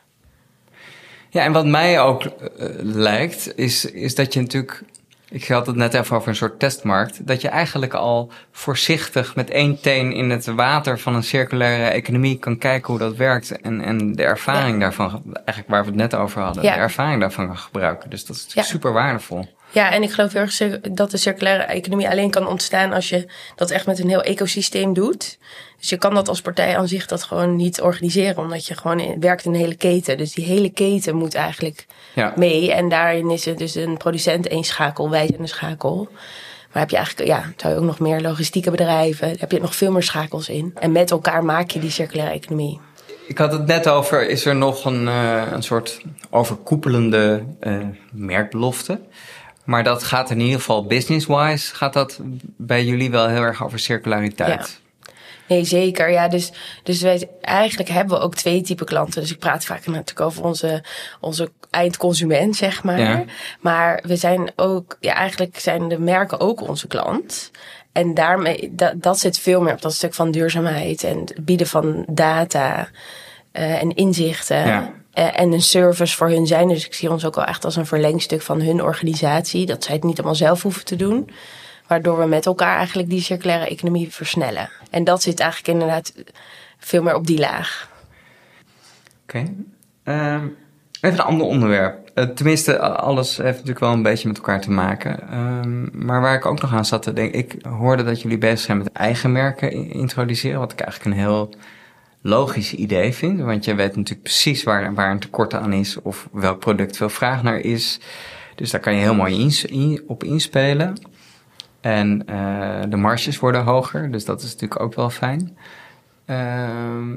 Ja, 1.29 1.43
en 1.43 1.51
wat 1.51 1.65
mij 1.65 1.99
ook 1.99 2.23
uh, 2.23 2.31
lijkt, 2.81 3.57
is, 3.57 3.85
is 3.85 4.15
dat 4.15 4.33
je 4.33 4.41
natuurlijk 4.41 4.83
ik 5.31 5.47
had 5.47 5.67
het 5.67 5.75
net 5.75 5.93
even 5.93 6.15
over 6.15 6.29
een 6.29 6.35
soort 6.35 6.59
testmarkt. 6.59 7.27
Dat 7.27 7.41
je 7.41 7.47
eigenlijk 7.47 7.93
al 7.93 8.31
voorzichtig 8.51 9.35
met 9.35 9.49
één 9.49 9.81
teen 9.81 10.13
in 10.13 10.29
het 10.29 10.45
water 10.45 10.99
van 10.99 11.15
een 11.15 11.23
circulaire 11.23 11.89
economie 11.89 12.39
kan 12.39 12.57
kijken 12.57 12.87
hoe 12.87 12.99
dat 12.99 13.15
werkt. 13.15 13.61
En, 13.61 13.81
en 13.81 14.13
de 14.15 14.23
ervaring 14.23 14.79
daarvan, 14.79 15.21
eigenlijk 15.33 15.67
waar 15.67 15.81
we 15.81 15.87
het 15.87 15.95
net 15.95 16.15
over 16.15 16.41
hadden, 16.41 16.63
ja. 16.63 16.73
de 16.73 16.79
ervaring 16.79 17.21
daarvan 17.21 17.47
kan 17.47 17.57
gebruiken. 17.57 18.09
Dus 18.09 18.25
dat 18.25 18.35
is 18.55 18.67
super 18.67 18.93
waardevol. 18.93 19.47
Ja, 19.71 19.91
en 19.91 20.03
ik 20.03 20.11
geloof 20.11 20.33
heel 20.33 20.41
erg 20.41 20.79
dat 20.91 21.11
de 21.11 21.17
circulaire 21.17 21.63
economie 21.63 22.09
alleen 22.09 22.31
kan 22.31 22.47
ontstaan 22.47 22.93
als 22.93 23.09
je 23.09 23.25
dat 23.55 23.71
echt 23.71 23.85
met 23.85 23.99
een 23.99 24.09
heel 24.09 24.23
ecosysteem 24.23 24.93
doet. 24.93 25.37
Dus 25.79 25.89
je 25.89 25.97
kan 25.97 26.13
dat 26.13 26.27
als 26.27 26.41
partij 26.41 26.77
aan 26.77 26.87
zich 26.87 27.05
dat 27.05 27.23
gewoon 27.23 27.55
niet 27.55 27.81
organiseren, 27.81 28.37
omdat 28.37 28.65
je 28.65 28.75
gewoon 28.75 29.19
werkt 29.19 29.45
in 29.45 29.53
een 29.53 29.59
hele 29.59 29.75
keten. 29.75 30.17
Dus 30.17 30.33
die 30.33 30.45
hele 30.45 30.69
keten 30.69 31.15
moet 31.15 31.35
eigenlijk 31.35 31.85
ja. 32.13 32.33
mee. 32.35 32.73
En 32.73 32.89
daarin 32.89 33.29
is 33.29 33.45
het 33.45 33.57
dus 33.57 33.75
een 33.75 33.97
producent 33.97 34.47
één 34.47 34.63
schakel, 34.63 35.09
wij 35.09 35.27
zijn 35.27 35.41
een 35.41 35.47
schakel. 35.47 36.09
Maar 36.71 36.81
heb 36.81 36.89
je 36.89 36.97
eigenlijk, 36.97 37.27
ja, 37.27 37.53
zou 37.57 37.73
je 37.73 37.79
ook 37.79 37.85
nog 37.85 37.99
meer 37.99 38.21
logistieke 38.21 38.71
bedrijven, 38.71 39.35
heb 39.39 39.51
je 39.51 39.59
nog 39.59 39.75
veel 39.75 39.91
meer 39.91 40.03
schakels 40.03 40.49
in. 40.49 40.71
En 40.79 40.91
met 40.91 41.11
elkaar 41.11 41.43
maak 41.43 41.69
je 41.69 41.79
die 41.79 41.89
circulaire 41.89 42.35
economie. 42.35 42.79
Ik 43.27 43.37
had 43.37 43.51
het 43.51 43.65
net 43.65 43.87
over, 43.89 44.29
is 44.29 44.45
er 44.45 44.55
nog 44.55 44.85
een, 44.85 45.03
uh, 45.05 45.43
een 45.51 45.63
soort 45.63 46.01
overkoepelende 46.29 47.43
uh, 47.61 47.77
merkbelofte? 48.11 48.99
Maar 49.65 49.83
dat 49.83 50.03
gaat 50.03 50.29
in 50.29 50.39
ieder 50.39 50.59
geval 50.59 50.85
business-wise, 50.85 51.75
gaat 51.75 51.93
dat 51.93 52.19
bij 52.57 52.85
jullie 52.85 53.11
wel 53.11 53.27
heel 53.27 53.41
erg 53.41 53.63
over 53.63 53.79
circulariteit. 53.79 54.81
Nee, 55.47 55.63
zeker. 55.63 56.11
Ja, 56.11 56.27
dus, 56.27 56.51
dus 56.83 57.01
wij, 57.01 57.29
eigenlijk 57.41 57.89
hebben 57.89 58.17
we 58.17 58.23
ook 58.23 58.35
twee 58.35 58.61
typen 58.61 58.85
klanten. 58.85 59.21
Dus 59.21 59.31
ik 59.31 59.39
praat 59.39 59.65
vaak 59.65 59.85
natuurlijk 59.85 60.21
over 60.21 60.43
onze, 60.43 60.83
onze 61.19 61.51
eindconsument, 61.69 62.55
zeg 62.55 62.83
maar. 62.83 62.99
Ja. 62.99 63.23
Maar 63.59 64.03
we 64.07 64.15
zijn 64.15 64.51
ook, 64.55 64.97
ja, 64.99 65.13
eigenlijk 65.13 65.59
zijn 65.59 65.87
de 65.87 65.99
merken 65.99 66.39
ook 66.39 66.61
onze 66.61 66.87
klant. 66.87 67.51
En 67.91 68.13
daarmee, 68.13 68.71
dat, 68.75 69.01
dat 69.01 69.19
zit 69.19 69.39
veel 69.39 69.61
meer 69.61 69.73
op 69.73 69.81
dat 69.81 69.93
stuk 69.93 70.13
van 70.13 70.31
duurzaamheid 70.31 71.03
en 71.03 71.19
het 71.19 71.45
bieden 71.45 71.67
van 71.67 72.05
data 72.09 72.89
uh, 73.53 73.81
en 73.81 73.95
inzichten. 73.95 74.67
Ja. 74.67 74.93
Uh, 75.21 75.39
en 75.39 75.51
een 75.51 75.61
service 75.61 76.15
voor 76.15 76.29
hun 76.29 76.47
zijn. 76.47 76.67
Dus 76.67 76.85
ik 76.85 76.93
zie 76.93 77.11
ons 77.11 77.25
ook 77.25 77.35
wel 77.35 77.45
echt 77.45 77.65
als 77.65 77.75
een 77.75 77.85
verlengstuk 77.85 78.41
van 78.41 78.61
hun 78.61 78.83
organisatie. 78.83 79.65
Dat 79.65 79.83
zij 79.83 79.95
het 79.95 80.03
niet 80.03 80.17
allemaal 80.17 80.35
zelf 80.35 80.61
hoeven 80.61 80.85
te 80.85 80.95
doen. 80.95 81.29
Waardoor 81.87 82.19
we 82.19 82.25
met 82.25 82.45
elkaar 82.45 82.77
eigenlijk 82.77 83.09
die 83.09 83.21
circulaire 83.21 83.69
economie 83.69 84.11
versnellen. 84.11 84.69
En 84.89 85.03
dat 85.03 85.21
zit 85.21 85.39
eigenlijk 85.39 85.73
inderdaad 85.73 86.13
veel 86.77 87.03
meer 87.03 87.15
op 87.15 87.27
die 87.27 87.39
laag. 87.39 87.89
Oké. 89.23 89.53
Uh, 90.03 90.41
even 91.01 91.19
een 91.19 91.25
ander 91.25 91.47
onderwerp. 91.47 92.11
Uh, 92.15 92.25
tenminste, 92.25 92.79
alles 92.79 93.37
heeft 93.37 93.51
natuurlijk 93.51 93.79
wel 93.79 93.91
een 93.91 94.03
beetje 94.03 94.27
met 94.27 94.37
elkaar 94.37 94.61
te 94.61 94.71
maken. 94.71 95.19
Uh, 95.31 96.01
maar 96.05 96.21
waar 96.21 96.35
ik 96.35 96.45
ook 96.45 96.61
nog 96.61 96.73
aan 96.73 96.85
zat 96.85 97.03
te 97.03 97.13
denken... 97.13 97.39
Ik 97.39 97.55
hoorde 97.65 98.03
dat 98.03 98.21
jullie 98.21 98.37
bezig 98.37 98.59
zijn 98.59 98.77
met 98.77 98.91
eigen 98.91 99.31
merken 99.31 99.71
introduceren. 99.91 100.59
Wat 100.59 100.71
ik 100.71 100.79
eigenlijk 100.79 101.15
een 101.15 101.21
heel 101.21 101.49
logisch 102.21 102.73
idee 102.73 103.13
vind. 103.13 103.39
Want 103.41 103.65
je 103.65 103.75
weet 103.75 103.95
natuurlijk 103.95 104.23
precies 104.23 104.63
waar, 104.63 104.93
waar 104.93 105.11
een 105.11 105.19
tekort 105.19 105.53
aan 105.53 105.73
is... 105.73 106.01
of 106.01 106.29
welk 106.31 106.59
product 106.59 106.97
veel 106.97 107.09
vraag 107.09 107.43
naar 107.43 107.59
is. 107.59 107.99
Dus 108.55 108.71
daar 108.71 108.81
kan 108.81 108.93
je 108.93 109.01
heel 109.01 109.15
mooi 109.15 109.51
in, 109.67 110.03
op 110.07 110.23
inspelen. 110.23 110.97
En 111.81 112.23
uh, 112.29 112.81
de 112.89 112.97
marges 112.97 113.39
worden 113.39 113.63
hoger, 113.63 114.11
dus 114.11 114.25
dat 114.25 114.41
is 114.41 114.51
natuurlijk 114.51 114.81
ook 114.81 114.95
wel 114.95 115.09
fijn. 115.09 115.57
Uh, 116.25 116.37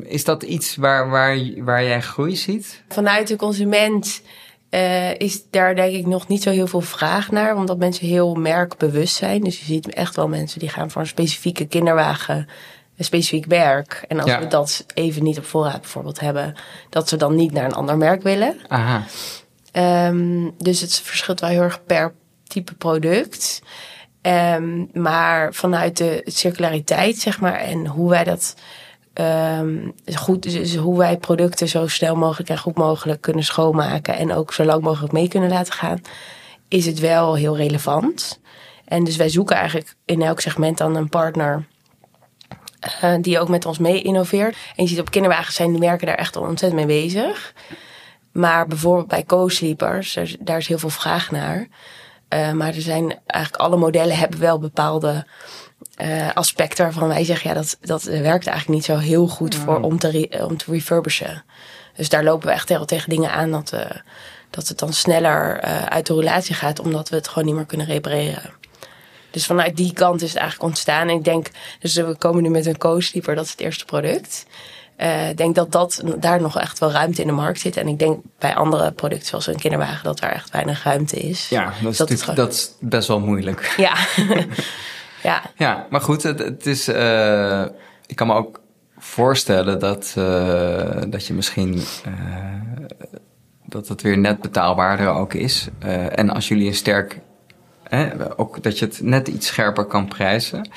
is 0.03 0.25
dat 0.25 0.43
iets 0.43 0.77
waar, 0.77 1.11
waar, 1.11 1.39
waar 1.57 1.85
jij 1.85 2.01
groei 2.01 2.37
ziet? 2.37 2.83
Vanuit 2.89 3.29
de 3.29 3.37
consument 3.37 4.23
uh, 4.71 5.15
is 5.15 5.51
daar 5.51 5.75
denk 5.75 5.95
ik 5.95 6.07
nog 6.07 6.29
niet 6.29 6.43
zo 6.43 6.51
heel 6.51 6.67
veel 6.67 6.81
vraag 6.81 7.31
naar, 7.31 7.57
omdat 7.57 7.79
mensen 7.79 8.07
heel 8.07 8.35
merkbewust 8.35 9.15
zijn. 9.15 9.41
Dus 9.41 9.59
je 9.59 9.65
ziet 9.65 9.95
echt 9.95 10.17
wel 10.17 10.29
mensen 10.29 10.61
die 10.61 10.69
gaan 10.69 10.91
voor 10.91 11.01
een 11.01 11.07
specifieke 11.07 11.67
kinderwagen, 11.67 12.49
een 12.97 13.05
specifiek 13.05 13.47
merk. 13.47 14.05
En 14.09 14.21
als 14.21 14.31
ja. 14.31 14.39
we 14.39 14.47
dat 14.47 14.87
even 14.95 15.23
niet 15.23 15.39
op 15.39 15.45
voorraad 15.45 15.81
bijvoorbeeld 15.81 16.21
hebben, 16.21 16.55
dat 16.91 17.09
ze 17.09 17.17
dan 17.17 17.35
niet 17.35 17.53
naar 17.53 17.65
een 17.65 17.75
ander 17.75 17.97
merk 17.97 18.23
willen. 18.23 18.57
Aha. 18.69 19.05
Um, 20.09 20.55
dus 20.59 20.81
het 20.81 20.95
verschilt 20.95 21.41
wel 21.41 21.51
heel 21.51 21.63
erg 21.63 21.85
per 21.85 22.15
type 22.47 22.75
product. 22.75 23.63
Um, 24.23 24.89
maar 24.93 25.55
vanuit 25.55 25.97
de 25.97 26.23
circulariteit, 26.25 27.19
zeg 27.19 27.41
maar, 27.41 27.55
en 27.55 27.87
hoe 27.87 28.11
wij 28.11 28.25
dat 28.25 28.55
um, 29.15 29.95
goed, 30.15 30.43
dus 30.43 30.77
hoe 30.77 30.99
wij 30.99 31.17
producten 31.17 31.69
zo 31.69 31.87
snel 31.87 32.17
mogelijk 32.17 32.49
en 32.49 32.59
goed 32.59 32.77
mogelijk 32.77 33.21
kunnen 33.21 33.45
schoonmaken 33.45 34.17
en 34.17 34.33
ook 34.33 34.53
zo 34.53 34.65
lang 34.65 34.83
mogelijk 34.83 35.13
mee 35.13 35.29
kunnen 35.29 35.51
laten 35.51 35.73
gaan, 35.73 36.01
is 36.69 36.87
het 36.87 36.99
wel 36.99 37.35
heel 37.35 37.57
relevant. 37.57 38.41
En 38.85 39.05
dus 39.05 39.17
wij 39.17 39.29
zoeken 39.29 39.57
eigenlijk 39.57 39.95
in 40.05 40.23
elk 40.23 40.41
segment 40.41 40.79
dan 40.79 40.97
een 40.97 41.09
partner 41.09 41.65
uh, 43.05 43.15
die 43.21 43.41
ook 43.41 43.49
met 43.49 43.67
ons 43.67 43.79
mee 43.79 44.03
innoveert. 44.03 44.57
En 44.77 44.83
je 44.83 44.89
ziet 44.89 45.01
op 45.01 45.11
kinderwagens 45.11 45.57
zijn 45.57 45.73
de 45.73 45.79
merken 45.79 46.07
daar 46.07 46.17
echt 46.17 46.37
ontzettend 46.37 46.87
mee 46.87 47.03
bezig. 47.03 47.55
Maar 48.33 48.67
bijvoorbeeld 48.67 49.09
bij 49.09 49.25
co-sleepers, 49.25 50.19
daar 50.41 50.59
is 50.59 50.69
heel 50.69 50.79
veel 50.79 50.91
vraag 50.91 51.31
naar. 51.31 51.69
Uh, 52.29 52.53
maar 52.53 52.75
er 52.75 52.81
zijn 52.81 53.21
eigenlijk 53.27 53.63
alle 53.63 53.77
modellen 53.77 54.17
hebben 54.17 54.41
wel 54.41 54.59
bepaalde 54.59 55.27
uh, 56.03 56.31
aspecten 56.35 56.85
waarvan 56.85 57.09
wij 57.09 57.25
zeggen, 57.25 57.49
ja, 57.49 57.57
dat, 57.57 57.79
dat 57.81 58.03
werkt 58.03 58.47
eigenlijk 58.47 58.69
niet 58.69 58.85
zo 58.85 58.97
heel 58.97 59.27
goed 59.27 59.55
voor 59.55 59.81
om 59.81 59.99
te, 59.99 60.11
re, 60.11 60.47
om 60.47 60.57
te 60.57 60.71
refurbishen. 60.71 61.45
Dus 61.97 62.09
daar 62.09 62.25
lopen 62.25 62.47
we 62.47 62.53
echt 62.53 62.69
heel 62.69 62.85
tegen 62.85 63.11
dingen 63.11 63.33
aan 63.33 63.51
dat, 63.51 63.73
dat 64.51 64.69
het 64.69 64.79
dan 64.79 64.93
sneller 64.93 65.61
uit 65.89 66.07
de 66.07 66.15
relatie 66.15 66.55
gaat, 66.55 66.81
omdat 66.81 67.09
we 67.09 67.17
het 67.17 67.29
gewoon 67.29 67.45
niet 67.45 67.55
meer 67.55 67.67
kunnen 67.67 67.87
repareren. 67.87 68.53
Dus 69.35 69.47
vanuit 69.47 69.77
die 69.77 69.93
kant 69.93 70.23
is 70.23 70.29
het 70.29 70.39
eigenlijk 70.39 70.69
ontstaan. 70.69 71.09
En 71.09 71.15
ik 71.15 71.25
denk, 71.25 71.51
dus 71.79 71.95
we 71.95 72.17
komen 72.19 72.43
nu 72.43 72.49
met 72.49 72.67
een 72.67 72.79
co-sleeper, 72.79 73.35
dat 73.35 73.45
is 73.45 73.51
het 73.51 73.61
eerste 73.61 73.85
product. 73.85 74.47
Uh, 74.99 75.29
ik 75.29 75.37
denk 75.37 75.55
dat, 75.55 75.73
dat 75.73 76.03
daar 76.19 76.41
nog 76.41 76.59
echt 76.59 76.79
wel 76.79 76.91
ruimte 76.91 77.21
in 77.21 77.27
de 77.27 77.33
markt 77.33 77.61
zit. 77.61 77.77
En 77.77 77.89
ik 77.89 77.99
denk 77.99 78.21
bij 78.39 78.55
andere 78.55 78.93
producten 78.93 79.27
zoals 79.27 79.47
een 79.47 79.59
kinderwagen 79.59 80.05
dat 80.05 80.19
daar 80.19 80.33
echt 80.33 80.51
weinig 80.51 80.85
ruimte 80.85 81.17
is. 81.17 81.49
Ja, 81.49 81.73
dat 81.83 81.93
is, 81.93 81.97
dat 81.99 82.11
is, 82.11 82.25
dat 82.25 82.53
is 82.53 82.75
best 82.81 83.09
wel 83.09 83.21
moeilijk. 83.21 83.75
Ja. 83.77 83.95
ja. 85.23 85.43
ja, 85.57 85.87
maar 85.91 86.01
goed, 86.01 86.23
het, 86.23 86.39
het 86.39 86.67
is. 86.67 86.89
Uh, 86.89 87.65
ik 88.07 88.17
kan 88.17 88.27
me 88.27 88.35
ook 88.35 88.61
voorstellen 88.99 89.79
dat, 89.79 90.15
uh, 90.19 91.03
dat 91.09 91.27
je 91.27 91.35
misschien. 91.35 91.83
dat 93.67 93.89
het 93.89 94.03
weer 94.03 94.19
net 94.19 94.41
betaalbaarder 94.41 95.09
ook 95.09 95.35
is. 95.35 95.69
en 96.11 96.31
als 96.31 96.49
jullie 96.49 96.67
een 96.67 96.75
sterk. 96.75 97.21
Ook 98.37 98.63
dat 98.63 98.79
je 98.79 98.85
het 98.85 99.01
net 99.03 99.29
iets 99.29 99.47
scherper 99.47 99.85
kan 99.85 100.09
prijzen. 100.09 100.69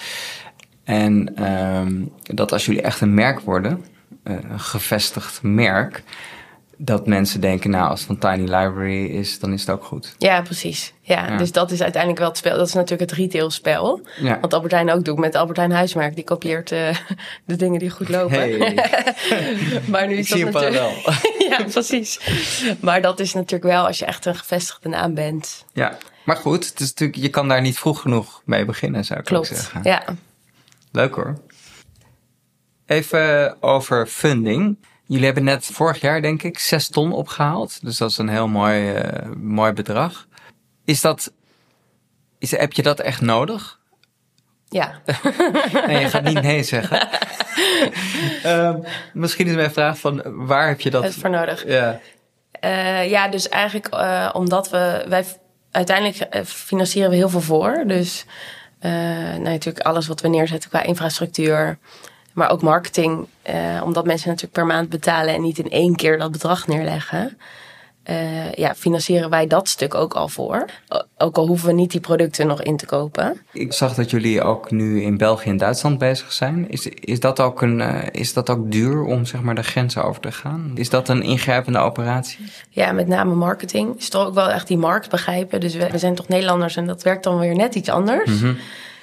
En 0.83 1.35
ehm, 1.35 2.03
dat 2.21 2.51
als 2.51 2.65
jullie 2.65 2.81
echt 2.81 3.01
een 3.01 3.13
merk 3.13 3.39
worden 3.39 3.85
eh, 4.27 4.35
een 4.49 4.59
gevestigd 4.59 5.41
merk. 5.41 6.03
Dat 6.79 7.07
mensen 7.07 7.41
denken, 7.41 7.69
nou, 7.69 7.89
als 7.89 7.99
het 7.99 8.07
van 8.07 8.17
Tiny 8.17 8.43
Library 8.43 9.05
is, 9.05 9.39
dan 9.39 9.53
is 9.53 9.61
het 9.61 9.69
ook 9.69 9.83
goed. 9.83 10.15
Ja, 10.17 10.41
precies. 10.41 10.93
Ja, 11.01 11.37
dus 11.37 11.51
dat 11.51 11.71
is 11.71 11.81
uiteindelijk 11.81 12.21
wel 12.21 12.29
het 12.29 12.37
spel. 12.37 12.57
Dat 12.57 12.67
is 12.67 12.73
natuurlijk 12.73 13.09
het 13.09 13.19
retailspel. 13.19 14.01
Ja. 14.19 14.39
Wat 14.39 14.53
Albertijn 14.53 14.91
ook 14.91 15.05
doet 15.05 15.17
met 15.17 15.35
Albertijn 15.35 15.71
Huismerk. 15.71 16.15
Die 16.15 16.23
kopieert 16.23 16.71
uh, 16.71 16.89
de 17.45 17.55
dingen 17.55 17.79
die 17.79 17.89
goed 17.89 18.09
lopen. 18.09 18.37
Hey. 18.37 18.89
maar 19.91 20.07
nu 20.07 20.15
is 20.15 20.31
Ik 20.31 20.43
dat 20.43 20.53
natuurlijk... 20.53 20.93
ja, 21.49 21.63
precies. 21.63 22.19
Maar 22.79 23.01
dat 23.01 23.19
is 23.19 23.33
natuurlijk 23.33 23.71
wel 23.73 23.85
als 23.85 23.99
je 23.99 24.05
echt 24.05 24.25
een 24.25 24.35
gevestigde 24.35 24.89
naam 24.89 25.13
bent. 25.13 25.65
Ja, 25.73 25.97
maar 26.27 26.35
goed, 26.37 26.69
het 26.69 26.79
is 26.79 26.87
natuurlijk, 26.87 27.19
je 27.19 27.29
kan 27.29 27.47
daar 27.47 27.61
niet 27.61 27.79
vroeg 27.79 28.01
genoeg 28.01 28.41
mee 28.45 28.65
beginnen, 28.65 29.05
zou 29.05 29.19
ik 29.19 29.25
Klopt. 29.25 29.47
zeggen. 29.47 29.81
Ja. 29.83 30.03
Leuk 30.91 31.15
hoor. 31.15 31.41
Even 32.85 33.57
over 33.61 34.07
funding. 34.07 34.77
Jullie 35.05 35.25
hebben 35.25 35.43
net 35.43 35.65
vorig 35.65 36.01
jaar, 36.01 36.21
denk 36.21 36.43
ik, 36.43 36.59
6 36.59 36.87
ton 36.89 37.11
opgehaald. 37.11 37.79
Dus 37.81 37.97
dat 37.97 38.09
is 38.09 38.17
een 38.17 38.29
heel 38.29 38.47
mooi, 38.47 38.91
uh, 38.91 39.31
mooi 39.37 39.71
bedrag. 39.71 40.27
Is 40.85 41.01
dat, 41.01 41.31
is, 42.39 42.51
heb 42.51 42.73
je 42.73 42.83
dat 42.83 42.99
echt 42.99 43.21
nodig? 43.21 43.79
Ja. 44.69 45.01
nee, 45.87 45.99
je 45.99 46.09
gaat 46.09 46.23
niet 46.23 46.41
nee 46.41 46.63
zeggen. 46.63 47.07
uh, 48.45 48.75
misschien 49.13 49.47
is 49.47 49.55
mijn 49.55 49.71
vraag 49.71 49.99
van 49.99 50.21
waar 50.25 50.67
heb 50.67 50.81
je 50.81 50.89
dat 50.89 51.03
het 51.03 51.15
voor 51.15 51.29
nodig? 51.29 51.67
Ja, 51.67 51.99
uh, 52.61 53.09
ja 53.09 53.27
dus 53.27 53.49
eigenlijk 53.49 53.93
uh, 53.93 54.29
omdat 54.33 54.69
we, 54.69 55.05
wij 55.07 55.25
uiteindelijk 55.71 56.45
financieren 56.45 57.09
we 57.09 57.15
heel 57.15 57.29
veel 57.29 57.41
voor. 57.41 57.83
Dus 57.87 58.25
nou, 58.81 59.39
natuurlijk 59.39 59.85
alles 59.85 60.07
wat 60.07 60.21
we 60.21 60.27
neerzetten 60.27 60.69
qua 60.69 60.83
infrastructuur, 60.83 61.77
maar 62.37 62.49
ook 62.49 62.61
marketing, 62.61 63.27
uh, 63.49 63.81
omdat 63.83 64.05
mensen 64.05 64.27
natuurlijk 64.27 64.53
per 64.53 64.65
maand 64.65 64.89
betalen 64.89 65.33
en 65.33 65.41
niet 65.41 65.59
in 65.59 65.69
één 65.69 65.95
keer 65.95 66.17
dat 66.17 66.31
bedrag 66.31 66.67
neerleggen. 66.67 67.37
Uh, 68.09 68.51
ja, 68.51 68.75
financieren 68.75 69.29
wij 69.29 69.47
dat 69.47 69.69
stuk 69.69 69.95
ook 69.95 70.13
al 70.13 70.27
voor. 70.27 70.65
Ook 71.17 71.37
al 71.37 71.47
hoeven 71.47 71.67
we 71.67 71.73
niet 71.73 71.91
die 71.91 71.99
producten 71.99 72.47
nog 72.47 72.61
in 72.61 72.77
te 72.77 72.85
kopen. 72.85 73.41
Ik 73.53 73.73
zag 73.73 73.93
dat 73.93 74.09
jullie 74.09 74.41
ook 74.41 74.71
nu 74.71 75.01
in 75.01 75.17
België 75.17 75.49
en 75.49 75.57
Duitsland 75.57 75.97
bezig 75.97 76.33
zijn. 76.33 76.69
Is, 76.69 76.87
is, 76.87 77.19
dat, 77.19 77.39
ook 77.39 77.61
een, 77.61 77.79
uh, 77.79 78.01
is 78.11 78.33
dat 78.33 78.49
ook 78.49 78.71
duur 78.71 79.03
om 79.03 79.25
zeg 79.25 79.41
maar, 79.41 79.55
de 79.55 79.63
grenzen 79.63 80.03
over 80.03 80.21
te 80.21 80.31
gaan? 80.31 80.71
Is 80.75 80.89
dat 80.89 81.09
een 81.09 81.21
ingrijpende 81.21 81.79
operatie? 81.79 82.45
Ja, 82.69 82.91
met 82.91 83.07
name 83.07 83.35
marketing. 83.35 83.97
Is 83.97 84.09
toch 84.09 84.27
ook 84.27 84.33
wel 84.33 84.49
echt 84.49 84.67
die 84.67 84.77
markt 84.77 85.09
begrijpen. 85.09 85.59
Dus 85.59 85.75
we, 85.75 85.89
we 85.91 85.97
zijn 85.97 86.15
toch 86.15 86.27
Nederlanders 86.27 86.75
en 86.75 86.85
dat 86.85 87.03
werkt 87.03 87.23
dan 87.23 87.39
weer 87.39 87.55
net 87.55 87.75
iets 87.75 87.89
anders. 87.89 88.29
Mm 88.29 88.39
-hmm. 88.39 88.57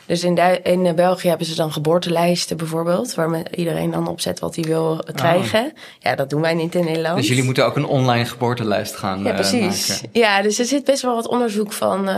Dus 0.06 0.24
in, 0.24 0.38
in 0.62 0.86
eh, 0.86 0.94
België 0.94 1.28
hebben 1.28 1.46
ze 1.46 1.54
dan 1.54 1.72
geboortelijsten 1.72 2.56
bijvoorbeeld, 2.56 3.14
waar 3.14 3.54
iedereen 3.54 3.90
dan 3.90 4.08
opzet 4.08 4.38
wat 4.38 4.54
hij 4.54 4.64
wil 4.64 5.04
krijgen. 5.14 5.64
Oh. 5.64 5.72
Ja, 5.98 6.14
dat 6.14 6.30
doen 6.30 6.40
wij 6.40 6.54
niet 6.54 6.74
in 6.74 6.84
Nederland. 6.84 7.16
Dus 7.16 7.28
jullie 7.28 7.42
moeten 7.42 7.66
ook 7.66 7.76
een 7.76 7.86
online 7.86 8.24
geboortelijst 8.24 8.96
gaan 8.96 9.22
Ja, 9.22 9.32
precies. 9.32 9.90
Uh, 9.90 9.96
maken. 9.96 10.08
Ja, 10.12 10.42
dus 10.42 10.58
er 10.58 10.64
zit 10.64 10.84
best 10.84 11.02
wel 11.02 11.14
wat 11.14 11.28
onderzoek 11.28 11.72
van, 11.72 12.08
uh, 12.08 12.14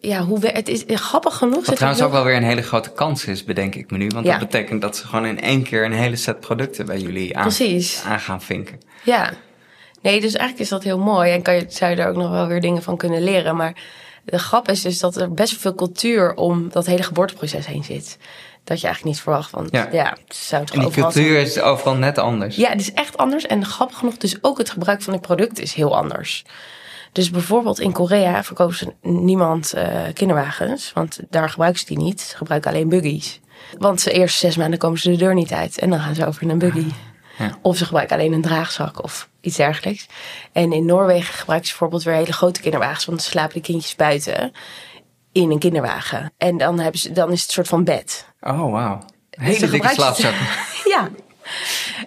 ja, 0.00 0.22
hoe 0.22 0.38
we, 0.38 0.48
het 0.48 0.68
is 0.68 0.84
grappig 0.86 1.36
genoeg. 1.36 1.66
Wat 1.66 1.76
trouwens 1.76 2.02
ook 2.02 2.12
wel 2.12 2.24
weer 2.24 2.36
een 2.36 2.42
hele 2.42 2.62
grote 2.62 2.90
kans 2.90 3.24
is, 3.24 3.44
bedenk 3.44 3.74
ik 3.74 3.90
me 3.90 3.98
nu. 3.98 4.08
Want 4.08 4.26
ja. 4.26 4.38
dat 4.38 4.48
betekent 4.50 4.80
dat 4.82 4.96
ze 4.96 5.06
gewoon 5.06 5.26
in 5.26 5.40
één 5.40 5.62
keer 5.62 5.84
een 5.84 5.92
hele 5.92 6.16
set 6.16 6.40
producten 6.40 6.86
bij 6.86 6.98
jullie 6.98 7.36
aan, 7.36 7.42
precies. 7.42 8.02
aan 8.06 8.20
gaan 8.20 8.42
vinken. 8.42 8.80
Ja. 9.02 9.32
Nee, 10.02 10.20
dus 10.20 10.32
eigenlijk 10.32 10.60
is 10.60 10.68
dat 10.68 10.82
heel 10.82 10.98
mooi 10.98 11.32
en 11.32 11.42
kan 11.42 11.54
je, 11.54 11.64
zou 11.68 11.90
je 11.90 11.96
daar 11.96 12.08
ook 12.08 12.16
nog 12.16 12.30
wel 12.30 12.46
weer 12.46 12.60
dingen 12.60 12.82
van 12.82 12.96
kunnen 12.96 13.22
leren. 13.22 13.56
Maar 13.56 13.74
de 14.24 14.38
grap 14.38 14.68
is 14.68 14.82
dus 14.82 14.98
dat 14.98 15.16
er 15.16 15.32
best 15.32 15.56
veel 15.56 15.74
cultuur 15.74 16.34
om 16.34 16.68
dat 16.70 16.86
hele 16.86 17.02
geboorteproces 17.02 17.66
heen 17.66 17.84
zit. 17.84 18.18
Dat 18.64 18.80
je 18.80 18.86
eigenlijk 18.86 19.16
niet 19.16 19.24
verwacht. 19.24 19.50
Want 19.50 19.68
ja, 19.72 19.88
ja 19.92 20.16
het 20.26 20.36
zou 20.36 20.64
toch 20.64 20.76
en 20.76 20.82
die 20.82 20.90
cultuur 20.90 21.40
is 21.40 21.60
overal 21.60 21.94
net 21.94 22.18
anders. 22.18 22.56
Ja, 22.56 22.68
het 22.68 22.80
is 22.80 22.92
echt 22.92 23.16
anders. 23.16 23.46
En 23.46 23.64
grappig 23.64 23.98
genoeg, 23.98 24.16
dus 24.16 24.36
ook 24.40 24.58
het 24.58 24.70
gebruik 24.70 25.02
van 25.02 25.12
het 25.12 25.22
product 25.22 25.60
is 25.60 25.74
heel 25.74 25.96
anders. 25.96 26.44
Dus 27.12 27.30
bijvoorbeeld 27.30 27.80
in 27.80 27.92
Korea 27.92 28.44
verkopen 28.44 28.76
ze 28.76 28.92
niemand 29.02 29.72
uh, 29.76 29.84
kinderwagens, 30.12 30.92
want 30.92 31.18
daar 31.30 31.48
gebruiken 31.48 31.80
ze 31.80 31.86
die 31.86 31.98
niet. 31.98 32.20
Ze 32.20 32.36
gebruiken 32.36 32.70
alleen 32.70 32.88
buggies. 32.88 33.40
Want 33.78 34.04
de 34.04 34.12
eerste 34.12 34.38
zes 34.38 34.56
maanden 34.56 34.78
komen 34.78 34.98
ze 34.98 35.10
de 35.10 35.16
deur 35.16 35.34
niet 35.34 35.52
uit 35.52 35.78
en 35.78 35.90
dan 35.90 36.00
gaan 36.00 36.14
ze 36.14 36.26
over 36.26 36.42
in 36.42 36.50
een 36.50 36.58
buggy. 36.58 36.86
Ja. 37.38 37.58
Of 37.62 37.76
ze 37.76 37.84
gebruiken 37.84 38.16
alleen 38.16 38.32
een 38.32 38.42
draagzak 38.42 39.02
of 39.02 39.28
iets 39.44 39.56
dergelijks. 39.56 40.06
En 40.52 40.72
in 40.72 40.86
Noorwegen 40.86 41.34
gebruiken 41.34 41.68
ze 41.68 41.72
bijvoorbeeld 41.72 42.02
weer 42.02 42.14
hele 42.14 42.32
grote 42.32 42.60
kinderwagens, 42.60 43.04
want 43.04 43.22
ze 43.22 43.30
slapen 43.30 43.54
de 43.54 43.60
kindjes 43.60 43.96
buiten 43.96 44.52
in 45.32 45.50
een 45.50 45.58
kinderwagen. 45.58 46.32
En 46.38 46.58
dan, 46.58 46.78
hebben 46.78 47.00
ze, 47.00 47.12
dan 47.12 47.32
is 47.32 47.40
het 47.40 47.48
een 47.48 47.54
soort 47.54 47.68
van 47.68 47.84
bed. 47.84 48.26
Oh, 48.40 48.70
wauw. 48.72 49.04
Hele 49.30 49.58
dus 49.58 49.70
dikke 49.70 49.88
slaapzakken. 49.88 50.46
ja. 50.94 51.08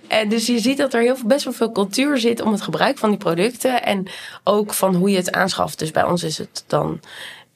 En 0.08 0.30
dus 0.30 0.46
je 0.46 0.60
ziet 0.60 0.78
dat 0.78 0.94
er 0.94 1.02
heel 1.02 1.16
veel, 1.16 1.28
best 1.28 1.44
wel 1.44 1.54
veel 1.54 1.72
cultuur 1.72 2.18
zit 2.18 2.42
om 2.42 2.52
het 2.52 2.62
gebruik 2.62 2.98
van 2.98 3.10
die 3.10 3.18
producten. 3.18 3.84
En 3.84 4.08
ook 4.44 4.74
van 4.74 4.96
hoe 4.96 5.10
je 5.10 5.18
het 5.18 5.32
aanschaft. 5.32 5.80
Dus 5.80 5.92
bij 5.92 6.04
ons 6.04 6.24
is 6.24 6.38
het 6.38 6.64
dan 6.68 7.00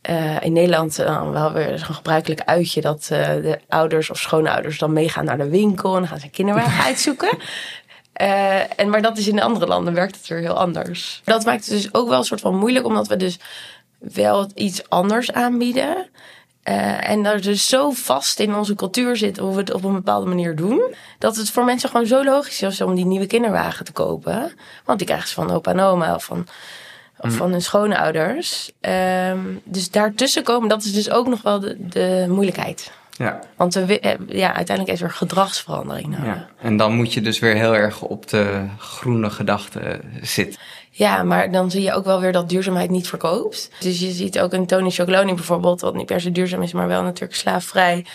uh, 0.09 0.41
in 0.41 0.53
Nederland 0.53 0.99
uh, 0.99 1.31
wel 1.31 1.53
weer 1.53 1.79
zo'n 1.79 1.95
gebruikelijk 1.95 2.41
uitje 2.41 2.81
dat 2.81 3.09
uh, 3.11 3.25
de 3.27 3.59
ouders 3.69 4.09
of 4.09 4.17
schoonouders 4.17 4.77
dan 4.77 4.93
meegaan 4.93 5.25
naar 5.25 5.37
de 5.37 5.49
winkel 5.49 5.93
en 5.93 5.99
dan 5.99 6.07
gaan 6.07 6.19
ze 6.19 6.25
een 6.25 6.31
kinderwagen 6.31 6.83
uitzoeken. 6.89 7.37
En, 8.13 8.89
maar 8.89 9.01
dat 9.01 9.17
is 9.17 9.27
in 9.27 9.41
andere 9.41 9.67
landen 9.67 9.93
werkt 9.93 10.15
het 10.15 10.27
weer 10.27 10.39
heel 10.39 10.59
anders. 10.59 11.21
Dat 11.23 11.45
maakt 11.45 11.65
het 11.65 11.73
dus 11.73 11.93
ook 11.93 12.09
wel 12.09 12.17
een 12.17 12.25
soort 12.25 12.41
van 12.41 12.55
moeilijk, 12.55 12.85
omdat 12.85 13.07
we 13.07 13.15
dus 13.15 13.39
wel 13.99 14.49
iets 14.55 14.89
anders 14.89 15.31
aanbieden. 15.31 16.09
Uh, 16.63 17.09
en 17.09 17.23
dat 17.23 17.43
dus 17.43 17.69
zo 17.69 17.91
vast 17.91 18.39
in 18.39 18.55
onze 18.55 18.75
cultuur 18.75 19.17
zit 19.17 19.37
hoe 19.37 19.53
we 19.53 19.59
het 19.59 19.73
op 19.73 19.83
een 19.83 19.93
bepaalde 19.93 20.25
manier 20.25 20.55
doen. 20.55 20.95
Dat 21.17 21.35
het 21.35 21.49
voor 21.49 21.65
mensen 21.65 21.89
gewoon 21.89 22.05
zo 22.05 22.23
logisch 22.23 22.61
is 22.61 22.81
om 22.81 22.95
die 22.95 23.05
nieuwe 23.05 23.25
kinderwagen 23.25 23.85
te 23.85 23.91
kopen. 23.91 24.51
Want 24.85 24.97
die 24.97 25.07
krijgen 25.07 25.27
ze 25.27 25.33
van 25.33 25.51
opa 25.51 25.71
en 25.71 25.79
oma 25.79 26.15
of 26.15 26.23
van, 26.23 26.47
of 27.17 27.29
mm. 27.29 27.35
van 27.35 27.51
hun 27.51 27.61
schoonouders. 27.61 28.71
Um, 28.81 29.61
dus 29.63 29.89
daartussen 29.91 30.43
komen, 30.43 30.69
dat 30.69 30.83
is 30.83 30.93
dus 30.93 31.09
ook 31.09 31.27
nog 31.27 31.41
wel 31.41 31.59
de, 31.59 31.75
de 31.87 32.25
moeilijkheid. 32.29 32.91
Ja. 33.21 33.39
Want 33.55 33.73
we, 33.73 33.99
eh, 33.99 34.17
ja, 34.27 34.53
uiteindelijk 34.53 34.97
is 34.97 35.03
er 35.03 35.11
gedragsverandering 35.11 36.07
nodig. 36.07 36.25
Ja. 36.25 36.47
En 36.61 36.77
dan 36.77 36.93
moet 36.95 37.13
je 37.13 37.21
dus 37.21 37.39
weer 37.39 37.55
heel 37.55 37.75
erg 37.75 38.01
op 38.01 38.27
de 38.27 38.65
groene 38.77 39.29
gedachte 39.29 39.99
zitten. 40.21 40.59
Ja, 40.91 41.23
maar 41.23 41.51
dan 41.51 41.71
zie 41.71 41.81
je 41.81 41.93
ook 41.93 42.05
wel 42.05 42.19
weer 42.19 42.31
dat 42.31 42.49
duurzaamheid 42.49 42.89
niet 42.89 43.07
verkoopt. 43.07 43.71
Dus 43.79 43.99
je 43.99 44.11
ziet 44.11 44.39
ook 44.39 44.53
een 44.53 44.65
Tony 44.65 44.89
Chocoloni 44.89 45.33
bijvoorbeeld, 45.33 45.81
wat 45.81 45.95
niet 45.95 46.05
per 46.05 46.21
se 46.21 46.31
duurzaam 46.31 46.61
is, 46.61 46.73
maar 46.73 46.87
wel 46.87 47.03
natuurlijk 47.03 47.35
slaafvrij. 47.35 48.05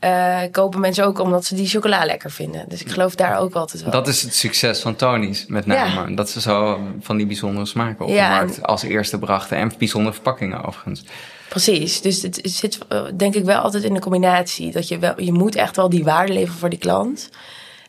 Uh, 0.00 0.40
kopen 0.50 0.80
mensen 0.80 1.04
ook 1.04 1.18
omdat 1.18 1.44
ze 1.44 1.54
die 1.54 1.66
chocola 1.66 2.04
lekker 2.04 2.30
vinden. 2.30 2.64
Dus 2.68 2.80
ik 2.80 2.90
geloof 2.90 3.14
daar 3.14 3.38
ook 3.38 3.54
altijd 3.54 3.82
wel. 3.82 3.92
Dat 3.92 4.08
is 4.08 4.22
het 4.22 4.34
succes 4.34 4.80
van 4.80 4.96
Tony's, 4.96 5.46
met 5.46 5.66
name. 5.66 6.14
Dat 6.14 6.30
ze 6.30 6.40
zo 6.40 6.80
van 7.00 7.16
die 7.16 7.26
bijzondere 7.26 7.66
smaken 7.66 8.04
op 8.04 8.10
de 8.10 8.20
markt 8.20 8.62
als 8.62 8.82
eerste 8.82 9.18
brachten. 9.18 9.56
En 9.56 9.72
bijzondere 9.78 10.14
verpakkingen 10.14 10.64
overigens. 10.64 11.04
Precies. 11.48 12.00
Dus 12.00 12.22
het 12.22 12.40
zit 12.42 12.78
eh, 12.88 13.04
denk 13.16 13.34
ik 13.34 13.44
wel 13.44 13.58
altijd 13.60 13.84
in 13.84 13.94
de 13.94 14.00
combinatie. 14.00 14.72
Dat 14.72 14.88
je 14.88 14.98
wel, 14.98 15.20
je 15.20 15.32
moet 15.32 15.54
echt 15.54 15.76
wel 15.76 15.88
die 15.88 16.04
waarde 16.04 16.32
leveren 16.32 16.58
voor 16.58 16.70
die 16.70 16.78
klant. 16.78 17.30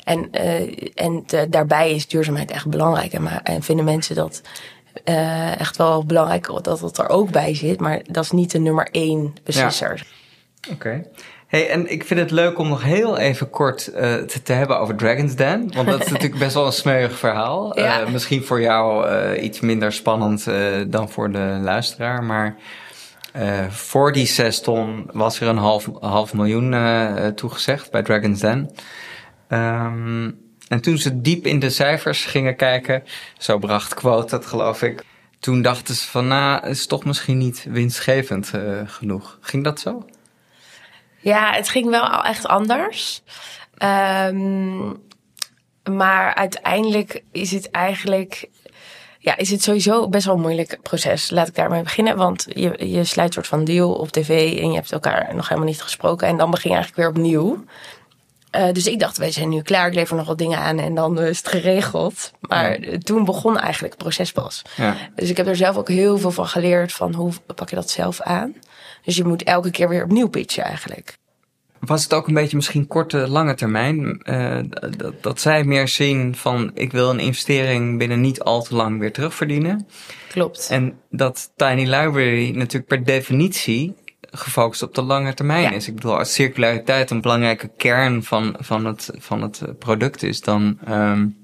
En, 0.04 0.30
uh, 0.32 0.90
en 0.96 1.26
daarbij 1.50 1.92
is 1.92 2.08
duurzaamheid 2.08 2.52
echt 2.52 2.68
belangrijk. 2.68 3.14
En, 3.14 3.22
maar, 3.22 3.40
en 3.44 3.64
vinden 3.64 3.86
mensen 3.86 4.16
dat 4.16 4.42
uh, 5.06 5.60
echt 5.60 5.78
wel 5.78 6.06
belangrijk 6.06 6.64
dat 6.64 6.80
het 6.80 6.98
er 6.98 7.10
ook 7.10 7.32
bij 7.32 7.56
zit. 7.56 7.80
Maar 7.80 8.02
dat 8.10 8.24
is 8.24 8.32
niet 8.32 8.52
de 8.52 8.60
nummer 8.60 8.88
één 8.92 9.36
beslisser. 9.44 10.08
Oké. 10.72 11.06
Hey, 11.48 11.70
en 11.70 11.92
ik 11.92 12.06
vind 12.06 12.20
het 12.20 12.32
leuk 12.32 12.60
om 12.60 12.68
nog 12.68 12.84
heel 12.84 13.18
even 13.18 13.50
kort 13.50 13.92
uh, 13.94 13.96
te, 14.14 14.42
te, 14.44 14.54
hebben 14.54 14.80
over 14.80 14.96
Dragon's 14.96 15.36
Den. 15.36 15.72
Want 15.74 15.88
dat 15.88 16.06
is 16.06 16.12
natuurlijk 16.12 16.40
best 16.40 16.54
wel 16.54 16.66
een 16.66 16.72
smeuig 16.72 17.18
verhaal. 17.18 17.80
Ja. 17.80 18.10
misschien 18.10 18.44
voor 18.44 18.62
jou 18.62 19.10
iets 19.36 19.60
minder 19.60 19.92
spannend 19.92 20.46
dan 20.88 21.10
voor 21.10 21.32
de 21.32 21.60
luisteraar. 21.62 22.24
Maar 22.24 22.56
voor 23.70 24.12
die 24.12 24.26
zes 24.26 24.62
ton 24.62 25.10
was 25.12 25.40
er 25.40 25.48
een 25.48 25.58
half, 25.58 25.90
half 26.00 26.34
miljoen 26.34 26.76
toegezegd 27.36 27.92
bij 27.92 28.04
Dragon's 28.04 28.40
Den. 28.40 28.70
Um, 29.50 30.40
en 30.68 30.82
toen 30.82 30.98
ze 30.98 31.22
diep 31.22 31.46
in 31.46 31.60
de 31.60 31.70
cijfers 31.70 32.26
gingen 32.26 32.56
kijken, 32.56 33.04
zo 33.38 33.58
bracht 33.58 33.94
Quote 33.94 34.30
dat 34.30 34.46
geloof 34.46 34.82
ik. 34.82 35.04
Toen 35.40 35.62
dachten 35.62 35.96
ze 35.96 36.08
van, 36.08 36.28
nou, 36.28 36.68
is 36.68 36.88
toch 36.88 37.06
misschien 37.06 37.38
niet 37.38 37.66
winstgevend 37.70 38.52
genoeg. 38.86 39.38
Ging 39.42 39.64
dat 39.64 39.80
zo? 39.80 40.06
Ja, 41.20 41.54
het 41.54 41.70
ging 41.70 41.90
wel 41.90 42.24
echt 42.24 42.48
anders. 42.48 43.24
Um, 43.84 45.04
maar 45.92 46.36
uiteindelijk 46.36 47.24
is 47.32 47.52
het 47.52 47.72
eigenlijk 47.72 48.50
ja, 49.26 49.38
is 49.38 49.52
het 49.52 49.64
sowieso 49.64 50.10
best 50.10 50.26
wel 50.26 50.36
een 50.36 50.42
moeilijk 50.42 50.80
proces. 50.82 51.30
Laat 51.30 51.48
ik 51.48 51.56
daarmee 51.56 51.82
beginnen. 51.82 52.18
Want 52.18 52.46
je, 52.50 52.92
je 52.92 53.04
sluit 53.04 53.28
een 53.28 53.34
soort 53.34 53.48
van 53.48 53.64
deal 53.64 53.94
op 53.94 54.12
tv 54.12 54.60
en 54.60 54.70
je 54.70 54.76
hebt 54.76 54.92
elkaar 54.92 55.36
nog 55.36 55.48
helemaal 55.48 55.70
niet 55.70 55.82
gesproken. 55.82 56.28
En 56.28 56.38
dan 56.38 56.52
begin 56.52 56.70
je 56.70 56.76
eigenlijk 56.76 57.08
weer 57.08 57.18
opnieuw. 57.18 57.66
Uh, 58.56 58.72
dus 58.72 58.88
ik 58.88 59.00
dacht, 59.00 59.18
wij 59.18 59.32
zijn 59.32 59.50
nu 59.50 59.62
klaar, 59.62 59.88
ik 59.88 59.94
lever 59.94 60.16
nog 60.16 60.28
wat 60.28 60.38
dingen 60.38 60.60
aan 60.60 60.80
en 60.80 60.96
dan 60.96 61.22
is 61.22 61.38
het 61.38 61.48
geregeld. 61.48 62.32
Maar 62.40 62.80
toen 63.04 63.26
begon 63.26 63.58
eigenlijk 63.60 63.94
het 63.94 64.04
proces 64.04 64.32
pas. 64.32 64.62
Ja. 64.76 64.96
Dus 65.16 65.30
ik 65.30 65.38
heb 65.38 65.48
er 65.48 65.56
zelf 65.56 65.78
ook 65.78 65.90
heel 65.90 66.18
veel 66.18 66.32
van 66.32 66.48
geleerd 66.48 66.94
van 66.94 67.14
hoe 67.14 67.32
pak 67.56 67.70
je 67.70 67.76
dat 67.76 67.90
zelf 67.90 68.22
aan. 68.22 68.56
Dus 69.04 69.16
je 69.16 69.24
moet 69.24 69.44
elke 69.44 69.72
keer 69.72 69.90
weer 69.90 70.04
opnieuw 70.04 70.28
pitchen 70.28 70.64
eigenlijk. 70.64 71.18
Was 71.80 72.04
het 72.04 72.14
ook 72.14 72.28
een 72.28 72.34
beetje 72.34 72.56
misschien 72.56 72.88
korte, 72.88 73.28
lange 73.28 73.54
termijn? 73.54 74.22
Uh, 74.24 74.60
dat, 74.98 75.24
dat 75.24 75.40
zij 75.40 75.64
meer 75.64 75.88
zien 75.88 76.36
van 76.36 76.72
ik 76.74 76.92
wil 76.92 77.10
een 77.10 77.20
investering 77.20 77.98
binnen 77.98 78.22
niet 78.22 78.42
al 78.42 78.64
te 78.64 78.76
lang 78.76 79.00
weer 79.00 79.14
terugverdienen. 79.14 79.88
Klopt. 80.30 80.68
En 80.72 81.00
dat 81.10 81.52
Tiny 81.56 81.84
Library 81.84 82.52
natuurlijk 82.56 82.88
per 82.88 83.04
definitie 83.04 83.96
gefocust 84.32 84.82
op 84.82 84.96
de 84.96 85.02
lange 85.02 85.34
termijn 85.34 85.74
is. 85.74 85.88
Ik 85.88 85.96
bedoel, 85.96 86.18
als 86.18 86.34
circulariteit 86.34 87.10
een 87.10 87.22
belangrijke 87.22 87.72
kern 87.78 88.24
van, 88.24 88.56
van, 88.60 88.86
het, 88.86 89.12
van 89.18 89.42
het 89.42 89.62
product 89.80 90.24
is, 90.24 90.42
dan, 90.42 90.80
um, 90.90 91.38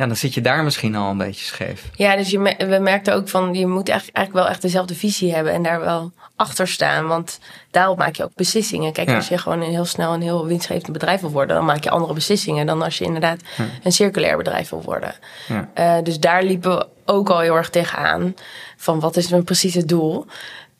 ja, 0.00 0.06
dan 0.06 0.16
zit 0.16 0.34
je 0.34 0.40
daar 0.40 0.64
misschien 0.64 0.96
al 0.96 1.10
een 1.10 1.18
beetje 1.18 1.44
scheef. 1.44 1.90
Ja, 1.94 2.16
dus 2.16 2.30
je, 2.30 2.38
we 2.58 2.78
merkten 2.80 3.14
ook 3.14 3.28
van, 3.28 3.54
je 3.54 3.66
moet 3.66 3.88
eigenlijk, 3.88 4.16
eigenlijk 4.16 4.46
wel 4.46 4.54
echt 4.54 4.62
dezelfde 4.62 4.94
visie 4.94 5.34
hebben 5.34 5.52
en 5.52 5.62
daar 5.62 5.80
wel 5.80 6.12
achter 6.36 6.68
staan. 6.68 7.06
Want 7.06 7.38
daarop 7.70 7.98
maak 7.98 8.16
je 8.16 8.24
ook 8.24 8.34
beslissingen. 8.34 8.92
Kijk, 8.92 9.10
als 9.10 9.28
je 9.28 9.38
gewoon 9.38 9.60
een 9.60 9.70
heel 9.70 9.84
snel 9.84 10.14
een 10.14 10.22
heel 10.22 10.46
winstgevend 10.46 10.92
bedrijf 10.92 11.20
wil 11.20 11.30
worden, 11.30 11.56
dan 11.56 11.64
maak 11.64 11.84
je 11.84 11.90
andere 11.90 12.14
beslissingen 12.14 12.66
dan 12.66 12.82
als 12.82 12.98
je 12.98 13.04
inderdaad 13.04 13.40
een 13.82 13.92
circulair 13.92 14.36
bedrijf 14.36 14.68
wil 14.68 14.82
worden. 14.82 15.14
Ja. 15.48 15.68
Uh, 15.78 16.04
dus 16.04 16.18
daar 16.18 16.42
liepen 16.42 16.76
we 16.76 16.86
ook 17.04 17.30
al 17.30 17.40
heel 17.40 17.56
erg 17.56 17.70
tegenaan. 17.70 18.34
Van 18.76 19.00
wat 19.00 19.16
is 19.16 19.28
mijn 19.28 19.44
precies 19.44 19.74
het 19.74 19.88
doel? 19.88 20.26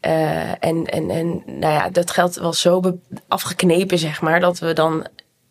Uh, 0.06 0.48
en, 0.64 0.84
en, 0.84 1.10
en 1.10 1.42
nou 1.46 1.74
ja, 1.74 1.88
dat 1.90 2.10
geld 2.10 2.36
was 2.36 2.60
zo 2.60 2.98
afgeknepen, 3.28 3.98
zeg 3.98 4.20
maar, 4.20 4.40
dat 4.40 4.58
we 4.58 4.72
dan 4.72 5.06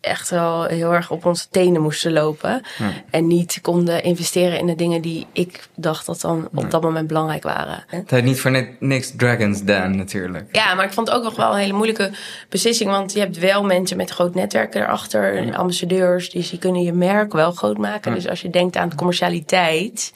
echt 0.10 0.30
wel 0.30 0.64
heel 0.64 0.94
erg 0.94 1.12
op 1.12 1.26
onze 1.26 1.46
tenen 1.52 1.82
moesten 1.82 2.12
lopen. 2.12 2.62
En 3.10 3.28
niet 3.28 3.60
konden 3.62 4.04
investeren 4.04 4.60
in 4.60 4.68
de 4.68 4.76
dingen 4.76 5.02
die 5.02 5.28
ik 5.34 5.68
dacht 5.76 6.06
dat 6.06 6.22
dan 6.22 6.50
op 6.54 6.72
dat 6.72 6.82
moment 6.82 7.08
belangrijk 7.08 7.44
waren. 7.44 7.84
Het 7.88 8.10
heet 8.10 8.24
niet 8.24 8.40
voor 8.40 8.68
niks 8.80 9.14
Dragons 9.16 9.64
Den 9.64 9.98
natuurlijk. 9.98 10.48
Ja, 10.52 10.74
maar 10.74 10.86
ik 10.86 10.94
vond 10.94 11.08
het 11.08 11.18
ook 11.18 11.24
nog 11.24 11.36
wel 11.36 11.52
een 11.52 11.60
hele 11.60 11.74
moeilijke 11.74 12.12
beslissing. 12.50 12.90
Want 12.90 13.14
je 13.14 13.20
hebt 13.20 13.38
wel 13.38 13.64
mensen 13.64 13.98
met 13.98 14.10
groot 14.10 14.36
netwerk 14.36 14.76
erachter. 14.76 15.56
Ambassadeurs, 15.56 16.30
die, 16.30 16.48
die 16.50 16.60
kunnen 16.60 16.82
je 16.82 16.94
merk 16.94 17.34
wel 17.34 17.52
groot 17.52 17.78
maken. 17.78 18.14
Dus 18.14 18.28
als 18.28 18.42
je 18.42 18.50
denkt 18.50 18.78
aan 18.78 18.90
de 18.90 18.96
commercialiteit. 18.96 20.14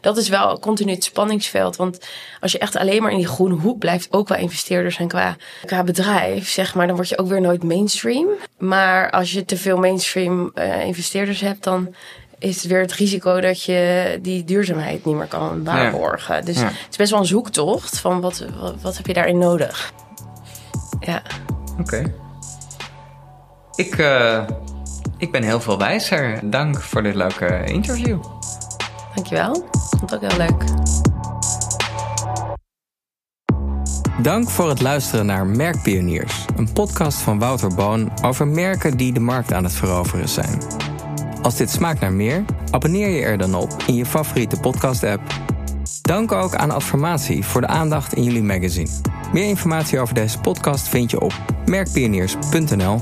Dat 0.00 0.16
is 0.16 0.28
wel 0.28 0.58
continu 0.58 0.92
het 0.92 1.04
spanningsveld. 1.04 1.76
Want 1.76 2.08
als 2.40 2.52
je 2.52 2.58
echt 2.58 2.76
alleen 2.76 3.02
maar 3.02 3.10
in 3.10 3.16
die 3.16 3.26
groene 3.26 3.54
hoek 3.54 3.78
blijft. 3.78 4.08
Ook 4.10 4.28
wel 4.28 4.38
investeerders 4.38 4.94
zijn 4.94 5.08
qua, 5.08 5.36
qua 5.64 5.84
bedrijf, 5.84 6.48
zeg 6.48 6.74
maar. 6.74 6.86
Dan 6.86 6.96
word 6.96 7.08
je 7.08 7.18
ook 7.18 7.28
weer 7.28 7.40
nooit 7.40 7.62
mainstream. 7.62 8.28
Maar 8.58 9.10
als 9.10 9.32
je 9.32 9.35
te 9.44 9.56
veel 9.56 9.78
mainstream 9.78 10.50
uh, 10.54 10.84
investeerders 10.84 11.40
hebt, 11.40 11.64
dan 11.64 11.94
is 12.38 12.56
het 12.56 12.66
weer 12.66 12.80
het 12.80 12.92
risico 12.92 13.40
dat 13.40 13.62
je 13.62 14.18
die 14.22 14.44
duurzaamheid 14.44 15.04
niet 15.04 15.16
meer 15.16 15.26
kan 15.26 15.64
waarborgen. 15.64 16.44
Dus 16.44 16.56
het 16.56 16.72
is 16.90 16.96
best 16.96 17.10
wel 17.10 17.20
een 17.20 17.26
zoektocht 17.26 17.98
van 17.98 18.20
wat, 18.20 18.46
wat, 18.80 18.96
heb 18.96 19.06
je 19.06 19.12
daarin 19.12 19.38
nodig. 19.38 19.92
Ja. 21.00 21.22
Oké. 21.80 22.14
Ik, 23.74 23.98
uh, 23.98 24.46
ik 25.18 25.32
ben 25.32 25.42
heel 25.42 25.60
veel 25.60 25.78
wijzer. 25.78 26.50
Dank 26.50 26.80
voor 26.80 27.02
dit 27.02 27.14
leuke 27.14 27.64
interview. 27.64 28.22
Dankjewel. 29.14 29.54
Ik 29.54 29.98
vond 29.98 30.10
het 30.10 30.14
ook 30.14 30.30
heel 30.30 30.46
leuk. 30.46 30.64
Dank 34.22 34.50
voor 34.50 34.68
het 34.68 34.80
luisteren 34.80 35.26
naar 35.26 35.46
Merkpioniers, 35.46 36.44
een 36.56 36.72
podcast 36.72 37.18
van 37.18 37.38
Wouter 37.38 37.74
Boon 37.74 38.12
over 38.22 38.48
merken 38.48 38.96
die 38.96 39.12
de 39.12 39.20
markt 39.20 39.52
aan 39.52 39.64
het 39.64 39.72
veroveren 39.72 40.28
zijn. 40.28 40.62
Als 41.42 41.56
dit 41.56 41.70
smaakt 41.70 42.00
naar 42.00 42.12
meer, 42.12 42.44
abonneer 42.70 43.08
je 43.08 43.22
er 43.22 43.38
dan 43.38 43.54
op 43.54 43.82
in 43.86 43.94
je 43.94 44.06
favoriete 44.06 44.60
podcast-app. 44.60 45.22
Dank 46.02 46.32
ook 46.32 46.54
aan 46.54 46.70
Adformatie 46.70 47.44
voor 47.44 47.60
de 47.60 47.66
aandacht 47.66 48.12
in 48.12 48.22
jullie 48.22 48.42
magazine. 48.42 48.90
Meer 49.32 49.48
informatie 49.48 50.00
over 50.00 50.14
deze 50.14 50.38
podcast 50.38 50.88
vind 50.88 51.10
je 51.10 51.20
op 51.20 51.32
merkpioniers.nl. 51.66 53.00